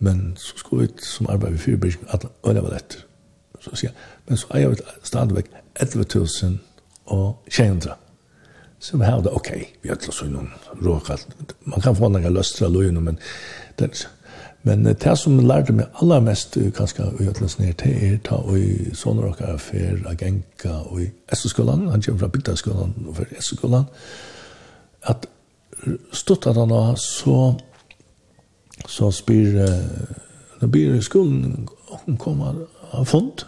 [0.02, 3.04] Men så skulle vi som arbeid i fyrbyrkning, at øyne var etter.
[3.62, 3.98] Så sier jeg,
[4.28, 4.76] men så er vi
[5.06, 5.50] stadigvæk
[5.80, 6.00] 11
[7.06, 7.94] og 200.
[8.82, 9.50] Så vi har det, ok,
[9.82, 10.50] vi har til å så noen
[10.82, 11.54] råkalt.
[11.70, 13.20] Man kan få noen løstra løyene, men
[13.78, 14.08] det er
[14.62, 18.92] Men det som lærte meg aller mest, kanskje, i Øtlands nere, til er ta i
[18.94, 23.88] sånne råkere for Agenka og i Esseskolan, han kommer fra Bygdaskolan og fra Esseskolan,
[25.10, 25.26] at
[26.14, 27.56] stått at han har så
[28.88, 30.16] så spyr uh,
[30.60, 32.54] det blir skolen og hun kommer
[32.92, 33.44] av fond.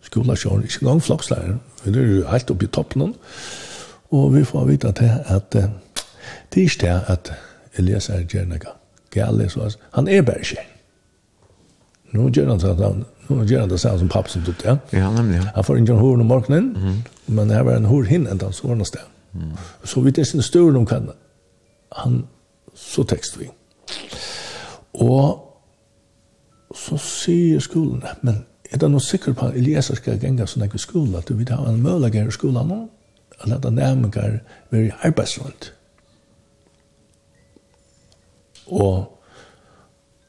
[0.00, 3.14] skolen kjører ikke engang flokslærer Det er jo helt oppe i toppen.
[4.10, 5.62] Og vi får vite til at uh,
[6.54, 7.32] det er ikke det at
[7.78, 8.58] Elias er gjerne
[9.10, 10.62] Gale, så han er bare ikke.
[12.12, 14.60] Nå gjør han sånn at han Nu gör han det sånn som pappa som tog
[14.64, 14.76] ja.
[14.92, 15.46] Ja, nämligen.
[15.54, 16.96] Han får inte en hår om morgonen, mm.
[17.26, 19.04] men det här var en hår hinn ända, så var det någonstans.
[19.34, 19.50] Mm.
[19.84, 21.10] Så vi det är sin stor om kan
[21.90, 22.26] han,
[22.74, 23.44] så text vi.
[23.44, 23.54] Mm.
[24.94, 25.40] Og
[26.74, 30.80] så sier skolen, men er det noe sikker på at Eliezer skal gjenge sånn ikke
[30.82, 32.80] skolen, at du vil ha en mølager i skolen nå,
[33.42, 34.40] eller at han nærmere
[34.70, 35.70] være i arbeidsrund.
[38.66, 39.20] Og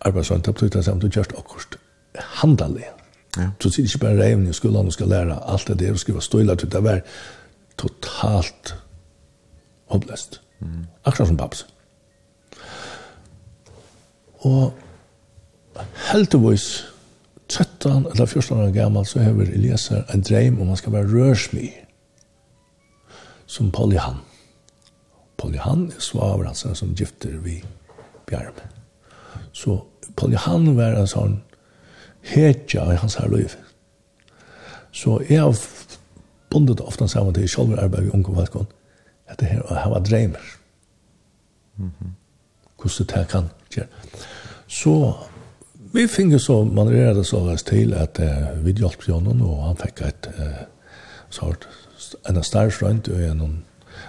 [0.05, 1.79] arbeidsrund, det betyr det samme, du gjørst akkurat
[2.41, 2.89] handelig.
[3.37, 3.49] Ja.
[3.61, 6.21] Så sier ikke bare reivende i skolen, og skal lære alt det der, og skrive
[6.21, 6.99] støyla til det er
[7.77, 8.75] totalt
[9.91, 10.41] hoppløst.
[10.59, 10.85] Mm.
[11.05, 11.65] Akkurat som paps.
[14.45, 14.73] Og
[16.11, 16.85] heldigvis
[17.49, 21.69] 13 eller 14 år gammal så hever Eliezer en dreim om han skal være rørsmi
[23.45, 24.21] som Polyhan.
[25.37, 27.59] Polyhan er svaver altså som gifter vi
[28.29, 28.57] bjerm.
[29.53, 29.79] Så
[30.17, 31.37] Polyhan var en sånn
[32.25, 33.53] hetja i hans her liv.
[34.95, 35.57] Så jeg har
[36.49, 38.71] bundet ofte sammen til selv arbeid i unge velkommen,
[39.27, 40.41] at det her, var dreimer.
[41.77, 42.11] Mm -hmm.
[42.77, 43.87] Hvordan det kan ikke.
[44.67, 44.95] Så
[45.95, 49.77] vi finner så manøvrere det så veldig til at uh, vi hjalp Jonan, og han
[49.79, 50.63] fikk et uh,
[51.29, 51.67] sort,
[52.29, 53.61] en større strønt og en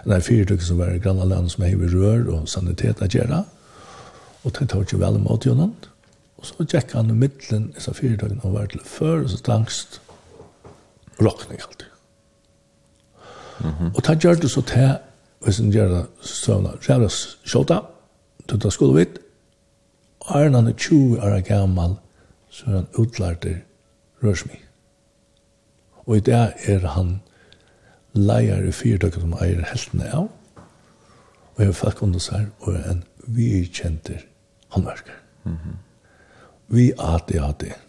[0.07, 3.41] Nei, fire tykker som var i grann som er i rør og sanitet at gjøre.
[4.47, 5.73] Og det tar ikke vel mot Jonan.
[6.39, 9.31] Og så gikk han i midten, i så fire tykker og var til før, og
[9.31, 10.01] så langst
[11.19, 11.87] råkning alltid.
[13.61, 13.97] Mm -hmm.
[13.97, 14.99] Og det gjør det så til,
[15.41, 17.13] hvis han gjør det søvnene, så er det
[17.45, 17.81] skjøta,
[18.51, 19.19] det skulle vidt,
[20.27, 21.97] Og er han 20 år gammal,
[22.51, 23.57] så er han utlærter
[24.25, 24.59] rørsmi.
[26.07, 27.21] Og i det er han
[28.15, 30.29] leier i fyrtøkken som eier heltene av,
[31.55, 34.27] og jeg har fikk under seg, og er en vi kjenter
[34.69, 35.15] håndverker.
[35.45, 35.77] Mm -hmm.
[36.69, 37.86] Vi ADHD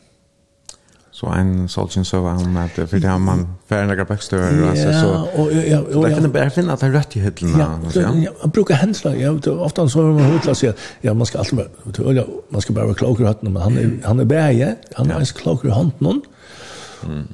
[1.19, 4.93] så en solchen så var han att för det har man färdiga backstörer och så
[4.93, 8.15] så och jag jag finner bara finna att han rätt i hyllan och så ja.
[8.41, 12.25] jag brukar hänsla jag ofta så har man hotla sig ja man ska alltid vara
[12.49, 15.91] man ska bara vara hatten men han är han är bäge han är klokare hand
[15.97, 16.21] någon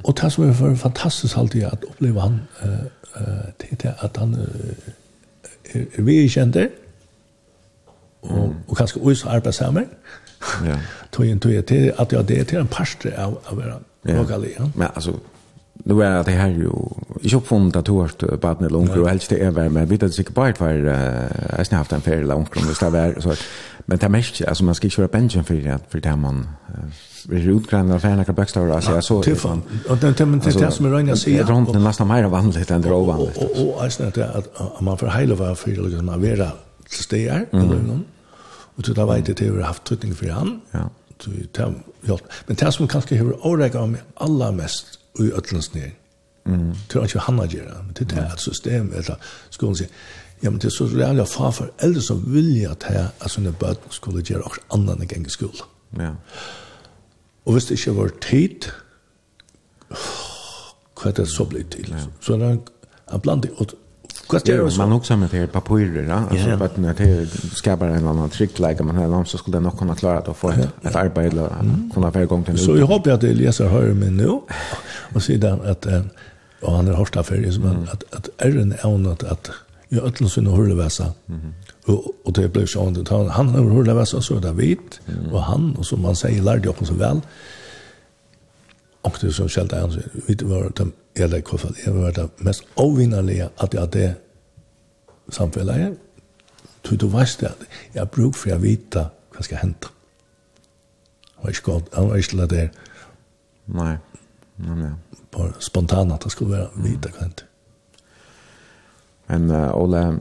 [0.02, 2.68] och det som är för fantastiskt alltid att uppleva han eh
[3.70, 4.34] det att han
[5.72, 6.68] är vi kände
[8.20, 9.84] och och kanske också arbetsamma
[10.66, 10.76] Ja.
[11.10, 14.54] Tog en tog till att jag det är till en pastor av av era lokali.
[14.58, 14.70] Ja.
[14.74, 15.12] Men alltså
[15.74, 16.70] nu är det här ju
[17.22, 20.02] jag uppfunnit att hårt på att när onkel och helst det är väl men vet
[20.02, 20.74] att sig bara för
[21.58, 23.34] jag haft en fel onkel om det ska vara så
[23.86, 26.48] men det är mest alltså man ska köra pension för det för det man
[27.28, 30.70] vi är utgrannade för några backstar alltså jag så tuffan och det temmen till det
[30.70, 33.82] som är rena sig jag runt den nästan mer vanligt än det är ovanligt och
[33.82, 36.50] alltså att man för hela var för liksom att vara
[36.88, 38.04] stär eller någon
[38.76, 40.56] Og du da vet jeg veit det har haft trytning for han.
[40.74, 40.88] Ja.
[41.24, 45.94] Du, det har Men det som kanskje har årega meg aller mest i ødlandsnering,
[46.44, 46.72] mm.
[46.90, 49.20] det er ikke han å gjøre, men det er et system, eller
[49.54, 49.92] skolen sier,
[50.42, 53.54] ja, men det er så reale å far for eldre som vilja til at sånne
[53.60, 55.70] bøten skulle gjøre også annan enn gang i skolen.
[56.00, 56.10] Ja.
[57.44, 58.68] Og hvis det ikke var tid,
[59.88, 61.94] hva er det så blitt til?
[62.20, 63.76] Så er det en blandet, og
[64.26, 67.26] Gott det man också med det papper då alltså att när det
[67.56, 70.50] skapar en annan trick like man här så skulle det nog kunna klara att få
[70.50, 71.48] ett arbete eller
[71.94, 72.58] kunna få igång den.
[72.58, 74.28] Så jag hoppas att Elias hör mig nu
[75.14, 75.86] och sedan att
[76.60, 79.50] och han har hört affär som att att är en annat att
[79.88, 81.12] i öllum sinne hurlevæsa.
[81.26, 81.52] Mhm.
[81.86, 85.00] Og og det blir sjón han han hurlevæsa så där vit
[85.32, 87.20] og han og som man säger lærde upp så väl
[89.04, 93.50] Och det som han är vi var det eller koffer det var det mest ovinnarliga
[93.56, 94.14] att jag det
[95.28, 95.98] samfället
[96.82, 97.52] Du du vet det.
[97.92, 99.88] Jag bruk för att vita vad ska hända.
[101.36, 102.70] Och jag ska han var inte där.
[103.64, 103.98] Nej.
[104.56, 104.92] Nej nej.
[105.30, 107.20] Bara spontant att det skulle vara vita mm.
[107.20, 107.44] kant.
[109.26, 110.18] Men uh, Ola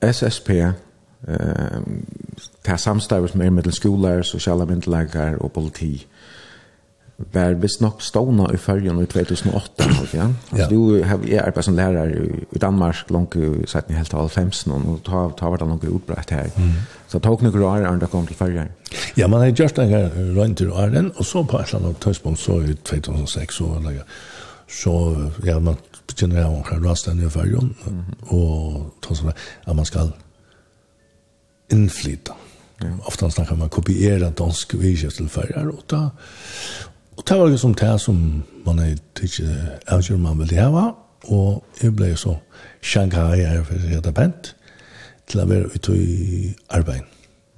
[0.00, 0.72] SSP uh,
[1.20, 6.06] det ta samstarvis med mittel skolare, sociala myndigheter och politi
[7.32, 9.84] var visst nok stående i färgen i 2008.
[9.84, 10.28] Alltså, ja?
[10.50, 12.14] alltså, Du har er arbeidet som lærer
[12.52, 16.50] i Danmark langt i sätten helt av 15 ta, ta var det långt utbrett her.
[16.56, 16.72] Mm.
[17.08, 18.68] Så det tok noen år när det kom til färgen.
[19.16, 22.00] Ja, man har gjort en gång rundt i åren og så på et eller annet
[22.00, 24.04] tidspunkt så i 2006 så eller, det
[24.70, 25.76] så ja, man
[26.16, 27.74] känner jag också rastan i färgen
[28.28, 30.12] og ta sånn at man skal
[31.72, 32.36] inflyta.
[32.80, 32.90] Ja.
[33.06, 36.10] Ofta snackar man kopiera dansk vision till färger och då
[37.20, 38.18] Og det var det som det som
[38.64, 39.44] man er ikke
[39.92, 40.86] avgjør man vil hava,
[41.28, 42.38] og jeg ble så
[42.80, 44.54] Shanghai er for å hete pent,
[45.28, 47.04] til å være ute i arbeid.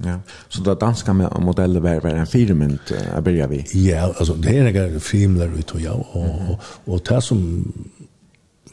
[0.02, 0.16] Ja,
[0.50, 3.60] så det danska med modeller var, var en firmynd å begynne vi?
[3.84, 7.44] Ja, altså det er ikke firmynd ute i, ja, og, og, og det som,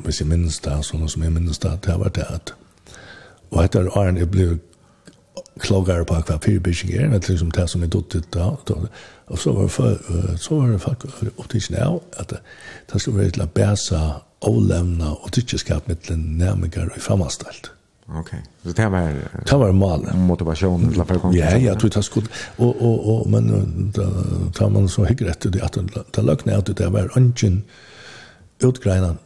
[0.01, 2.55] hvis jeg minnes det, sånn som jeg minnes det, det var det at,
[3.51, 4.55] og etter åren jeg ble
[5.59, 8.51] klagare på hva fyrbyrking er, men liksom det som er dottet da,
[9.29, 12.33] og så var det så var det faktisk opptidsen av at
[12.91, 13.99] det skulle være til å bæsa
[14.47, 17.71] avlevna og tykkeskap mittlen nærmere i framastalt.
[18.09, 18.39] Okej.
[18.63, 19.13] Så det var
[19.45, 21.35] det var mal motivation till att komma.
[21.35, 22.27] Ja, ja, tror det skulle
[22.57, 24.03] och och och men då
[24.53, 25.77] tar man så hyggligt det att
[26.13, 27.63] det lögnar ut det var ungen
[28.59, 29.17] utgrenan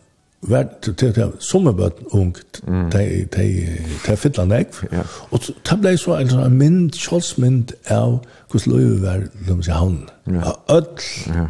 [0.49, 2.35] vart til til sommerbøtt ung.
[2.67, 3.47] De de
[4.07, 4.75] de fitla nek
[5.31, 8.19] og ta blei så ein sånn mynd skjoldsmynd av
[8.51, 9.99] kus løyve var de seg han
[10.43, 11.43] av ødl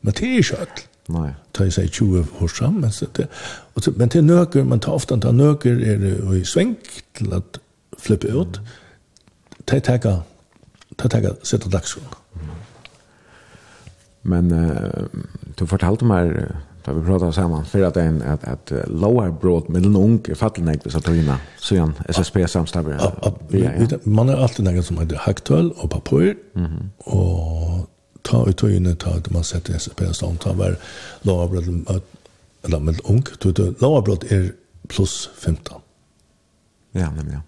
[0.00, 1.30] men det er ikke ødl Nei.
[1.56, 2.90] Ta i seg 20 år sammen.
[2.94, 3.26] Så det,
[3.74, 6.04] og så, men til nøker, man tar ofte til nøker er
[6.36, 6.76] i sving
[7.18, 7.58] til at
[7.98, 8.60] flippe ut.
[9.66, 10.20] Ta i teka,
[10.98, 12.14] ta i teka, sette dagsgrunn.
[14.22, 15.08] Men uh,
[15.58, 16.34] du fortalte meg
[16.84, 20.80] Da vi pratar samman för att en at, att lower broad mellan ung i fattelnägg
[20.92, 22.98] så tog innan så igen SSP samstabbe.
[24.04, 26.36] Man er alltid någon som är aktuell och papper
[26.98, 27.86] och
[28.22, 30.76] ta ut och in ta att man sätter SSP som tar väl
[31.22, 32.02] lower broad
[32.62, 34.52] eller mellan ung då lower broad är
[34.88, 35.80] plus 15.
[36.92, 37.40] Ja, nemlig, ja.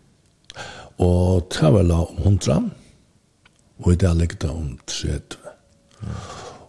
[0.98, 2.58] Og det var la om hundra,
[3.78, 5.36] og i det ligger det om 30.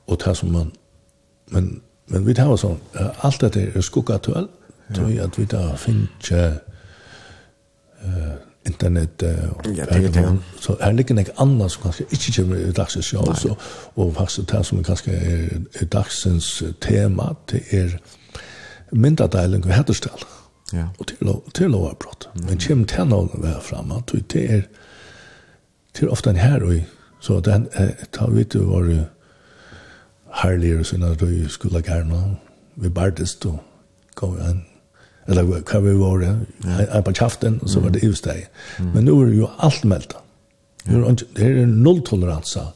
[0.07, 0.71] Og det som man,
[1.51, 1.81] men
[2.11, 2.79] Men vi tar sånn,
[3.23, 4.49] alt dette er skukkatøl,
[4.93, 6.59] tror jeg at vi da finner
[8.03, 8.35] uh,
[8.65, 10.25] internet uh, ja, det, det.
[10.59, 13.55] så her ligger nek annet som kanskje ikke kommer i dagsens show så,
[13.95, 17.97] og faktisk det som kanskje er, er dagsens tema det er
[18.91, 20.25] mindre deiling og hederstall
[20.73, 20.87] ja.
[20.99, 21.07] og
[21.53, 22.45] til lovarbrått mm.
[22.47, 24.67] men kommer til noen å vei fram det er
[25.93, 26.83] til ofte en her og
[27.23, 28.89] så den, eh, ta vidt du var
[30.41, 32.37] herligere sånn at vi skulle gerne.
[32.75, 33.59] Vi bartes to.
[34.15, 34.63] gå an.
[35.27, 36.33] Eller hva vi var ja.
[36.65, 38.47] Jeg på kjaften, og så var det ivsteg.
[38.93, 40.15] Men nå er det jo alt meldt.
[40.85, 42.67] Det er nulltoleransa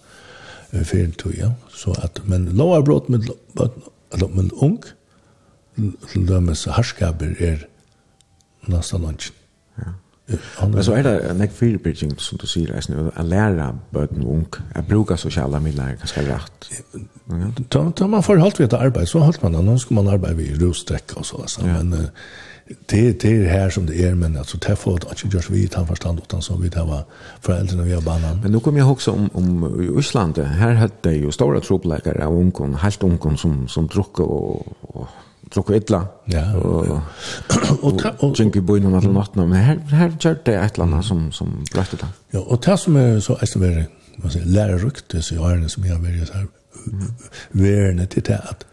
[0.71, 1.51] for en tog, ja.
[1.69, 4.79] Så at, men lov er brått med, med ung,
[5.77, 7.67] til dømes harskaber er
[8.67, 9.36] nesten lunchen.
[10.27, 14.57] Men så er det en ek fyrbyrging, som du sier, eisen, å lære bøten ung,
[14.75, 16.67] å bruke sosiale midler ganske rett.
[17.71, 19.63] Ta, man får halt ved et arbeid, så halt man det.
[19.63, 21.63] Nå skal man arbeide vid rostrekk og så, altså.
[21.63, 21.79] Ja.
[21.79, 22.11] men
[22.67, 25.51] det, det er her som det er, men altså, det er for at ikke gjørs
[25.51, 27.05] vidt han forstand, utan så vi har
[27.41, 28.41] foreldrene har banan.
[28.43, 32.25] Men nå kommer jeg også om, om i Øslandet, her hadde det jo store troplegere
[32.25, 35.07] av ungen, helt ungen som, som drukket og, og
[35.53, 36.07] drukket illa.
[36.25, 36.55] Ja.
[36.55, 37.03] Och
[37.81, 41.05] och och tänker på innan att natten men her, her kört det et eller annet
[41.05, 42.07] som som blött det.
[42.29, 45.51] Ja, och det som är så är så mer vad säger lärarrykt det så jag
[45.51, 46.47] är som jag vill så här
[47.49, 48.65] värna till det att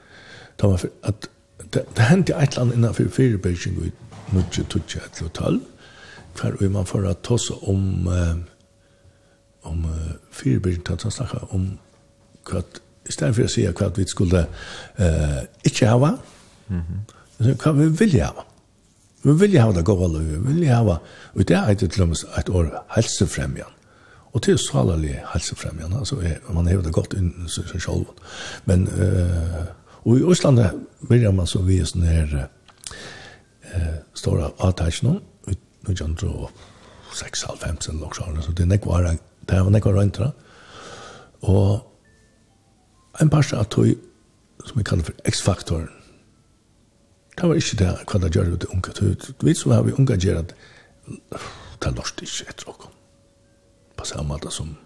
[0.56, 1.28] ta var för att
[1.70, 3.94] det hände ett land innan för fyra beijing ut
[4.30, 5.60] mycket tutsch ett hotel
[6.34, 8.08] för man får att ta så om
[9.62, 9.86] om
[10.32, 11.78] fyra beijing ta snacka om
[12.44, 12.64] kvart
[13.08, 14.46] istället för att säga kvart vi skulle
[14.96, 16.18] eh inte hava
[16.68, 17.04] Mm
[17.40, 18.44] så kan vi vilja hava?
[19.22, 20.98] Vi vil hava det gode løy, vi vil hava,
[21.34, 23.72] og det er et til og med et år helsefremjan.
[24.34, 28.06] Og til salerlig helsefremjan, altså er, man hever det godt innen seg selv.
[28.64, 29.64] Men, uh,
[30.04, 30.60] og i Østland
[31.08, 35.18] vil man så vi sånne her uh, store avtæsjene,
[35.84, 36.50] nu kjønner og
[37.14, 39.10] 6,5 eller noe sånt, så det er nekvar,
[39.48, 40.30] det er nekvar røyntra.
[41.44, 41.82] Og
[43.20, 43.92] en par av tog,
[44.64, 45.90] som vi kaller for X-faktoren,
[47.34, 48.94] Det var ikke det hva det gjør det unge.
[49.40, 50.54] Du vet så har vi unge gjør at
[51.06, 52.90] det er lort ikke etter åkken.
[53.96, 54.76] På samme måte som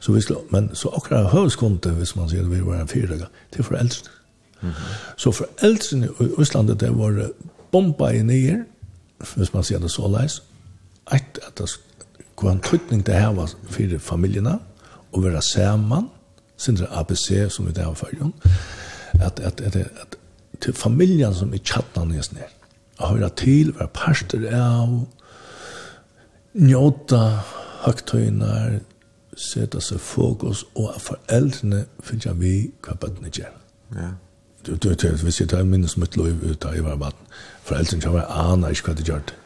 [0.00, 3.20] Så vi slår, men så akkurat høvskonte, hvis man sier at vi var en fyrdøk,
[3.52, 4.10] det er foreldrene.
[4.62, 4.72] Mm.
[5.16, 7.30] Så foreldrene i Østlandet, det var
[7.72, 8.64] bomba i nye,
[9.36, 10.40] hvis man sier det så leis,
[11.06, 11.68] at det
[12.42, 14.58] var en trytning det her var for familiene,
[15.12, 16.10] og være sammen,
[16.56, 18.34] sindre ABC, som vi det har følgen,
[19.20, 20.18] at, at, at, at, at
[20.60, 22.56] til familjen som er tjattnan i sned.
[23.00, 24.94] Å høre til, være parster av,
[26.52, 27.22] njóta
[27.84, 28.80] høgtøyner,
[29.40, 32.54] seta seg fokus, og at foreldrene finner vi
[32.84, 33.54] hva bøttene gjør.
[33.96, 34.10] Ja.
[34.66, 37.30] Du, du, du, hvis jeg tar minnes mitt lov ut av i hver vatten,
[37.64, 39.38] foreldrene kommer være aner ikke hva de gjør det.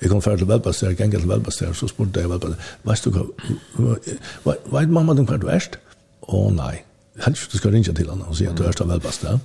[0.00, 4.56] Jeg kom ferdig til velbastær, gengel til velbastær, så spurte jeg velbastær, veist du hva,
[4.72, 5.78] vet mamma din hva du erst?
[6.24, 6.78] Å nei
[7.22, 9.38] helst du skal ringe til henne og si at du är väl bästa.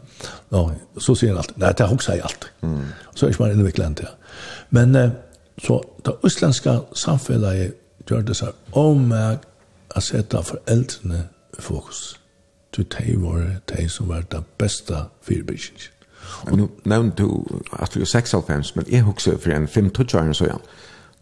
[0.52, 1.58] Ja, så sier han allt.
[1.58, 2.52] nei, det har också i allt.
[2.62, 2.86] Mm.
[3.16, 4.12] Så är innviklet inte det.
[4.70, 5.12] Men
[5.58, 7.74] så det utländska samfunnet
[8.10, 8.56] gjør det seg här.
[8.72, 9.38] Om jag
[9.96, 11.24] att sätta foreldrene
[11.58, 12.20] i fokus.
[12.76, 15.92] Du tar var det som var det beste fyrbygget.
[16.42, 20.44] Og nu nevnte du at du er 96, men jeg husker for en 5-12 år
[20.46, 20.62] igjen.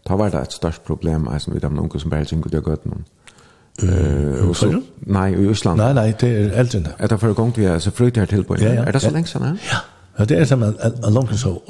[0.08, 2.50] Da var det et størst problem som vi har med unga som bare sig och
[2.50, 3.04] det har gått någon.
[3.82, 5.78] Eh och så nej i Island.
[5.78, 6.94] Nej nej det är äldre än det.
[6.98, 8.54] Är det för gång vi är så flyttar till på.
[8.54, 9.58] Är det så länge sen?
[9.70, 9.76] Ja.
[10.16, 11.62] Ja det är som en en lång så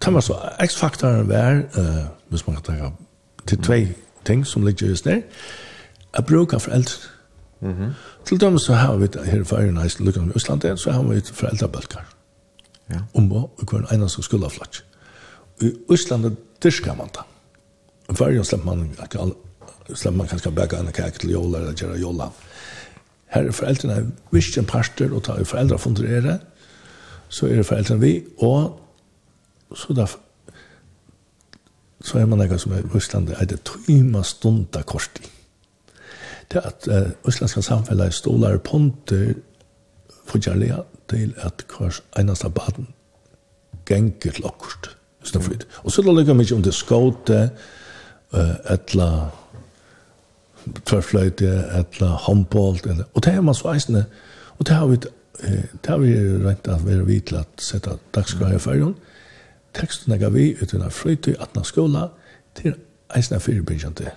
[0.00, 2.92] Thomas så X-faktorn var eh måste man kan
[3.44, 3.86] till två
[4.24, 5.22] ting som ligger just där.
[6.12, 6.92] A broker för äldre.
[7.58, 7.90] Mhm.
[8.24, 11.04] Till dem så har vi här för en nice look on Island där så har
[11.04, 12.06] vi för äldre balkar.
[12.86, 12.96] Ja.
[13.12, 14.80] Om vad kan en så skulle flatch.
[15.60, 17.24] I Island där ska man ta.
[18.08, 19.14] Varje släpp man att
[19.94, 22.30] så man kanskje bæka en kake til jola eller gjøre jola.
[23.34, 26.38] Her er foreldrene en parter og tar foreldre funderere,
[27.28, 28.80] så er det foreldrene vi, og
[29.74, 30.06] så da
[32.06, 35.24] så er man noe som er i Øsland, er det tøyma stunda korti.
[36.52, 39.34] Det at uh, østlandske samfunnet stålar ponter
[40.26, 42.92] for kjærlige til at hver eneste baden
[43.86, 44.92] gengur til akkurat.
[45.34, 45.58] Mm.
[45.82, 47.40] Og så er det lykka mykje om det skåte,
[48.36, 49.08] uh, etla
[50.84, 54.04] tvørfløyte, eller håndbolt, eller, og det er man så eisende,
[54.58, 56.12] og det har vi, det har vi
[56.48, 58.96] rent at vi er vidt til at sette dagskraja i fyrjon,
[59.74, 62.08] teksten er vi uten av i atna skola,
[62.54, 62.74] til
[63.16, 64.10] eisende fyrirbyggjante,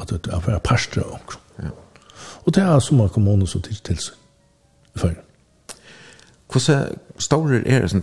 [0.00, 1.42] at det er bare parstre og omkring.
[1.62, 1.70] Ja.
[2.44, 4.14] Og det er som man kommer under så til tilsyn
[4.94, 5.28] i fyrjon.
[6.52, 8.02] Hvordan store er det som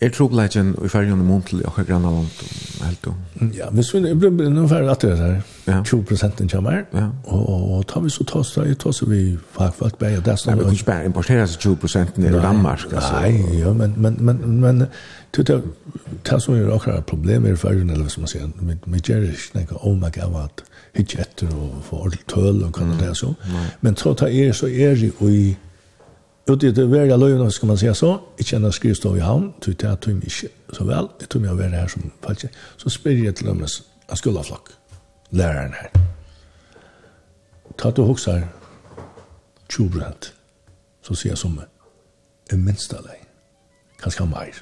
[0.00, 2.42] Er trobladjen i fergen i mån till jag grannar långt
[2.82, 3.14] helt då.
[3.54, 5.42] Ja, men så det blir nog färre att det här.
[5.84, 6.86] 20 prosenten kommer.
[6.90, 7.10] Ja.
[7.24, 10.56] Och, och tar vi så tas det tar så vi fagfolk faktiskt bättre där Nei,
[10.56, 13.20] Men vi spär importerar så 20 ner i Danmark altså?
[13.20, 14.86] Nei, ja, men men men men
[15.36, 15.62] det
[16.22, 18.50] tar så ju också problem i fergen, eller som man sier,
[18.84, 20.64] vi gjør ikke noe om Jerry tänker at
[20.94, 23.34] hitje etter og få ordentlig tøl og hva det er så.
[23.80, 25.56] Men så tar er så er det jo i
[26.48, 29.78] Ute i det verre løyvna, skal man säga så, ikke enn skrivstå i havn, tog
[29.80, 32.92] det tog meg ikke så vel, jeg tog meg å være her som falskje, så
[32.92, 34.74] spør jeg til dem en skuldaflokk,
[35.30, 35.88] læreren her.
[37.80, 38.44] Ta du hoksar
[39.72, 40.34] 20 prosent,
[41.02, 41.56] så sier jeg som
[42.52, 43.08] en minst av
[44.02, 44.60] kanskje mer.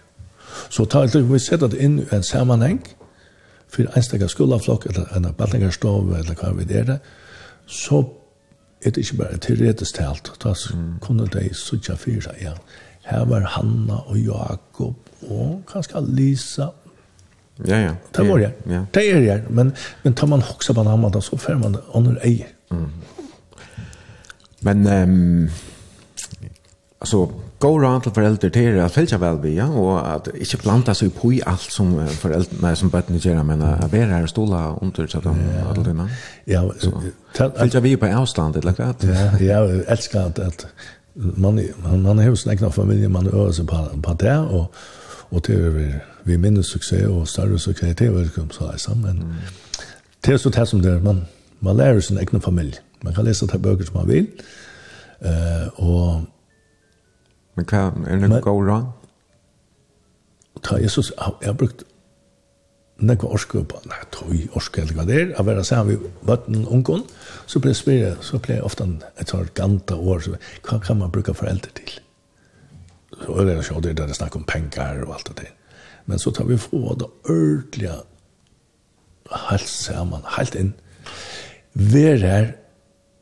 [0.71, 2.83] Så ta det, vi setter det inn i en sammanheng,
[3.73, 6.99] for en stakka skuldaflokk, eller en baltingarstov, eller hva vi er det,
[7.67, 8.05] så
[8.91, 10.55] det ikke bare teoretisk talt, da
[11.01, 12.63] kunne de sutja fyra seg igjen.
[13.07, 16.69] Her var Hanna og Jakob og kanskje Lisa.
[17.67, 17.95] Ja, ja.
[18.17, 18.53] Det var jeg.
[18.71, 18.85] Ja.
[18.95, 19.43] Det er jeg.
[19.51, 19.73] Men,
[20.03, 22.51] men tar man hoksa på Hanna, så får man det under eier.
[22.71, 22.89] Mm.
[24.63, 25.51] Men, um,
[27.01, 27.27] altså,
[27.63, 31.13] gå rundt til foreldre til at fylgja vel vi, ja, og at ikke blanda seg
[31.15, 34.63] på i alt som foreldre, nei, som bøttene gjør, men at være her og stola
[34.83, 35.39] under seg om
[35.71, 36.09] alle dine.
[36.51, 36.65] Ja,
[37.37, 38.91] fylgja vi på avstand, eller hva?
[39.07, 40.67] Ja, jeg elsker at, at
[41.15, 44.67] man, man, man har sin egna familie, man øver seg på, på det, og,
[45.31, 45.87] og til vi,
[46.25, 49.39] vi minnes suksess og større suksess, det er velkommen så er sammen, men
[50.25, 51.25] det er så det som det er, man,
[51.61, 54.31] man lærer sin egna familie, man kan lese det bøker som man vil,
[55.23, 56.25] uh, og
[57.57, 58.91] Men hva, er det noe god råd?
[60.63, 61.83] Ta Jesus, jeg har brukt
[63.03, 66.67] nekva orske på, nei, tøy orske eller hva det er, av vera sammen vi vatten
[66.71, 67.03] ungen,
[67.51, 68.87] så ble jeg spyrir, så ble jeg ofte
[69.19, 70.37] et sånt ganta år, så
[70.69, 71.97] hva kan man bruka foreldre til?
[73.23, 75.51] Så er det så, det der det snakk om penger og alt det der.
[76.07, 77.99] Men så tar vi få det ordentlige
[79.49, 80.73] helt sammen, helt inn.
[81.75, 82.53] Vær her,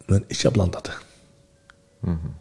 [0.08, 0.96] men ikke blanda det.
[2.02, 2.20] Mhm.
[2.20, 2.39] Mm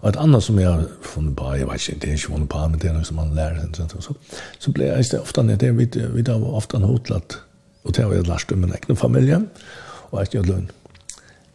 [0.00, 2.48] Og et annet som jeg har funnet på, jeg vet ikke, det er ikke funnet
[2.48, 4.14] på, men det er noe som man lærer, så, så,
[4.58, 5.74] så ble jeg ofte ned, det
[6.14, 7.36] vi da var ofte hotlet,
[7.84, 9.42] og det har jeg lært om en ekne familie,
[10.10, 10.70] og jeg gjør lønn.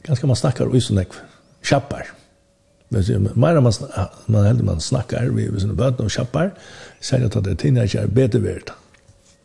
[0.05, 1.25] Ganske man snakker og sånn ekve,
[1.65, 2.13] kjappar.
[2.93, 3.73] Mer man,
[4.29, 6.53] man heldig man snakker, vi er sånne bøtene og kjappar,
[7.01, 8.75] sier at det er tinnig ikke er bedre verdt.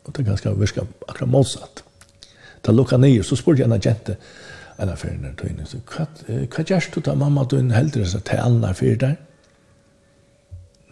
[0.05, 1.81] Og det er ganske virka akkurat motsatt.
[2.61, 4.17] Da lukka ned, så spurte jeg en agente,
[4.81, 8.73] en affær når du Så Hva gjørs du da mamma du inne heldur disse talene
[8.73, 9.15] fyrir der?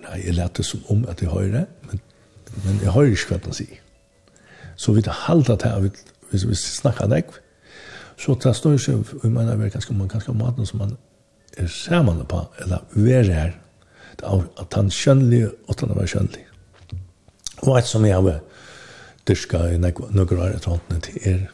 [0.03, 2.02] Nei, jeg lette som om at jeg hører, men,
[2.64, 3.80] men jeg hører ikke hva han sier.
[4.80, 5.90] Så vi tar halda til her,
[6.32, 7.34] hvis vi snakker deg,
[8.20, 10.80] så det står ikke, seg, og jeg mener, det er ganske man ganske maten som
[10.84, 10.98] man
[11.57, 13.52] er sammen på, eller være her,
[14.24, 16.45] at han skjønnelig, og at han var skjønnelig.
[17.64, 18.41] Og et som jeg har
[19.28, 21.45] dyrka i noen år etter hånden til er,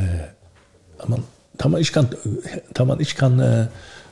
[0.00, 0.26] eh,
[1.08, 1.24] man
[1.58, 2.08] tar man ikke kan
[2.74, 3.66] tar man ikke kan uh,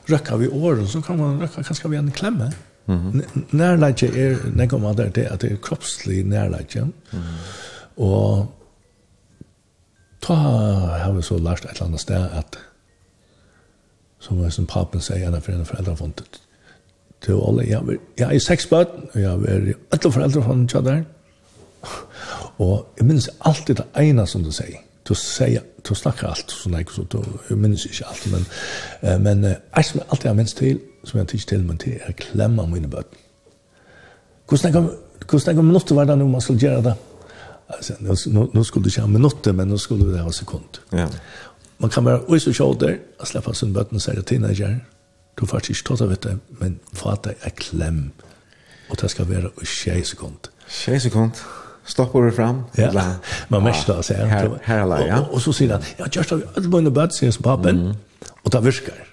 [0.07, 2.51] röka vid åren så kan man röka kanske vid en klemme.
[2.85, 3.41] Mm -hmm.
[3.51, 6.81] Nærleitje er, når kommer der til at det er kroppslig nærleitje.
[6.83, 8.01] Mm -hmm.
[8.01, 8.51] Og
[10.21, 12.57] ta har vi så lært et eller annet sted at
[14.19, 16.41] som er som papen sier, en av foreldre foreldre har funnet
[17.21, 20.85] til alle, jeg, vil, jeg er seks bød, og jeg er alle foreldre har funnet
[20.85, 21.03] der.
[22.57, 26.69] Og jeg minns alltid det ene som du sier du säger du snackar allt så
[26.69, 28.45] nej så då jag minns inte allt men
[28.99, 31.99] eh, men eh, allt som allt jag minns till som jag tycker till men till
[32.05, 33.07] är klämma mina böt.
[34.49, 34.89] Hur snackar
[35.31, 36.95] hur snackar man något var det nu man skulle göra det.
[37.67, 40.77] Alltså nu, nu skulle det köra minuter men nu skulle det ha sekund.
[40.89, 41.09] Ja.
[41.77, 44.85] Man kan bara oj så kör där att släppa sin bötten säger till när
[45.39, 48.11] Du faktiskt tåta vet det men fatta är kläm
[48.89, 50.39] och det ska vara i 6 sekunder.
[50.67, 51.37] 6 sekunder
[51.87, 52.63] stoppar vi fram.
[52.75, 52.87] Ja.
[52.87, 53.03] Eller,
[53.47, 54.25] man mest då så här.
[54.25, 55.19] Här, här ja.
[55.19, 57.79] Och, och så säger han, ja, just att mina bötter som pappen.
[57.79, 57.95] Mm.
[58.43, 59.07] Och det virkar.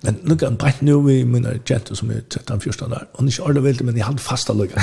[0.00, 3.06] Men nu kan bara nu vi mina jenter som är 13 14 där.
[3.12, 4.82] Och inte alla vill men i hand fasta lucka.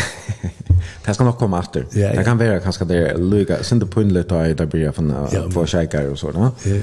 [1.06, 1.85] det ska nog komma efter.
[1.91, 2.14] Ja, ja.
[2.14, 5.51] Det kan vara kanske det är lucka sen det punle tar det blir från ja,
[5.51, 6.39] för shakar och sådär.
[6.39, 6.51] Ja.
[6.64, 6.81] ja.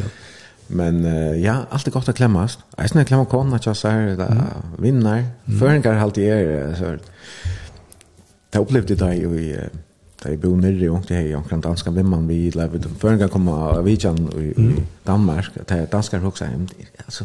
[0.67, 2.59] Men uh, ja, allt är gott att klämmas.
[2.77, 4.43] Jag snä klämma konna jag så här där
[4.79, 5.25] vinner.
[5.47, 5.61] Mm.
[5.61, 6.97] Förringar halt i er så.
[8.51, 9.59] Det upplevde det ju i
[10.23, 13.19] där bor nere och det är jag kan danska vem man vi lever den förrän
[13.19, 15.47] kan komma vi kan i Danmark.
[15.55, 16.69] Det det danskar också hem
[17.05, 17.25] alltså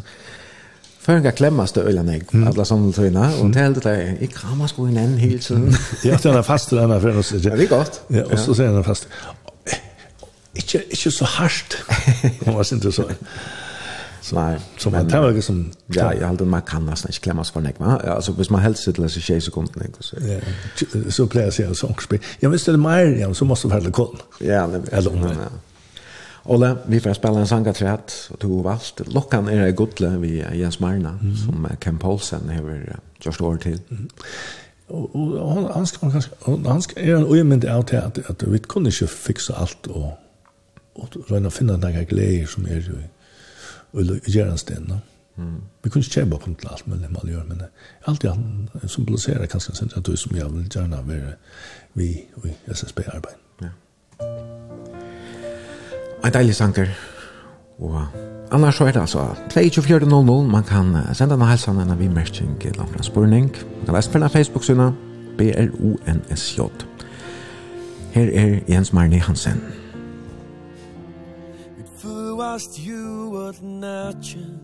[0.98, 3.32] förrän kan klämmas det ölen jag alla sådana tröjna.
[3.40, 5.72] och det är helt det jag kramar sko in en hel tiden.
[6.04, 7.32] ja det är fast den för oss.
[7.32, 8.02] Ja det är gott.
[8.08, 9.08] Ja och så säger han fast
[10.54, 11.76] Ikke inte så harst
[12.40, 13.04] vad var det så
[14.22, 14.60] Så, Nej.
[14.78, 15.70] Så man tar väl som...
[15.86, 17.76] Ja, jag håller man kan nästan inte klämmas för näck.
[17.80, 20.02] Alltså, hvis man helst sitter så tjej så kommer det inte.
[20.02, 21.10] Så, ja.
[21.10, 22.18] så plejer jag säga sångspel.
[22.40, 24.16] Jag visste det mer ja, så måste vi ha koll.
[24.40, 25.36] Ja, det vet jag.
[26.44, 29.00] Olle, vi får spela en sangaträtt och har valt.
[29.06, 31.36] Lockan är det godle vid Jens Marna mm.
[31.36, 33.80] som Ken Paulsen har gjort år till.
[33.90, 34.08] Mm.
[34.86, 36.12] Och, och han ska
[36.66, 40.18] han ska är en ojämnt out här att, att vi kunde inte fixa allt och
[40.94, 43.02] och röna finna några glädje som är ju
[43.92, 44.94] och göra sten.
[45.36, 45.62] Mm.
[45.82, 47.62] Vi kunde kämpa på inte allt men man gör men
[48.04, 48.38] allt jag
[48.86, 51.32] som blåser kanske en att du som jag vill gärna vara
[51.92, 53.34] vi i SSB arbete.
[53.58, 53.68] Ja.
[56.24, 56.98] En deilig sanger.
[57.78, 58.06] Og
[58.50, 62.80] annars så er det altså 2400, man kan senda en helsan enn vi merking til
[62.80, 63.50] en spurning.
[63.76, 64.94] Man kan lese på Facebook-synet,
[65.38, 66.60] BRONSJ.
[68.12, 69.81] Her er Jens Marni Hansen
[72.52, 73.30] fast you
[73.62, 74.60] natchen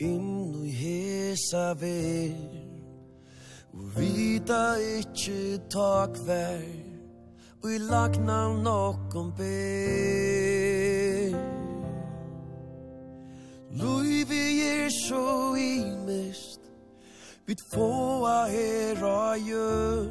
[0.00, 2.36] Innu hesa ver
[3.74, 4.64] Og vita
[4.98, 6.64] ikkje tak ver
[7.62, 9.44] Og i lagna nokon ber.
[13.80, 16.60] Luivi er så imest
[17.46, 20.08] Vit fåa her a gjør.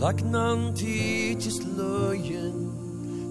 [0.00, 2.79] Lagnan tidsis løyen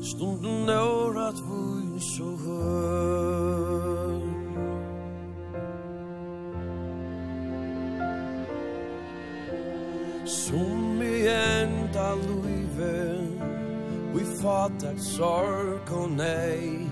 [0.01, 4.19] Stunden når at vi så hör
[10.25, 13.27] Som i enda luive
[14.13, 16.87] Vi fatar sorg og nei.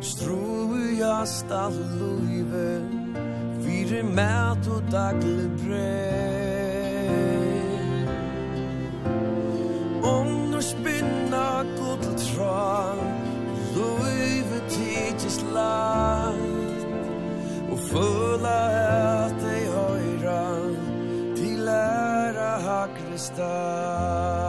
[0.00, 2.82] Struiast a luive
[3.64, 6.86] Vire mat og dagle brei
[10.02, 10.60] Om du
[11.64, 12.98] gå til tråd
[13.76, 16.86] Løyve tidsis lagt
[17.72, 18.58] Og føla
[19.24, 20.44] at ei høyra
[21.36, 24.46] Til æra hakre start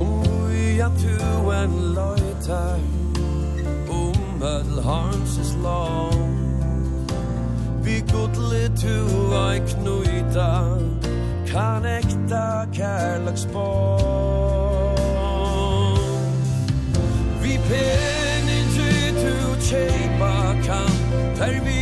[0.00, 2.80] Og i at du en løytar
[3.90, 6.12] Om öll harmses lov
[7.84, 8.96] Vi godle tu
[9.48, 10.52] ei knuita
[11.52, 14.08] kan äkta kärleksbarn
[17.42, 18.46] Vi pen
[18.76, 18.90] tu
[19.22, 20.90] du tjejba kan
[21.38, 21.77] Per vi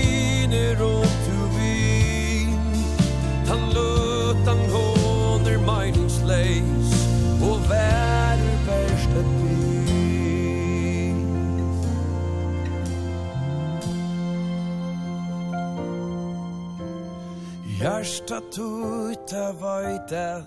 [17.81, 20.45] Hjärsta tuta vajtet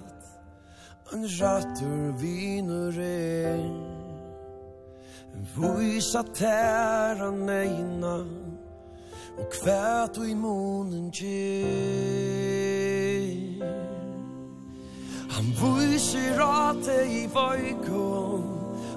[1.14, 3.60] En rattur vinur er.
[5.56, 8.18] Vysa tæra neina
[9.38, 11.30] Og kvæt og i munen gjer
[15.30, 18.44] Han vyser ate i vajkon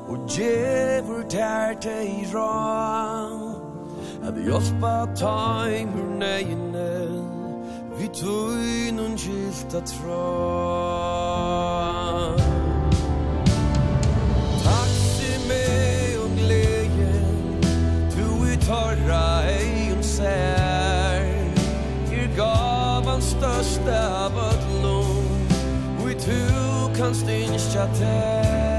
[0.09, 3.55] Og djevur tærte i rann
[4.25, 7.22] At hjelpa taimur neina
[8.03, 10.23] Vi tøy nun gilt a tra
[14.65, 15.67] Taxi me
[16.23, 17.13] og glede
[18.11, 21.31] Tu i torra ei un sær.
[22.11, 25.47] Her gav han største av ödlom
[26.03, 26.43] Vi tu
[26.99, 28.72] kan instja tær.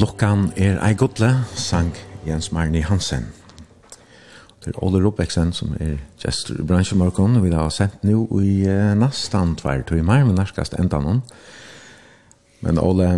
[0.00, 1.90] Lukkan er ei godle, sang
[2.24, 3.26] Jens Marni Hansen.
[4.64, 8.62] Det er Ole Robeksen som er gestor i bransjemorgon, og vi har sett nu i
[8.64, 11.20] uh, nastan tvær tog i mer, men nærkast enda noen.
[12.64, 13.10] Men Ole,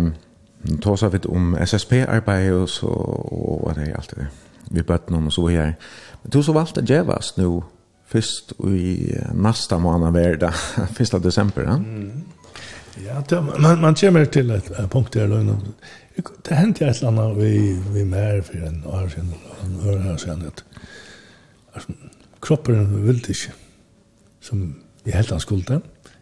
[0.65, 4.27] nå tås vi om SSP-arbeid og så, og hva det er alt det.
[4.75, 5.75] Vi bøtt noen og så her.
[6.23, 7.61] Men du så valgte Djevas nu,
[8.11, 10.51] først i uh, nasta måned verda,
[10.99, 11.19] 1.
[11.23, 11.79] desember, ja?
[11.79, 12.42] Mm.
[13.01, 15.57] Ja, det, man, man kommer til et, et punkt der og
[16.45, 19.33] Det hendte et eller annet vi, vi mer for en år siden,
[19.65, 20.65] en år siden, at,
[21.73, 21.89] altså,
[22.41, 23.53] kroppen ville ikke,
[24.41, 24.75] som
[25.05, 25.81] i helt han skulle.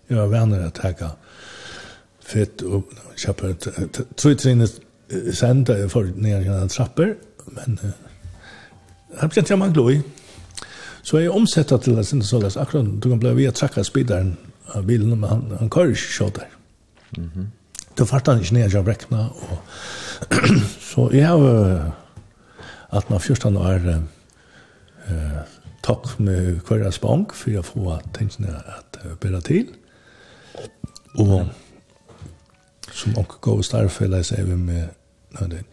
[0.09, 0.93] Jeg var venner å ta
[2.19, 2.87] fett og
[3.17, 3.53] kjøper
[4.17, 4.79] tre trinnet
[5.33, 7.15] senda for ned i trapper,
[7.51, 9.99] men jeg ble ikke man glå i.
[11.03, 14.37] Så jeg omsetter til det, så at akkurat du kan bli via trakka spideren
[14.75, 16.60] av bilen, men han, han kører ikke kjøter.
[17.17, 17.51] Mhm.
[17.97, 19.57] Då fart han ikke ned av brekkene, Og
[20.91, 21.91] så jeg har uh,
[22.91, 23.79] at man først han har
[25.09, 25.41] uh,
[25.83, 29.73] takk med hver spank for å få tingene at uh, bedre til.
[31.19, 31.49] Og
[32.91, 34.87] som onke gode starfeller så sier vi med
[35.39, 35.63] nei, det,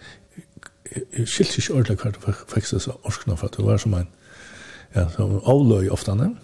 [1.18, 4.08] jeg skilte ikke ordentlig hver det seg så orskene for at det var som en
[4.94, 6.36] ja, så avløy ofte han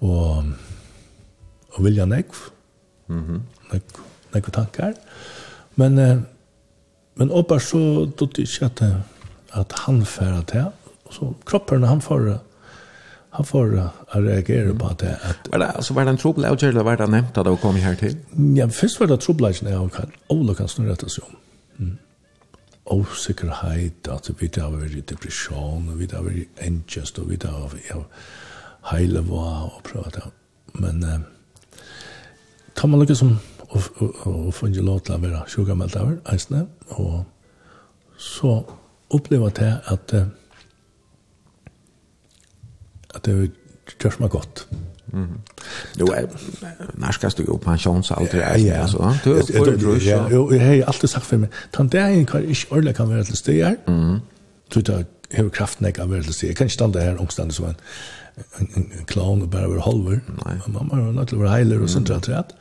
[0.00, 0.52] og,
[1.76, 2.44] og vilja nekv.
[3.08, 3.40] Mhm.
[3.40, 4.02] Mm nekk,
[4.34, 4.94] nekk tankar.
[5.76, 6.18] Men, eh,
[7.16, 8.82] men oppa så dutt ikke at,
[9.52, 10.70] at han færa til.
[11.10, 12.40] Så kroppen han får
[13.30, 13.78] han får
[14.08, 15.18] att reagera på det.
[15.22, 17.56] at var det alltså var det en trubbel eller eller var det nämnt att de
[17.56, 18.16] kom här till?
[18.56, 21.22] Ja, först var det trubbel när jag kan Ola kan snurra det så.
[21.78, 21.98] Mm.
[22.84, 27.36] Osäkerhet att vi där var i depression och vi där var i angst och vi
[27.36, 28.04] där var i
[28.96, 30.22] hela var och prata.
[30.72, 31.20] Men eh,
[32.74, 33.38] tar man lukka som
[33.70, 37.24] og, og, og funnet lov til å være sjukamelt over, eisene, og
[38.18, 38.60] så
[39.10, 40.14] opplevde jeg at
[43.14, 43.50] at det
[43.98, 44.66] gjør meg godt.
[45.12, 45.40] Mm.
[45.98, 46.26] Du er
[46.94, 51.08] nærskast du jo pensjonsalder Ja, ja altså, Du får ju Ja, jo, jeg har alltid
[51.08, 53.76] sagt for meg Tan det er en kvar ikke ordentlig kan vara till steg.
[53.88, 54.20] Mm.
[54.74, 55.02] Du då
[55.32, 56.46] har kraften jeg kan være til se.
[56.46, 57.74] Jeg kan ikke stande her omstande som en
[58.60, 60.18] en en, en clown bare være halver.
[60.66, 62.54] Man må jo nødt til å være heiler og sånt där trätt.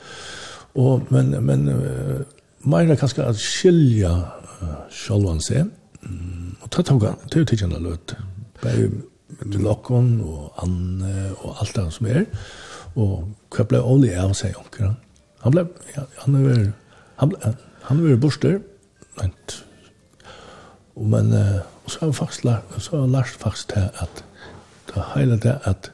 [0.75, 2.21] Og, men men uh,
[2.69, 4.11] mer kanskje at skilja
[4.61, 5.69] uh, självan seg.
[6.01, 8.15] Mm, og ta tog han, det er jo den løt.
[8.61, 8.89] Bare
[9.29, 12.25] med lockon og Anne og alt det som er.
[12.95, 14.97] Og hva ble Oli av seg, onker Han
[15.39, 15.61] Han ble,
[15.95, 16.71] ja, han er vel,
[17.15, 17.51] han ble,
[17.83, 18.59] han er vel borster.
[19.19, 19.31] Men
[20.95, 24.23] og men uh, og så har faktisk lært, så har Lars faktisk här at,
[24.87, 25.91] det hela det at,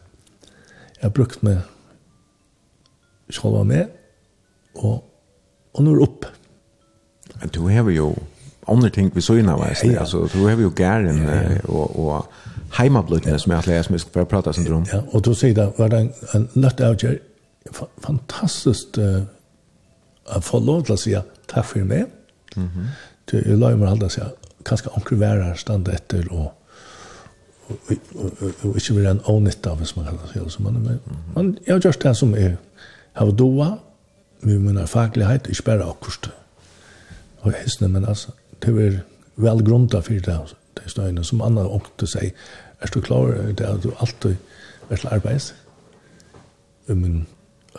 [0.96, 1.62] jeg har brukt meg,
[3.30, 3.88] själva med
[4.76, 5.04] og,
[5.74, 6.26] og nå er opp.
[7.42, 8.14] Men du har jo
[8.68, 10.06] andre ting vi så inn av veisen, ja, ja.
[10.06, 11.60] altså du har jo gæren ja, ja.
[11.70, 13.42] og, og heimablutene ja.
[13.42, 14.88] som jeg har atleie som vi skal prate sånn om.
[14.90, 17.20] Ja, og du sier det, var det en, en nødt avgjør,
[18.04, 19.22] fantastisk uh,
[20.26, 21.14] å få lov til å si
[21.52, 22.10] takk for meg.
[22.56, 22.92] Mm -hmm.
[23.32, 24.22] Du, jeg la meg holde si
[24.66, 26.54] kanskje anker være her stand etter og
[27.66, 30.64] og ikke være en avnytt av, som man kan si.
[30.64, 31.00] Man, Men,
[31.36, 32.58] man, jeg har gjort det som er,
[33.14, 33.80] har doa,
[34.46, 36.32] vi mener faglighet, ikke bare akkurat.
[37.46, 38.32] Og hissene, men altså,
[38.64, 39.00] det er
[39.36, 42.34] vel grunnet for det, det støyene, som andre åkte seg,
[42.82, 44.36] er du klar det at du alltid
[44.90, 45.54] er til arbeids?
[46.88, 47.26] Men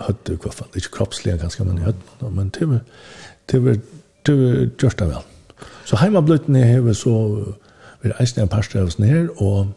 [0.01, 2.81] høyde i hvert fall, ikke kroppslig, ganske, men høyde, men det er
[3.51, 3.81] det er
[4.27, 5.27] det er gjørst det vel.
[5.87, 7.15] Så heimabløytene har så,
[8.03, 9.69] vi er en par av oss ned, og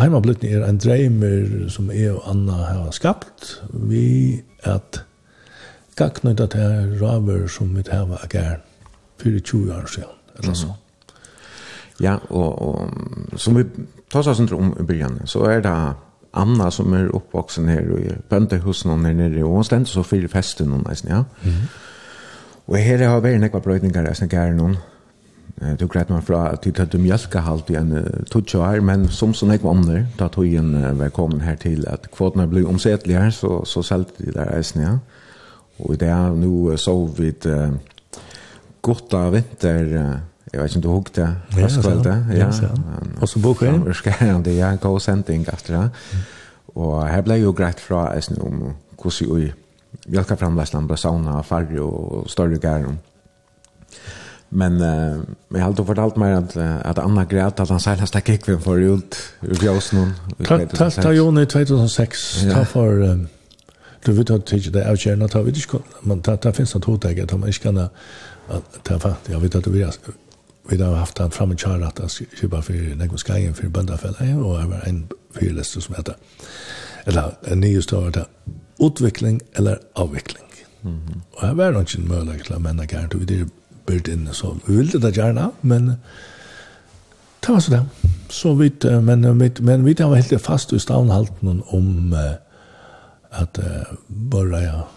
[0.00, 5.02] heimabløytene er en dreimer som jeg og Anna har skapt, vi at,
[5.98, 8.66] gagna til raver som vi har vært gæren
[9.18, 10.72] for 20 år siden, eller så.
[12.00, 12.90] Ja, og, og
[13.36, 13.64] som vi
[14.10, 15.74] tar oss under om i begynnelsen, så er det
[16.38, 20.70] Anna som er oppvoksen her i bøndehusen her nere, og hun stendte så fire festen
[20.70, 21.22] noen, nesten, ja.
[21.42, 21.68] Mm -hmm.
[22.66, 24.76] Og her har vært nekva brøydningar nesten gære noen.
[25.80, 29.68] Du greit meg fra at de tøtte mjölkehalt en tutsi år, men som så nekva
[29.68, 34.12] om da tog en velkommen her til at kvotene ble omsettelige her, så, så selte
[34.24, 34.90] de der eisen, ja.
[34.90, 35.00] Mm
[35.78, 37.70] Og det er nå så vidt uh,
[38.82, 40.16] godt av vinter, uh,
[40.52, 42.16] jeg vet ikke om du hukk det, høstkveld det.
[42.38, 42.70] Ja, ja.
[43.20, 43.96] Og så boker jeg.
[44.20, 46.14] Ja, det er en god sending etter det.
[46.74, 49.50] Og her ble jo greit fra eisen om hvordan vi
[50.08, 52.98] bjelka framleisland ble sauna, farge og større gæren.
[54.50, 55.18] Men uh,
[55.48, 58.78] jag har då fortalt mig att att Anna grät att han säljas där kickvin för
[58.78, 60.12] ut ur Björsen.
[60.76, 63.26] ta, ta Joni 2006 ta för
[64.04, 65.60] då vi tar till det avkärna ta vi det
[66.00, 69.28] men det där finns något hot där att man inte kan att ta fatt.
[69.30, 69.94] jag vet att vi har
[70.70, 74.60] vi har haft han fram i charla att köpa för någon skagen för böndafälla och
[74.60, 76.14] över en fyrlist som heter
[77.04, 78.16] eller en ny start
[78.78, 80.44] utveckling eller avveckling.
[80.82, 81.20] Mm -hmm.
[81.32, 83.48] Och här var det inte möjligt att lämna garant vi det
[83.86, 85.92] började inne så vi ville det gärna men
[87.40, 87.84] det var sådär.
[88.28, 92.18] Så vidt, men, men, men vi var helt fast i stavnhalten om uh,
[93.30, 93.64] at uh,
[94.08, 94.88] bara ja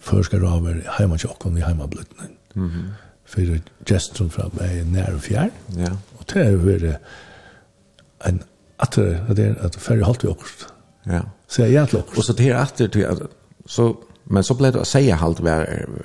[0.00, 2.28] förskar av er hemma tjockon i hemma blötnen.
[2.56, 2.90] Mm -hmm.
[3.24, 5.50] För gesten fram är nær og fjær.
[5.76, 5.90] Ja.
[6.18, 6.96] Og det er jo hur
[8.26, 8.42] en
[8.78, 8.92] att
[9.36, 10.66] det är att färre halt vi också.
[11.06, 11.20] Ja.
[11.48, 12.16] Så jeg er til också.
[12.16, 13.18] Og så det är til at,
[13.66, 15.64] så men så blev det att säga halt var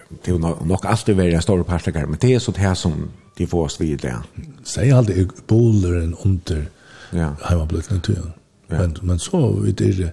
[0.10, 3.48] det till nog alltid vara stor partiklar men det är så det här som de
[3.48, 4.16] får oss vid det.
[4.64, 6.66] Säg alltid bollen under
[7.12, 7.36] ja.
[7.44, 8.32] hemma blötnen till.
[8.68, 8.78] Ja.
[8.78, 10.12] Men men så vid det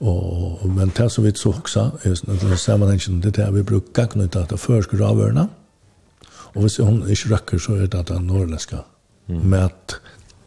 [0.00, 4.36] Og, men det som vi så också är den sammanhangen det där vi brukar ut
[4.36, 5.48] att förskor av öarna.
[6.54, 8.76] Och hvis hon ikke røkker, så er det at det er norrländska
[9.28, 9.42] mm.
[9.50, 9.94] med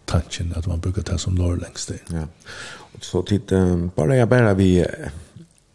[0.07, 1.99] tanken at man brukar det som norrländsk det.
[2.11, 2.27] Ja.
[2.93, 4.85] Och så tid, um, bara jag bara vi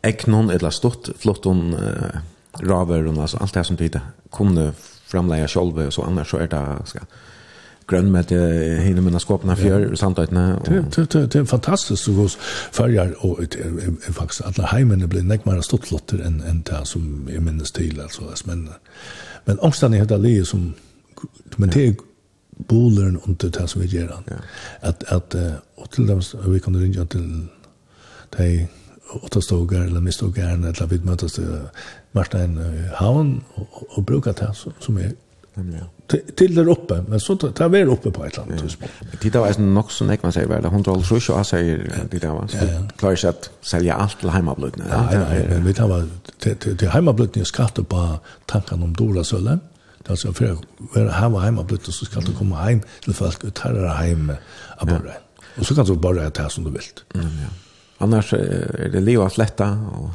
[0.02, 2.20] eknon eller stort flott hon uh,
[2.60, 4.00] raver och alltså allt det som tid
[4.32, 4.72] kunde
[5.06, 6.98] framlägga själva och så annars så är det ska
[7.88, 10.08] grön med det hinner mina skåpna för ja.
[10.08, 12.36] att det det det är fantastiskt så hos
[12.72, 13.38] färger och
[14.12, 18.22] faktiskt alla hemmen blir näck mer stottlotter än än det som är minns till alltså
[18.44, 18.68] men
[19.44, 20.74] men ångstan är det som
[21.56, 21.94] men det är
[22.56, 24.22] bolern under det som vi gör
[24.80, 25.34] att att
[25.74, 27.46] och till dem vi kan ringa till
[28.36, 28.68] dig
[29.22, 31.40] åtta stogar eller mistogar eller vid mötas
[32.12, 32.60] Marstein
[32.94, 35.12] havn och, och, brukat det som är
[35.56, 35.86] Nemlig, ja.
[36.36, 39.22] Til der oppe, men så tar vi oppe på et eller annet tidspunkt.
[39.22, 41.80] Det var en nok så man sier, vel, 150 og sier
[42.12, 42.66] det der var, så
[42.98, 44.90] klarer ikke at selge alt til heimabløtene.
[44.90, 46.04] Nei, nei, men vi tar var,
[46.44, 48.04] til heimabløtene er skatte på
[48.52, 49.58] tankene om Dora Sølle,
[49.98, 53.56] det er altså for å hava heimabløtene, så skal du komme heim til folk, og
[53.58, 55.16] tar deg heim av borre.
[55.56, 56.92] Og så kan du bare ta som du vil.
[58.04, 60.10] Annars er det livet letta, og...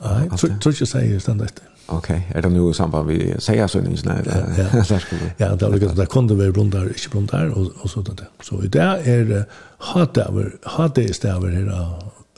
[0.00, 1.72] Nei, tror ikke jeg sier stendet etter.
[1.86, 2.38] Okej, okay.
[2.38, 4.18] är det nu i samband vi sier så med sägarsöningsna?
[4.26, 4.98] Ja, ja.
[5.36, 5.94] ja, det har lyckats.
[5.94, 8.20] Där kunde vi blundar, inte blundar och, och sådant.
[8.42, 9.44] Så i det är
[9.78, 11.66] hatdäver, hatdäver här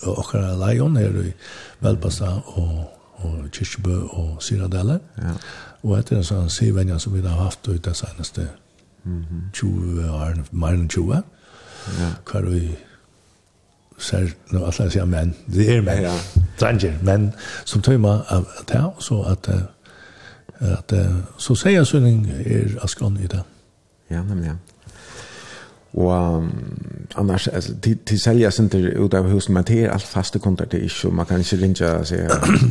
[0.06, 0.34] och
[0.68, 1.34] lejon här i
[1.78, 4.98] Välpassa och, och Kyrkjebø och Syradelle.
[5.14, 5.22] Ja.
[5.80, 8.46] Och det är en sån sivvänja som vi har haft ut det senaste
[9.04, 11.12] mm 20 år, mer än 20.
[11.12, 11.22] Ja.
[12.24, 12.76] Kvar vi
[13.98, 16.18] ser nu alla säger men det är men
[16.56, 17.32] stranger men
[17.64, 19.48] som tömma av det så att
[20.58, 20.92] att
[21.36, 23.44] så säger sunning är askan i det.
[24.08, 24.58] Ja, nämligen.
[25.92, 26.50] Og um,
[27.16, 30.72] annars, altså, til, til selja senter ut av husen, men det er alt faste kontrakt,
[30.72, 32.14] det er ikke, man kan ikke ringe og si...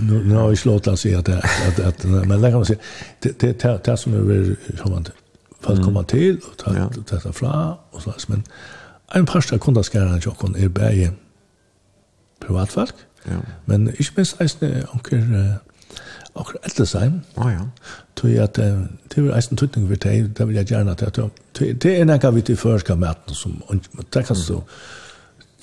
[0.08, 2.78] Nå har jeg slått å si at, at, at, men det kan man si,
[3.24, 5.10] det, det, det, det som er, som man,
[5.66, 6.88] folk kommer til, og tar, ja.
[7.10, 7.54] tar fra,
[7.92, 8.46] og slags, men,
[9.16, 11.12] en parst av kundaskæren til åkken er bare
[12.44, 12.96] privatfolk,
[13.28, 13.40] ja.
[13.66, 15.24] men ikke minst eisne onker
[16.38, 17.22] onker eldresheim.
[17.42, 17.66] Å ja.
[18.18, 18.68] Tog at det
[19.18, 21.20] er eisen tøytning for deg, det vil jeg gjerne at
[21.58, 23.58] det er nekka vi til førska maten som,
[24.14, 24.62] det kan stå,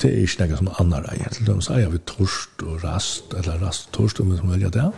[0.02, 3.60] det er ikke nekka som annar eier til dem sier vi torst og rast, eller
[3.62, 4.88] rast og torst, om vi som velger det,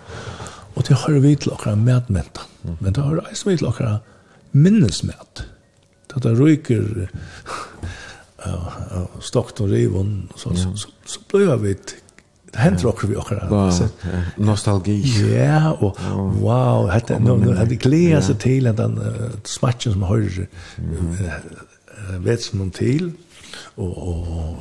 [0.77, 2.47] og det har vi til okra matmenta,
[2.79, 3.99] men det har eisne vi til okra
[4.57, 5.47] minnesmet
[6.17, 7.09] Det er ryker
[8.53, 10.57] av Stockton Rivon så, ja.
[10.57, 11.77] så, så, så blev vi
[12.53, 13.71] det händer också vi också wow.
[13.71, 14.09] så, ja.
[14.37, 15.03] nostalgi
[15.37, 15.99] ja och
[16.41, 19.01] wow hade no, hade glädje sig till att den
[19.45, 20.41] smatchen som hörs
[22.19, 23.13] vet som någon till
[23.75, 24.57] och och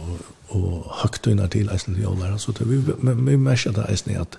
[0.47, 4.37] och högt innan till Eisen Jolar så det vi vi märker det Eisen att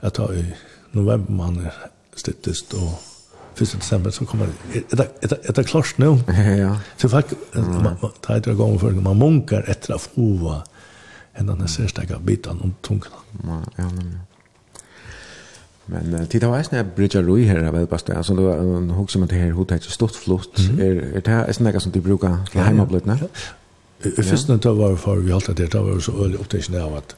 [0.00, 0.54] att ta i
[0.90, 1.68] november man
[2.16, 3.02] stöttest och
[3.60, 3.72] 1.
[3.72, 6.18] december så kommer det ett ett klart nu.
[6.58, 6.76] Ja.
[6.96, 10.62] Så faktiskt man tar det igång för man munkar efter att få
[11.32, 13.08] en annan särskild bitan om tungan.
[13.46, 14.18] Ja, ja men.
[15.84, 19.34] Men tid har snä bridge roi här av Elbast alltså då en hugg som det
[19.34, 23.04] här hotet så stort flott är det här är snäga som du brukar till hemmablöt
[23.04, 23.18] nä.
[24.16, 27.16] Först när då var för vi alltid det var så öl upptäckte av att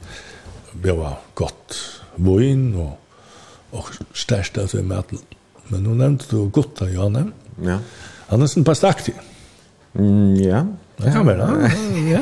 [0.72, 1.74] det var gott
[2.16, 2.98] vin och
[3.72, 5.18] och stärsta så i maten.
[5.68, 7.30] Men nu nämnde du Gotta, Janne.
[7.62, 7.78] Ja.
[8.26, 9.14] Han är nesten pastaktig.
[9.92, 10.66] Mm, ja.
[10.96, 11.68] Det kan være, ja.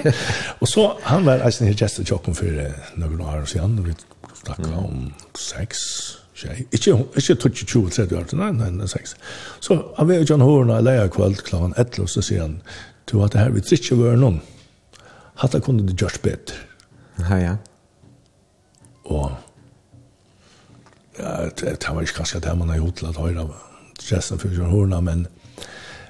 [0.04, 0.12] ja.
[0.58, 2.62] Og så, han var eisen her gestet tjokken for
[2.98, 3.94] noen år siden, og vi
[4.40, 5.82] snakket om sex,
[6.34, 6.64] tjej.
[6.72, 9.14] Ikke, ikke 20-30 år, nei, nei, nei, sex.
[9.60, 12.56] Så han var jo John Horna, i leia kveld, klokken etter, og så sier han,
[13.10, 14.40] du at det her vi ikke være noen.
[15.42, 16.56] Hatta kunne du gjørs bedre.
[17.20, 17.54] Ja, ja.
[19.10, 19.30] Og
[21.60, 23.46] det var ikke kanskje det man har gjort til at høyre
[24.10, 25.26] resten for kjørhårene, men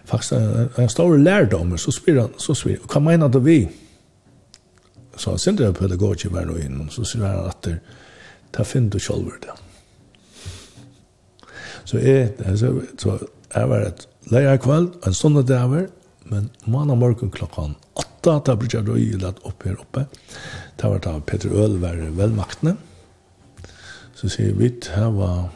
[0.06, 3.60] faktisk en, en stor lærdom, så spyr han, så spyr han, hva mener du vi?
[5.16, 7.78] Så han sender jeg pedagogisk verden og innom, så sier han at det,
[8.56, 9.56] det finner du selv det.
[11.84, 13.16] Så jeg, så, så
[13.54, 15.88] jeg var et leie kveld, en stund det var,
[16.30, 20.06] men mandag morgen klokken åtta, da ble jeg røy lett opp her oppe.
[20.78, 22.76] da var det Peter Øl var velmaktene,
[24.20, 25.48] så sier vi her var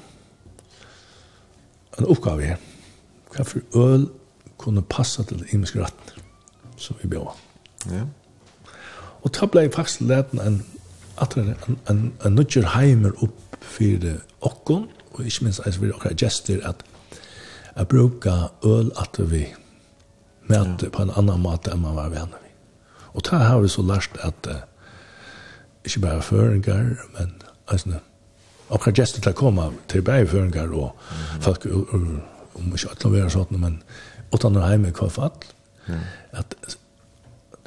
[1.99, 2.61] en oppgave her.
[3.35, 4.07] Hva for øl
[4.59, 6.23] kunne passe til imenske ratten
[6.81, 7.35] som vi bjør.
[7.93, 8.07] Ja.
[9.23, 10.62] Og da ble jeg faktisk leten en,
[11.20, 14.09] en, en, en nødger heimer opp for
[14.49, 16.85] åkken, og ikke minst jeg vil akkurat gester at
[17.77, 19.47] jeg bruker øl at vi
[20.49, 22.53] møter på en annan måte enn man var venner vi.
[23.15, 24.65] Og da har vi så lært at uh,
[25.85, 27.32] ikke bare føringer, men
[27.69, 28.01] altså,
[28.70, 30.95] akkurat gestur til å komme til bæreføringar og
[31.45, 33.81] folk om ikke alle være sånn, men
[34.35, 36.01] utan å heime hva for alle.
[36.35, 36.55] At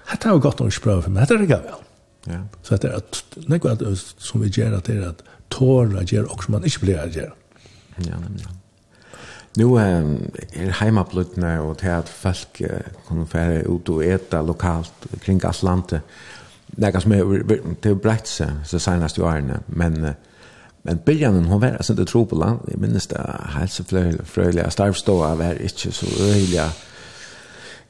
[0.07, 1.83] dette er jo godt å ikke prøve for meg, dette er ikke vel.
[2.27, 2.43] Ja.
[2.61, 3.83] Så dette er at, nekva at,
[4.19, 7.35] som vi gjør, at det er at tårer gjør også man ikke blir gjør.
[8.05, 8.47] Ja, nemlig.
[9.57, 10.05] Nu er
[10.81, 12.59] heimablutne og til at folk
[13.07, 16.03] kunne fære ut og eta lokalt kring Atlante.
[16.67, 17.41] Det er ganske mye,
[17.81, 20.11] det er brett seg, så senast i årene, men uh,
[20.87, 22.59] Men byrjanen hon var alltså det tro på land.
[22.71, 23.23] Jeg minnes det
[23.57, 26.69] helsefrøyelige starvståa var ikke så øyelige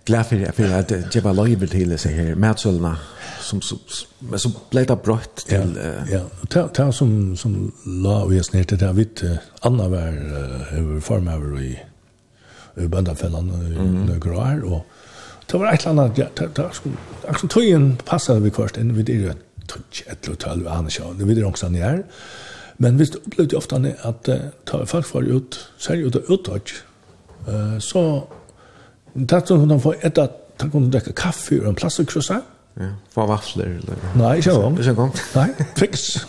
[0.08, 2.96] glad för för at det var lojal til seg her, matsölna
[3.42, 3.80] som som,
[4.20, 5.76] men så ble det brott till
[6.12, 6.22] ja
[6.54, 10.08] ja ta som som la vi oss ned til det, där vid Anna var
[10.72, 11.80] över farmöver i
[12.78, 14.20] i bandafällan i mm -hmm.
[14.20, 14.86] grar og
[15.52, 16.26] Det var et eller annet, ja,
[16.56, 16.96] det skulle,
[17.28, 19.34] akkurat tøyen passet vi kvart inn, vi dyrer
[19.68, 22.02] tøtj, et eller tølv, annars ja, vi dyrer også nær,
[22.78, 24.30] Men vi opplevde ofte at
[24.70, 26.68] ta folk var ut, særlig ut av
[27.48, 28.02] Uh, så
[29.30, 32.42] tatt hun kunne få et at han kunne drikke kaffe og en plastikkrossa.
[32.78, 34.02] Ja, få vafler eller?
[34.20, 34.80] Nei, ikke engang.
[34.80, 35.14] Ikke engang?
[35.36, 36.28] Nei, fiks.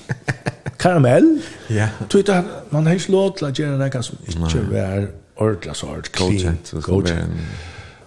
[0.79, 1.27] Karamell.
[1.75, 1.89] Ja.
[2.09, 6.13] Tøyta, man har ikke lov til å gjøre noe som ikke var ordentlig så hardt,
[6.15, 7.43] clean, godkjent.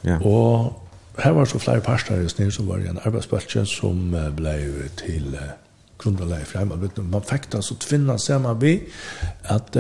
[0.08, 0.18] Ja.
[0.26, 4.56] Og her var så flere parster i snill som var i en arbeidsbølge som ble
[5.04, 5.52] til uh,
[6.04, 8.90] grundläggande främma vet man fick det så tvinna samma vi
[9.44, 9.76] att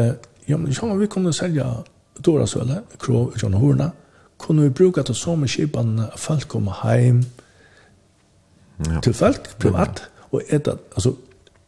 [0.46, 1.84] ja men jag vi kunde sälja
[2.18, 3.92] dåra söle krov John Horna
[4.40, 7.26] kunde vi bruka det som skipan folk komma hem
[8.78, 9.02] ja.
[9.02, 11.16] till folk privat och ett alltså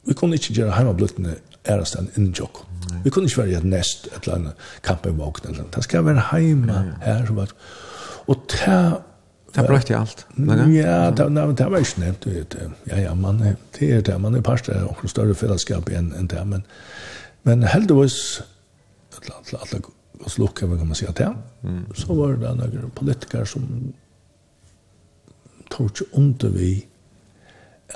[0.06, 2.58] vi kunde inte göra hemma blötne ärastan in jock.
[3.04, 4.50] Vi kunde inte vara näst ett land
[5.04, 7.56] walk eller det ska vara hemma här så vart
[8.26, 9.02] och ta
[9.54, 10.26] Det brøt i alt.
[10.74, 12.26] Ja, det, nei, det var ikke nevnt.
[12.90, 14.16] Ja, ja, man er, det er det.
[14.22, 16.42] Man er parster av noen større fellesskap enn en det.
[16.50, 16.66] Men,
[17.46, 18.18] men heldigvis,
[19.14, 19.84] alle alle
[20.24, 21.30] oss lukker, kan man si at det.
[22.00, 23.68] Så var det noen politikere som
[25.74, 26.74] tog ikke under vi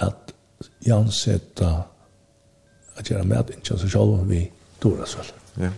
[0.01, 0.34] at
[0.85, 1.67] Jan sette
[2.97, 4.39] at gjøre med innkjønnsjølven vi
[4.81, 5.29] Dorasvall.
[5.61, 5.69] Ja.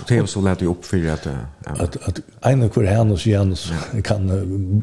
[0.00, 0.96] Och det är så lätt ju upp för
[1.64, 1.70] Ja.
[1.78, 3.72] att att en av hur hennes Jens
[4.04, 4.30] kan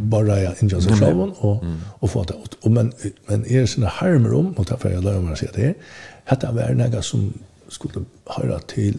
[0.09, 1.63] bara inja så själv och
[1.99, 2.53] och få det ut.
[2.61, 2.93] och men
[3.25, 5.73] men är såna harmer om och därför jag lär mig säga det.
[6.25, 7.33] Hade var några som
[7.69, 8.97] skulle höra till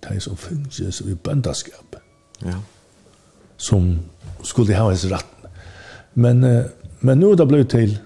[0.00, 1.96] det som finns i böndaskap.
[2.38, 2.62] Ja.
[3.56, 3.98] Som
[4.42, 5.26] skulle ha hans rätt.
[6.12, 6.64] Men
[7.00, 7.98] men nu det blev till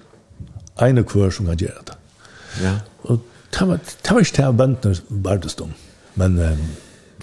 [0.76, 2.64] en av kvar som har gjort det.
[2.64, 2.76] Ja.
[3.02, 3.18] Och
[3.58, 5.72] det var det var inte det bönderna vardestom.
[6.14, 6.58] Men Um,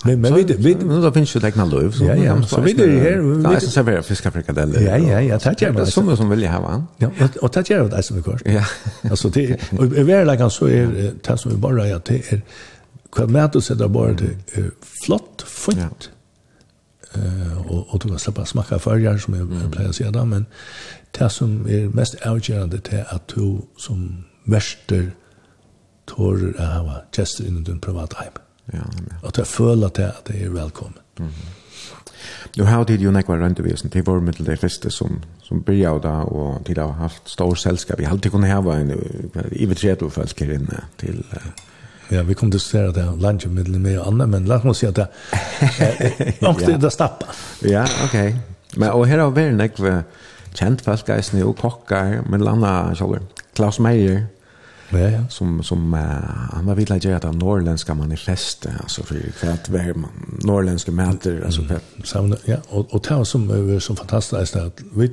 [0.03, 2.03] Men men vi vi nu då finns ju läckna löv så.
[2.03, 3.17] Ja ja, så vi det här.
[3.17, 4.81] vi Nej, så serverar fiskar frikadeller.
[4.81, 6.83] Ja ja, jag tar gärna det som som vill jag ha.
[6.97, 7.09] Ja,
[7.41, 8.41] och tar gärna det som vi går.
[8.45, 8.65] Ja.
[9.09, 12.41] Alltså det är väl lägga så är det som vi bara ja det är
[13.15, 14.35] kan med du sätta bara det
[15.05, 16.09] flott fint.
[17.13, 20.45] Eh och och du kan släppa smaka förjar som jag plejer säga där men
[21.11, 25.11] det som är mest avgörande det är att du som värster
[26.05, 28.41] tårer att ha gäster inom din privata hemmet.
[28.73, 28.85] Ja,
[29.27, 30.99] at å føle at jeg, at jeg er velkommen.
[31.19, 31.55] Mm -hmm.
[32.57, 35.99] Nu har det ju nekvar runt över till vår mitt det första som som börjar
[35.99, 37.99] då och till har haft stor sällskap.
[37.99, 38.91] Vi har alltid kunnat ha en
[39.51, 41.23] i vetret och folk här inne till
[42.11, 44.47] Ja, vi kom til å se at det er lunch og middel med andre, men
[44.49, 45.05] la oss si at det
[45.77, 47.29] er nok til det stappa.
[47.61, 48.15] Ja, ok.
[48.77, 49.91] Men, og her har vi nekve
[50.57, 51.11] kjent folk,
[51.45, 53.29] og kokker, men landa selv.
[53.53, 54.23] Klaus Meier,
[54.89, 55.27] ja, ja.
[55.29, 55.99] som, som uh,
[56.51, 61.43] han var villig att göra det norrländska manifestet alltså för kvart var man norrländska mäter
[61.45, 61.79] alltså mm.
[62.03, 65.11] Samna, ja och, och det var som, som fantastiskt att vi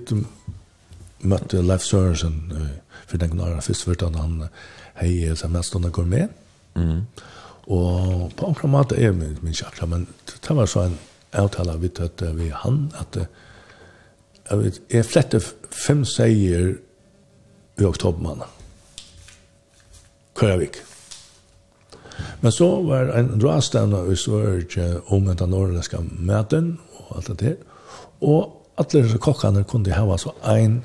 [1.19, 2.67] mötte Leif Sørensen uh,
[3.07, 4.49] för den några först för att han
[4.95, 6.29] hej som under går med
[6.75, 7.07] mm.
[7.65, 10.07] och på en mat är min, min chakra men
[10.49, 10.99] det var så en
[11.33, 13.17] avtala vi att vi han att
[14.51, 15.41] jag vet jag flette
[15.87, 16.77] fem säger
[17.79, 18.49] i oktobermannen.
[20.37, 20.83] Køyavik.
[22.41, 27.55] Men så var en rådstevne i Sverige om den norrländska maten og alt det der.
[28.21, 30.85] Og alle disse kokkene kunne ha så en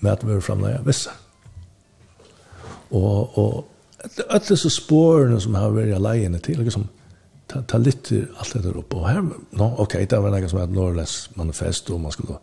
[0.00, 1.10] matvare framleie visse.
[2.90, 3.68] Og, og
[4.28, 6.88] alle disse spårene som har vært alene til, liksom,
[7.48, 8.98] ta, ta litt alt det der oppe.
[8.98, 9.22] Og her,
[9.52, 12.38] no, ok, det var noe som er et norrlæs manifest, og man skulle...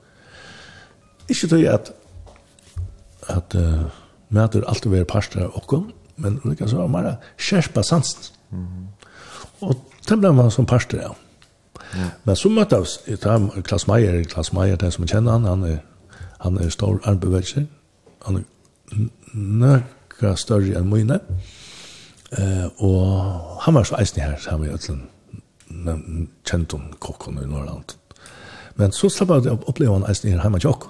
[1.29, 1.91] Ikke tog at,
[3.29, 3.83] at uh,
[4.33, 8.23] matur alltid være parster av okkom, men lika så har man skärpa sansen.
[8.51, 8.87] Mm.
[9.59, 9.75] Och
[10.07, 11.15] det blev man som parster av.
[11.93, 12.05] Ja.
[12.23, 15.79] Men så möttes i tam Klaus Meyer, Klaus Meyer den som känner han, han är
[16.39, 17.67] han är stor arbetsgivare.
[18.19, 18.43] Han är
[19.33, 21.19] några större än mina.
[22.31, 23.09] Eh och
[23.61, 24.97] han var så isen här så har vi alltså
[26.49, 27.83] känt om kocken i Norrland.
[28.75, 30.83] Men så slapp jag uppleva en isen här hemma jag.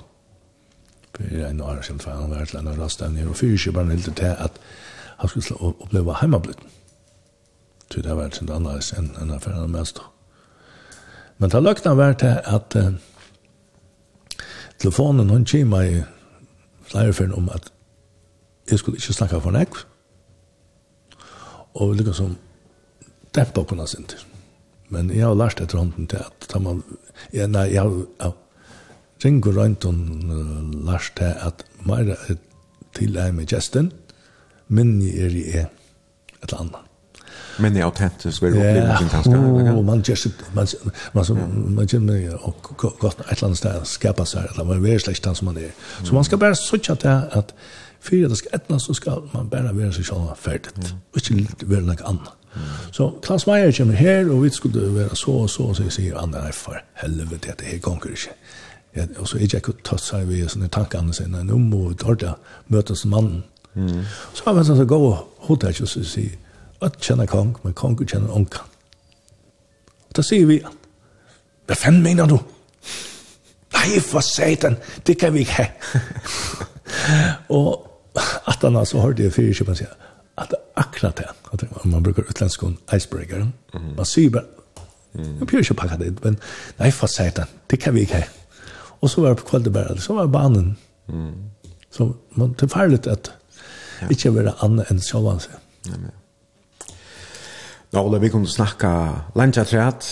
[1.13, 4.25] För en år sedan för han var till en rastning och fyra bara inte till
[4.25, 4.59] att
[5.19, 6.69] han skulle slå- oppleva heimablitten.
[7.91, 10.01] Så det var ikke noe annerledes enn en affæren av mest.
[11.37, 12.93] Men det løkna var til at uh,
[14.79, 16.01] telefonen hun kima i
[16.89, 17.71] flyerferien om at
[18.69, 19.79] jeg skulle ikke snakka for nek.
[21.73, 22.35] Og lykka som
[23.35, 24.21] dempa kunna sinter.
[24.89, 26.83] Men jeg har lært etter hånden til at da man,
[27.33, 28.31] ja, nei, jeg har ja,
[29.25, 32.17] ringur røynton uh, lært til at meira
[32.95, 33.91] til jeg med gesten,
[34.69, 35.65] minni er i e,
[36.39, 36.85] et eller annet.
[37.59, 39.37] Men det är autentiskt vad det blir sin kanske.
[39.71, 40.67] Och man just man
[41.13, 44.95] man man man man, og godt et eller annet sted skapa seg, eller man er
[44.95, 45.71] är släkt som man er.
[46.03, 47.53] Så man ska bara söka att att
[47.99, 50.95] för det skal etna, så skal man bare være seg selv färdigt.
[51.13, 52.29] og ikke være noe annet.
[52.91, 56.19] Så Klaus Meier kommer her, og vi skulle være så og så og så sier
[56.19, 58.29] han nei, for helvete det är gonger ikke.
[58.95, 61.95] Ja, och så är jeg kunde ta seg ved sånne tankene sine, nå må vi
[61.95, 62.33] dårlig
[62.67, 63.43] møtes mannen,
[63.73, 64.03] Mm.
[64.33, 66.25] Så har man sånn gå og hodet ikke å si,
[66.81, 68.67] at kjenner kong, men kong kjenner onkan.
[70.09, 70.59] Og da sier vi,
[71.67, 72.37] hva fan mener du?
[73.75, 76.01] Nei, for satan, det kan vi ikke ha.
[77.59, 77.85] og
[78.49, 79.91] at han så hørte det fyrir kjøpene sier,
[80.39, 82.63] at det akkurat det, at man bruker utländsk
[82.95, 83.91] icebreaker, mm.
[83.97, 84.47] man sier bare,
[85.13, 85.37] Mm.
[85.39, 86.37] Jag pjörs packa det, men
[86.77, 88.27] nej för satan, det kan vi inte.
[88.99, 90.75] Och så var det på kvällen bara, så var banen.
[91.09, 91.49] Mm.
[91.89, 93.31] Så man det farligt att
[94.01, 94.09] Ja.
[94.13, 95.57] Ikke være annet enn sjåvann seg.
[95.89, 96.15] Ja, men.
[97.89, 98.89] Nå, Ola, vi kunne snakke
[99.39, 100.07] landet træt.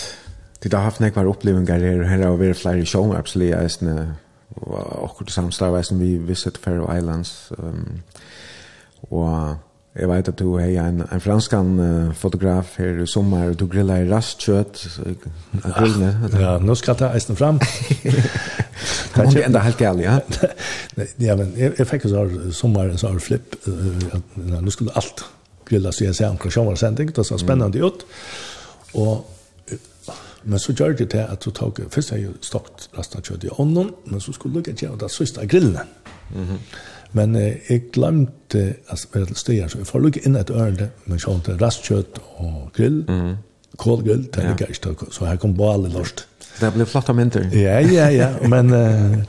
[0.64, 4.16] Det har haft nekvar opplevingar her, her har vært flere sjån, absolutt, eisne,
[4.58, 8.02] og akkurat samstarveisen vi visit Faroe Islands, um,
[9.12, 9.60] og
[9.98, 13.66] Jeg vet at du er en, en franskan uh, fotograf her i sommer, og du
[13.72, 14.84] griller i rastkjøtt
[15.64, 16.12] av grillene.
[16.38, 17.58] Ja, nå skal jeg ta eisen fram.
[18.04, 20.20] det må enda helt galt, ja?
[21.28, 24.76] ja, men jeg, jeg fikk jo så sommer en sånn flipp, uh, at ja, nå
[24.76, 25.26] skulle alt
[25.68, 28.06] grilles, så jeg ser omkring sommersending, det så spennende ut.
[28.94, 29.26] Og
[30.48, 33.44] Men så gjør det til at du tok, først har jeg jo stokt stått rastkjøtt
[33.44, 35.84] i ånden, men så skulle jeg gjøre det siste av grillene.
[36.32, 36.62] Mm.
[37.18, 40.54] Men eh, jeg glemte at jeg var til steder, så jeg får lukke inn et
[40.54, 43.36] ørende, men sånn til rastkjøtt og grill, mm.
[43.82, 46.26] kålgrill, det er ikke ikke, så her kom bare lort.
[46.58, 47.50] Det ble flott av mynter.
[47.54, 49.20] Ja, ja, ja, men eh,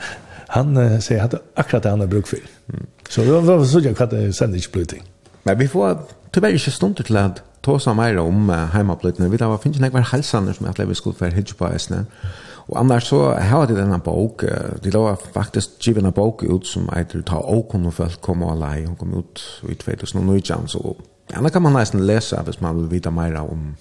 [0.55, 2.47] han eh, sier at det er akkurat det han har brukt for.
[2.73, 2.87] Mm.
[3.09, 5.05] Så det var sånn at det sender ikke bløyting.
[5.49, 5.99] Men vi får
[6.33, 9.31] tyvärr ikke stund til at ta oss av mer om uh, heimabløytene.
[9.33, 11.81] Vi da finnes ikke hver helsaner som jeg at vi skulle få være hidsjøpå i
[12.69, 14.45] Og annars så har de denne bok,
[14.85, 18.59] de la faktisk givet en bok ut som eiter ta åkon og folk kom og
[18.61, 20.83] lei, hun kom ut i 2019, så
[21.33, 23.73] annars kan man nesten lese hvis man vil vite mer om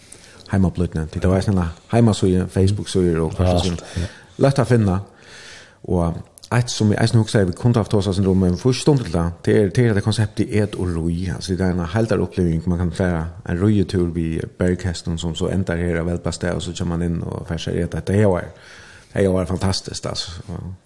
[0.51, 1.09] heimablutnen.
[1.14, 1.59] Det var en
[1.91, 3.80] heimasøye, Facebook-søyer og hva sånn.
[4.39, 5.01] lett å finne.
[5.84, 9.11] Og ett som jag snur också vi kunde haft oss syndrom men först stund till
[9.11, 12.10] det det är det, det konceptet är ett och roi alltså det är en helt
[12.10, 16.18] där upplevelse man kan fara en roi tur vi bergkasten som så ändar här väl
[16.18, 18.44] bästa och så kör man in och färsar det att det är
[19.14, 20.32] det är fantastiskt alltså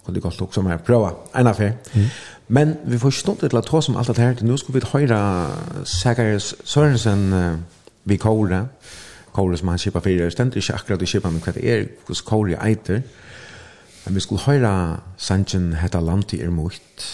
[0.03, 2.07] och det går också med prova en affär mm.
[2.47, 5.47] men vi får stund till att ta som allt det här nu ska vi höra
[5.83, 7.63] Sagars Sørensen
[8.03, 8.65] vi kåre
[9.31, 11.87] kåre som han kippar för det ständer inte akkurat att kippa med vad det är
[12.07, 13.03] hos kåre eiter
[14.05, 14.73] Men vi skulle høyra
[15.21, 17.07] sanjen hetta landet er mot.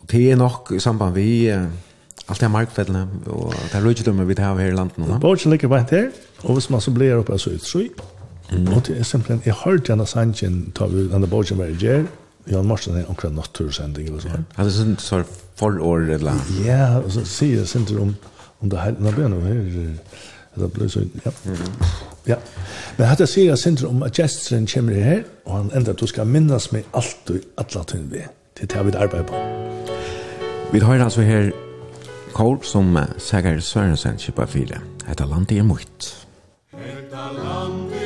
[0.00, 3.02] Og det er nok i samband vi alt det markfellene
[3.34, 5.18] og det er rødgjødømme vi har her i landet nå.
[5.20, 6.10] Borgen ligger bare her,
[6.44, 7.86] og hvis man så blir oppe så ut, så
[8.52, 8.68] Mm.
[8.68, 12.04] Og det er simpelthen, jeg hørte gjerne sannsyn, tar vi denne borgen hver gjør,
[12.50, 14.46] Jan Morsen er omkring nattursending eller sånn.
[14.56, 15.28] Ja, det er sånn for
[15.60, 16.40] forår eller?
[16.64, 18.16] Ja, og så sier jeg sinter om,
[18.60, 20.16] om det her, nå begynner vi her,
[20.54, 21.30] Det blir så, ja.
[22.26, 22.36] Ja.
[22.98, 26.00] Men hatt jeg sier jeg sindre om at gesteren kommer her, og han enda at
[26.00, 28.22] du skal minnes meg alt og alle tøyne vi.
[28.58, 29.40] Det er det vi arbeid på.
[30.72, 31.50] Vi har altså her
[32.32, 34.80] kål som Sægar Sørensen kjøper fire.
[35.08, 36.12] Hetta landet er mot.
[36.72, 38.01] Hetta landet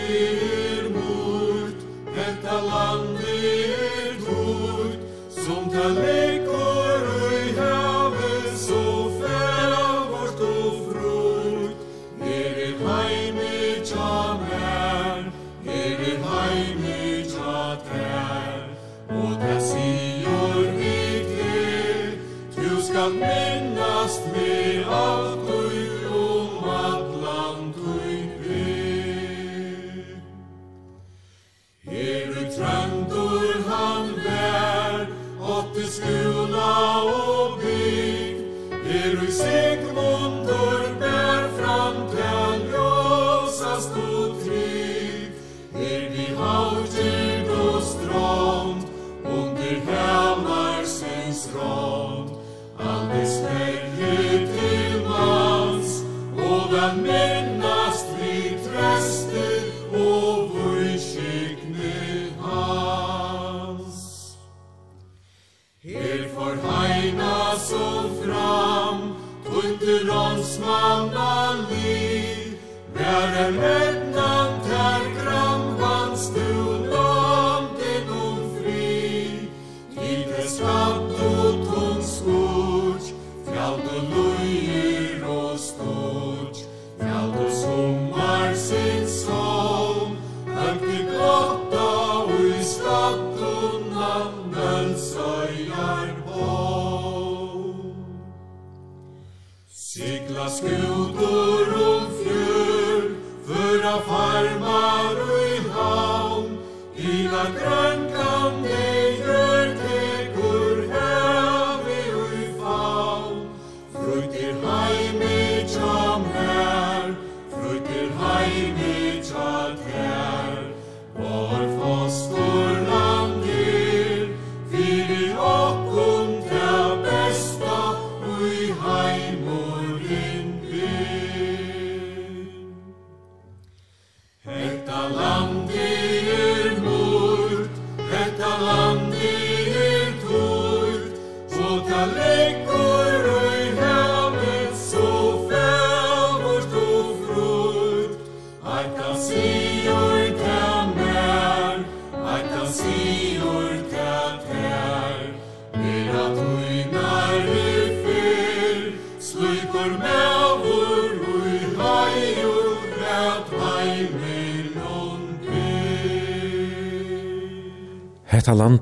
[70.66, 72.58] vandali,
[72.94, 73.95] vær en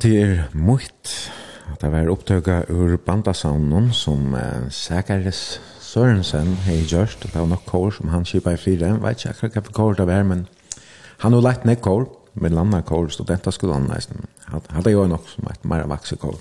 [0.04, 1.12] det er mutt.
[1.80, 7.22] Det var opptøkket ur bandasaunen som uh, Sækaris Sørensen hei gjørst.
[7.24, 8.90] Det var nok kår som han kjipa i fire.
[8.90, 10.42] Jeg vet ikke akkurat hva for kår det var, men
[11.22, 12.04] han har lagt ned kår
[12.34, 14.26] med landa kår, studentaskolan nästan.
[14.74, 16.36] Hadde jo nok som et mer vaxig kår.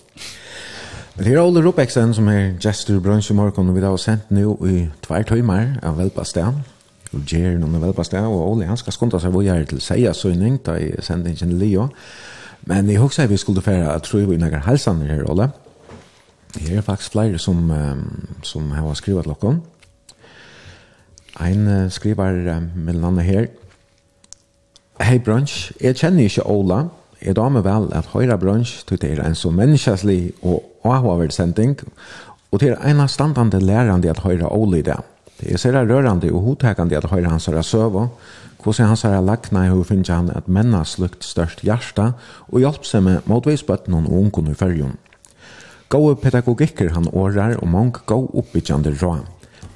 [1.15, 4.31] Men her er Ole Rupeksen som er gestur brunch i morgen, og vi har sendt
[4.31, 6.59] nu i tvær tøymer av Velpastan.
[7.13, 10.11] Og Jern om Velpastan og Ole han skal skunda seg hvor jeg er til seia
[10.17, 11.87] søgning da i sendingen Leo.
[12.65, 15.49] Men jeg husker vi skulle fære, at tror vi nægger halsaner her, Ole.
[16.59, 19.61] Her er faktisk flere som, um, som har skrivet lokken.
[21.41, 23.45] Ein uh, skriver um, mellom andre her.
[25.01, 26.83] Hei Brunch, jeg kjenner ikke Ola.
[27.25, 31.79] Jeg damer vel at høyre Brunch til det er en så menneskeslig og avhåverd sending,
[32.51, 34.99] og det er en av standande lærende at høyre Ola i det.
[35.39, 38.07] Det er særlig rørende og hodtekende at høyre hans er søvå,
[38.63, 42.13] Hvordan hans har lagna i hur finnes han at menna slukt størst hjärsta
[42.47, 44.95] og hjelp seg med motveisbøtten og ungen i fyrjon.
[45.91, 49.27] Gåe pedagogikker han årar og mange gå oppbyggjande råd.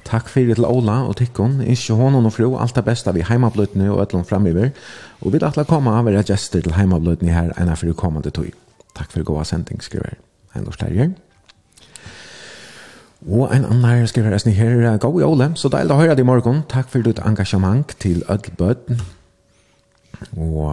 [0.08, 3.90] Takk fyrir til Ola og Tikkon, ikkje honom og fru, alt det besta vi heimabløytene
[3.92, 4.72] og ötlån framiver,
[5.20, 8.48] og vil atla koma av vera gjester til heimabløytene her enn er fyrir kommande tog.
[8.96, 10.16] Takk fyrir gåa sending, skriver
[10.56, 11.12] Einar Sterger.
[13.28, 16.28] Og en annan skriver jeg her, gå i Ole, så deilig å høre deg i
[16.28, 16.62] morgen.
[16.68, 18.94] Takk for ditt engasjement til Ødelbød.
[20.40, 20.72] Og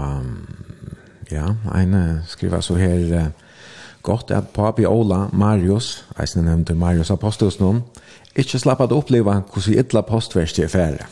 [1.31, 3.33] ja, en skriver så her,
[4.05, 7.83] godt at papi Ola, Marius, jeg nevnte Marius Apostels noen,
[8.35, 11.07] ikke slapp at oppleve hvordan ytla postverst er færre.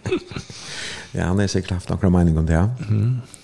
[1.16, 2.68] ja, han er sikkert haft noen mening om det, ja.
[2.88, 3.39] Mm.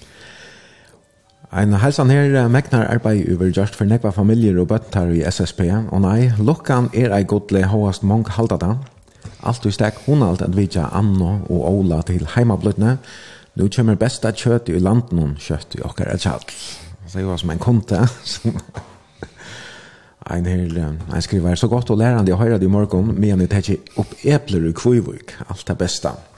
[1.52, 6.00] Ein halsan her megnar arbeid over just for nekva familjer og bøttar i SSP, og
[6.02, 8.72] nei, lukkan er ei godle hoast mong halda da.
[9.46, 12.96] Alt i stek hunalt at vidja Anno og Ola til heimablutne,
[13.54, 16.42] nu kommer besta kjøtt i landen kjøtt i okkar et kjall.
[17.06, 18.02] Så jeg var som en konta.
[20.34, 23.92] ein her, ein skriver, så godt og lærande jeg høyra i morgon, men jeg tek
[24.02, 26.10] opp epler i kvivvik, alt det besta.
[26.10, 26.35] Alt det besta.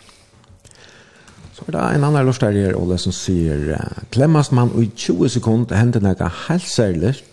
[1.59, 3.73] Så er det en annan lortar her, Ole, som sier
[4.15, 7.25] Klemmast man i 20 sekund hender nega helt særligt,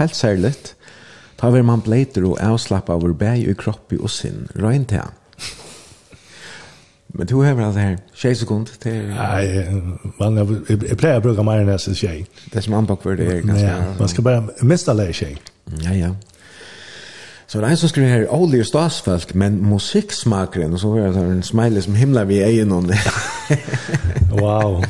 [0.00, 0.72] helt særligt,
[1.38, 5.14] ta ver man bleiter og avslappa over bæg i kroppi og sinn, røyn til han.
[7.14, 9.64] Men du har alltså här 20 sekund till Nei,
[10.18, 12.26] man jeg, jeg pleier å bruke mer än så tjej.
[12.52, 13.66] Det som anpak för det er ganske...
[13.66, 15.36] Nej, man ska bare mista lära tjej.
[15.84, 16.14] Ja, ja.
[17.48, 21.14] Så det er en som skriver her, Oli er statsfalk, men musikksmakeren, og så var
[21.16, 22.90] det en smiley som himla vi er innom.
[24.42, 24.82] wow.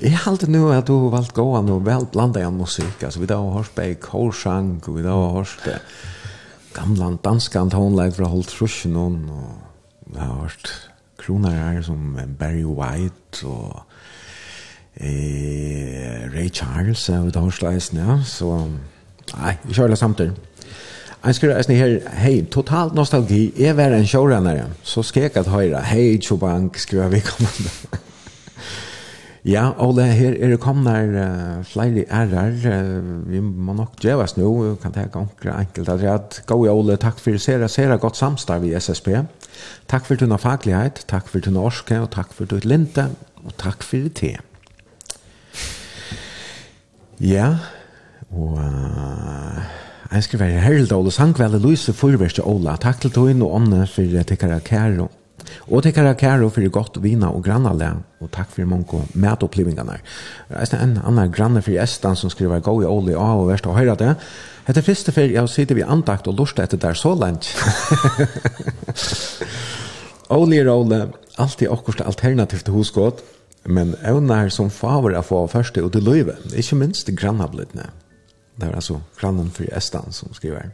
[0.00, 3.28] Jeg halte nu at du har valgt gåan og vel blanda igjen musikk, altså vi
[3.28, 5.68] da har hørt bei Korsang, og vi da har hørt
[6.72, 10.72] gamla danska tonleik fra Holt Rushenon, og vi har hørt
[11.20, 13.82] kroner her som Barry White, og
[14.96, 18.56] eh, Ray Charles, og vi da har hørt leisen, ja, så...
[19.30, 20.32] Nei, vi kjører det samtidig.
[21.20, 25.82] Jeg skriver eisen her, hei, totalt nostalgi, jeg var en showrunner, så skrek at høyre,
[25.84, 27.98] hei, Chobank, skriver vi kommende.
[29.54, 34.48] ja, Ole, her er det kommet uh, flere ærer, uh, vi må nok djevast nå,
[34.62, 38.64] vi kan ta ganger enkelt at jeg Gå, Ole, takk for sera, sera godt samstarv
[38.64, 39.12] i SSP.
[39.92, 43.10] Takk for tunne faglighet, takk for tunne orske, og takk for tunne linte,
[43.44, 44.38] og takk for te.
[47.20, 47.52] Ja,
[48.32, 48.56] og...
[48.56, 52.72] Uh, Jeg skal være herrelde Ole Sangvelde Louise Forverste Ola.
[52.82, 55.04] Takk til togene og ånden for tekkere kære.
[55.70, 57.92] Og tekkere kære for godt vina og grannale.
[58.18, 60.00] Og takk for mange medopplivingene.
[60.50, 63.70] Det er en annen granne for Estan som skriver «Gå i Ole A og verst
[63.70, 64.16] å høre det».
[64.66, 67.46] Hette første for jeg sitter vi andakt og lortet etter der så langt.
[70.40, 71.04] Ole er Ole,
[71.38, 73.22] alltid akkurat alternativt til hosgått.
[73.62, 77.92] Men evner som favor å få første og til løyve, ikke minst grannavlidene.
[78.60, 80.70] Det er altså grannen for Estan som skriver.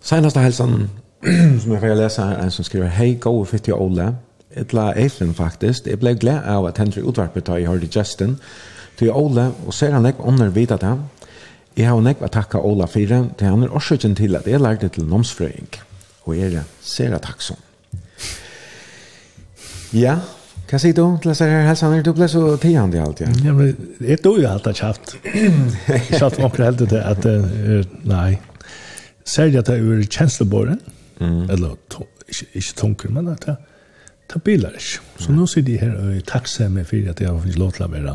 [0.00, 0.90] Senaste hälsan
[1.62, 4.14] som jag får läsa här en som skriver Hej, gå och fitt jag Olle.
[4.50, 5.86] Etla Eifen faktisk.
[5.86, 8.36] Jeg ble glad av at Henry utvarpet da jeg hørte Justin.
[8.96, 10.84] til Ole, og ser han ikke under när vidat.
[11.76, 15.04] Jeg har nekva takka Ola Fyre, til han er årsøkjen til at jeg lærte til
[15.04, 15.68] nomsfrøying,
[16.24, 17.56] og jeg er sera takksom.
[19.92, 20.18] Ja,
[20.74, 22.00] Hva sier du til disse her helsene?
[22.02, 23.28] Du ble så tiende alt, ja.
[23.44, 25.12] Ja, men jeg tog jo alt av kjapt.
[25.22, 27.28] Jeg sa til helt det at,
[28.10, 28.40] nei,
[29.22, 30.02] særlig at det er ur
[31.22, 31.44] Mm.
[31.54, 31.76] eller
[32.58, 33.54] ikke tunker, men at det
[34.28, 34.98] ta bilar ikke.
[35.22, 37.84] Så nu sitter jeg her og er takksamme for at jeg har fått lov til
[37.86, 38.14] å være,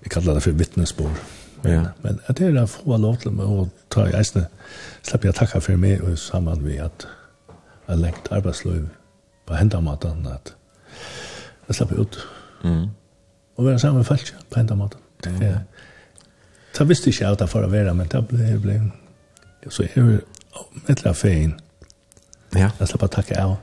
[0.00, 1.20] jeg kallar det for vittnesbord.
[1.62, 1.82] Men, Ja.
[2.02, 4.46] Men at jeg har få lov til å ta i eisene,
[5.04, 7.04] slapp jeg takka for meg og sammen med at
[7.88, 8.86] jeg lengt arbeidsløy
[9.44, 10.54] på hendamaten, at
[11.70, 12.18] jeg slapp ut.
[12.66, 12.90] Mm.
[13.56, 14.98] Og være sammen med folk på en måte.
[15.26, 15.38] Mm.
[15.38, 15.54] Det,
[16.78, 18.76] jeg visste ikke alt det for å være, men det ble, ble
[19.68, 20.20] så jeg er
[20.88, 21.54] etter feien.
[22.56, 22.70] Ja.
[22.80, 23.58] Jeg slapp å takke av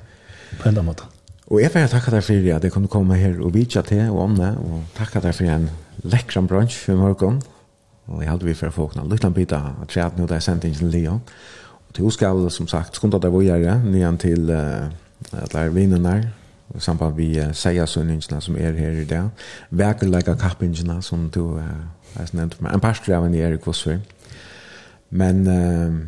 [0.62, 1.08] på en måte.
[1.48, 4.20] Og jeg vil takke deg for at jeg kunne komme her og vidtja til og
[4.26, 5.70] om det, og takke deg for en
[6.04, 7.40] lekkran brunch i morgen.
[8.08, 10.48] Og jeg hadde vi for å få noen lytte bit av treet nå da jeg
[10.48, 11.22] sendte inn til Leon.
[11.88, 14.92] Og til skal, som sagt, skundet deg vågjere, nyan til uh,
[15.32, 16.28] at det er vinen der,
[16.76, 19.30] i samband vi uh, säger sönningena som är här idag.
[19.70, 21.64] Verkliga kappingarna som du uh,
[22.14, 22.74] har nämnt med.
[22.74, 24.00] En par pastor även i Erik Vossfjör.
[25.10, 26.08] Men uh,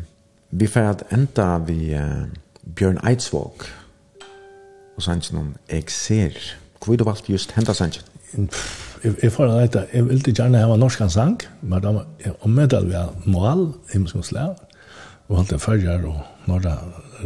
[0.50, 2.24] vi får att ända vi uh,
[2.62, 3.52] Björn Eidsvåg
[4.96, 6.36] och sannsyn om jag ser.
[6.84, 8.02] Hvor du valgt just hända sannsyn?
[9.02, 9.86] Jeg får det etter.
[9.92, 12.04] jeg vil ikke gjerne ha norsk sang, men da
[12.40, 14.54] ommeddel vi mål, i muskonslær,
[15.28, 16.58] og alt det følger og når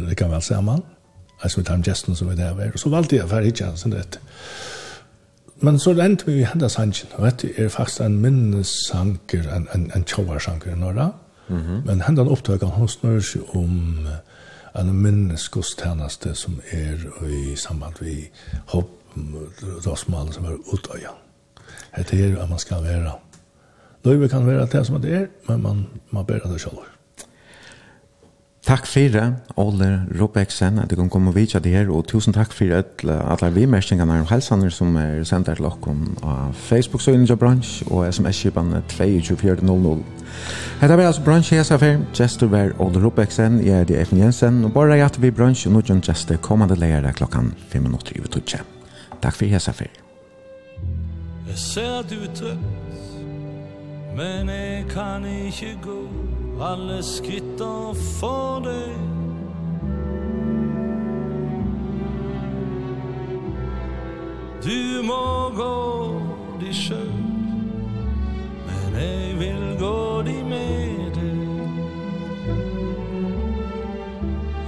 [0.09, 0.65] det kan vel sammen.
[0.65, 0.94] man
[1.39, 2.71] alltså med gesten som vi där var.
[2.75, 4.19] Så valde jag för hitcha sen det.
[5.59, 10.03] Men så rent vi i Hendersanchen, och det är faktiskt en minnesanker, en, en, en
[10.03, 11.11] tjovarsanker norra.
[11.85, 14.07] Men han opptøkken han snør seg om
[14.75, 18.29] en minneskostjeneste som er i samband vi
[18.73, 18.91] hopp,
[19.85, 21.13] rasmalen som er utøya.
[21.95, 23.13] Det er at man skal være.
[24.05, 26.83] Løyve kan være det som det er, men man, man ber det selv.
[28.65, 32.53] Takk fyrir, Ole Robeksen, at du kan komme og vidtja det her, og tusen takk
[32.53, 35.93] fyrir alle vimerskingene og helsene som er sendt her til dere
[36.25, 40.01] av Facebook-søgning av bransj og sms-kipene 22400.
[40.81, 44.73] Hetta var altså bransj i SFR, gestur var Ole Robeksen, jeg er Efen Jensen, og
[44.73, 48.63] bare hjertet vi bransj, og nå gjør gestur kommande leire klokkan 5 minutter i ututje.
[49.21, 49.93] Takk fyrir SFR.
[51.51, 52.84] Jeg ser du er trøtt
[54.15, 56.07] Men jeg kan ikke gå
[56.61, 58.93] alle skritter for deg
[64.63, 65.75] Du må gå
[66.61, 67.11] de sjøl
[68.69, 71.35] Men jeg vil gå de med deg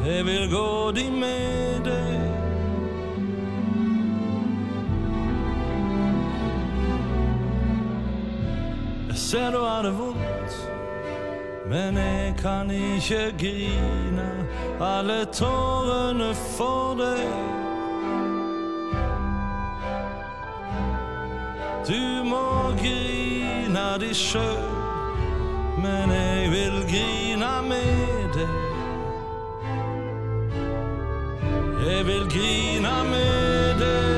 [0.07, 0.91] Jeg vil gå
[9.28, 10.54] ser du har det vondt?
[11.70, 14.28] Men jeg kan ikke grine.
[14.80, 17.28] Alle tårene for deg.
[21.88, 24.64] Du må grina di sjøl
[25.80, 28.56] Men jeg vil grina med deg.
[31.88, 34.16] Jeg vil grina med deg.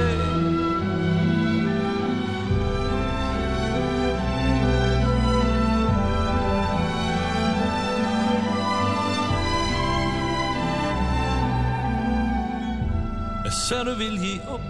[13.70, 14.62] Kjære vil gi opp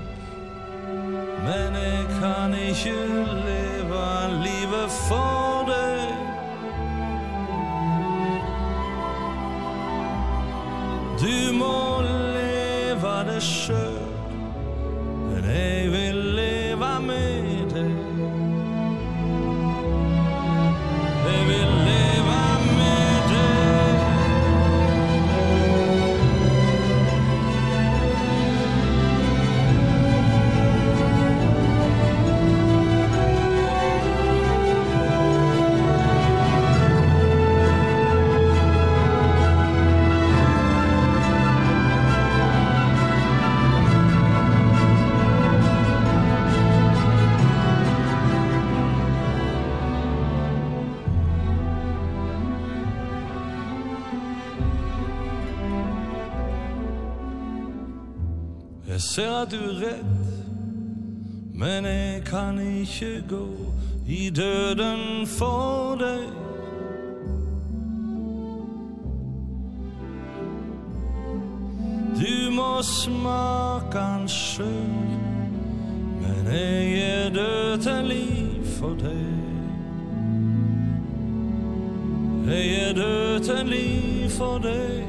[1.46, 2.96] Men jeg kan ikke
[3.46, 4.02] leve
[4.44, 6.10] livet for deg.
[11.22, 12.02] Du må
[12.36, 13.99] leve det selv
[59.20, 60.06] ser at du er redd
[61.54, 63.48] Men jeg kan ikke gå
[64.08, 66.24] i døden for deg.
[72.16, 75.12] Du må smake en sjøl
[76.22, 79.36] Men jeg er død til liv for deg.
[82.48, 85.09] Jeg er død til liv for deg.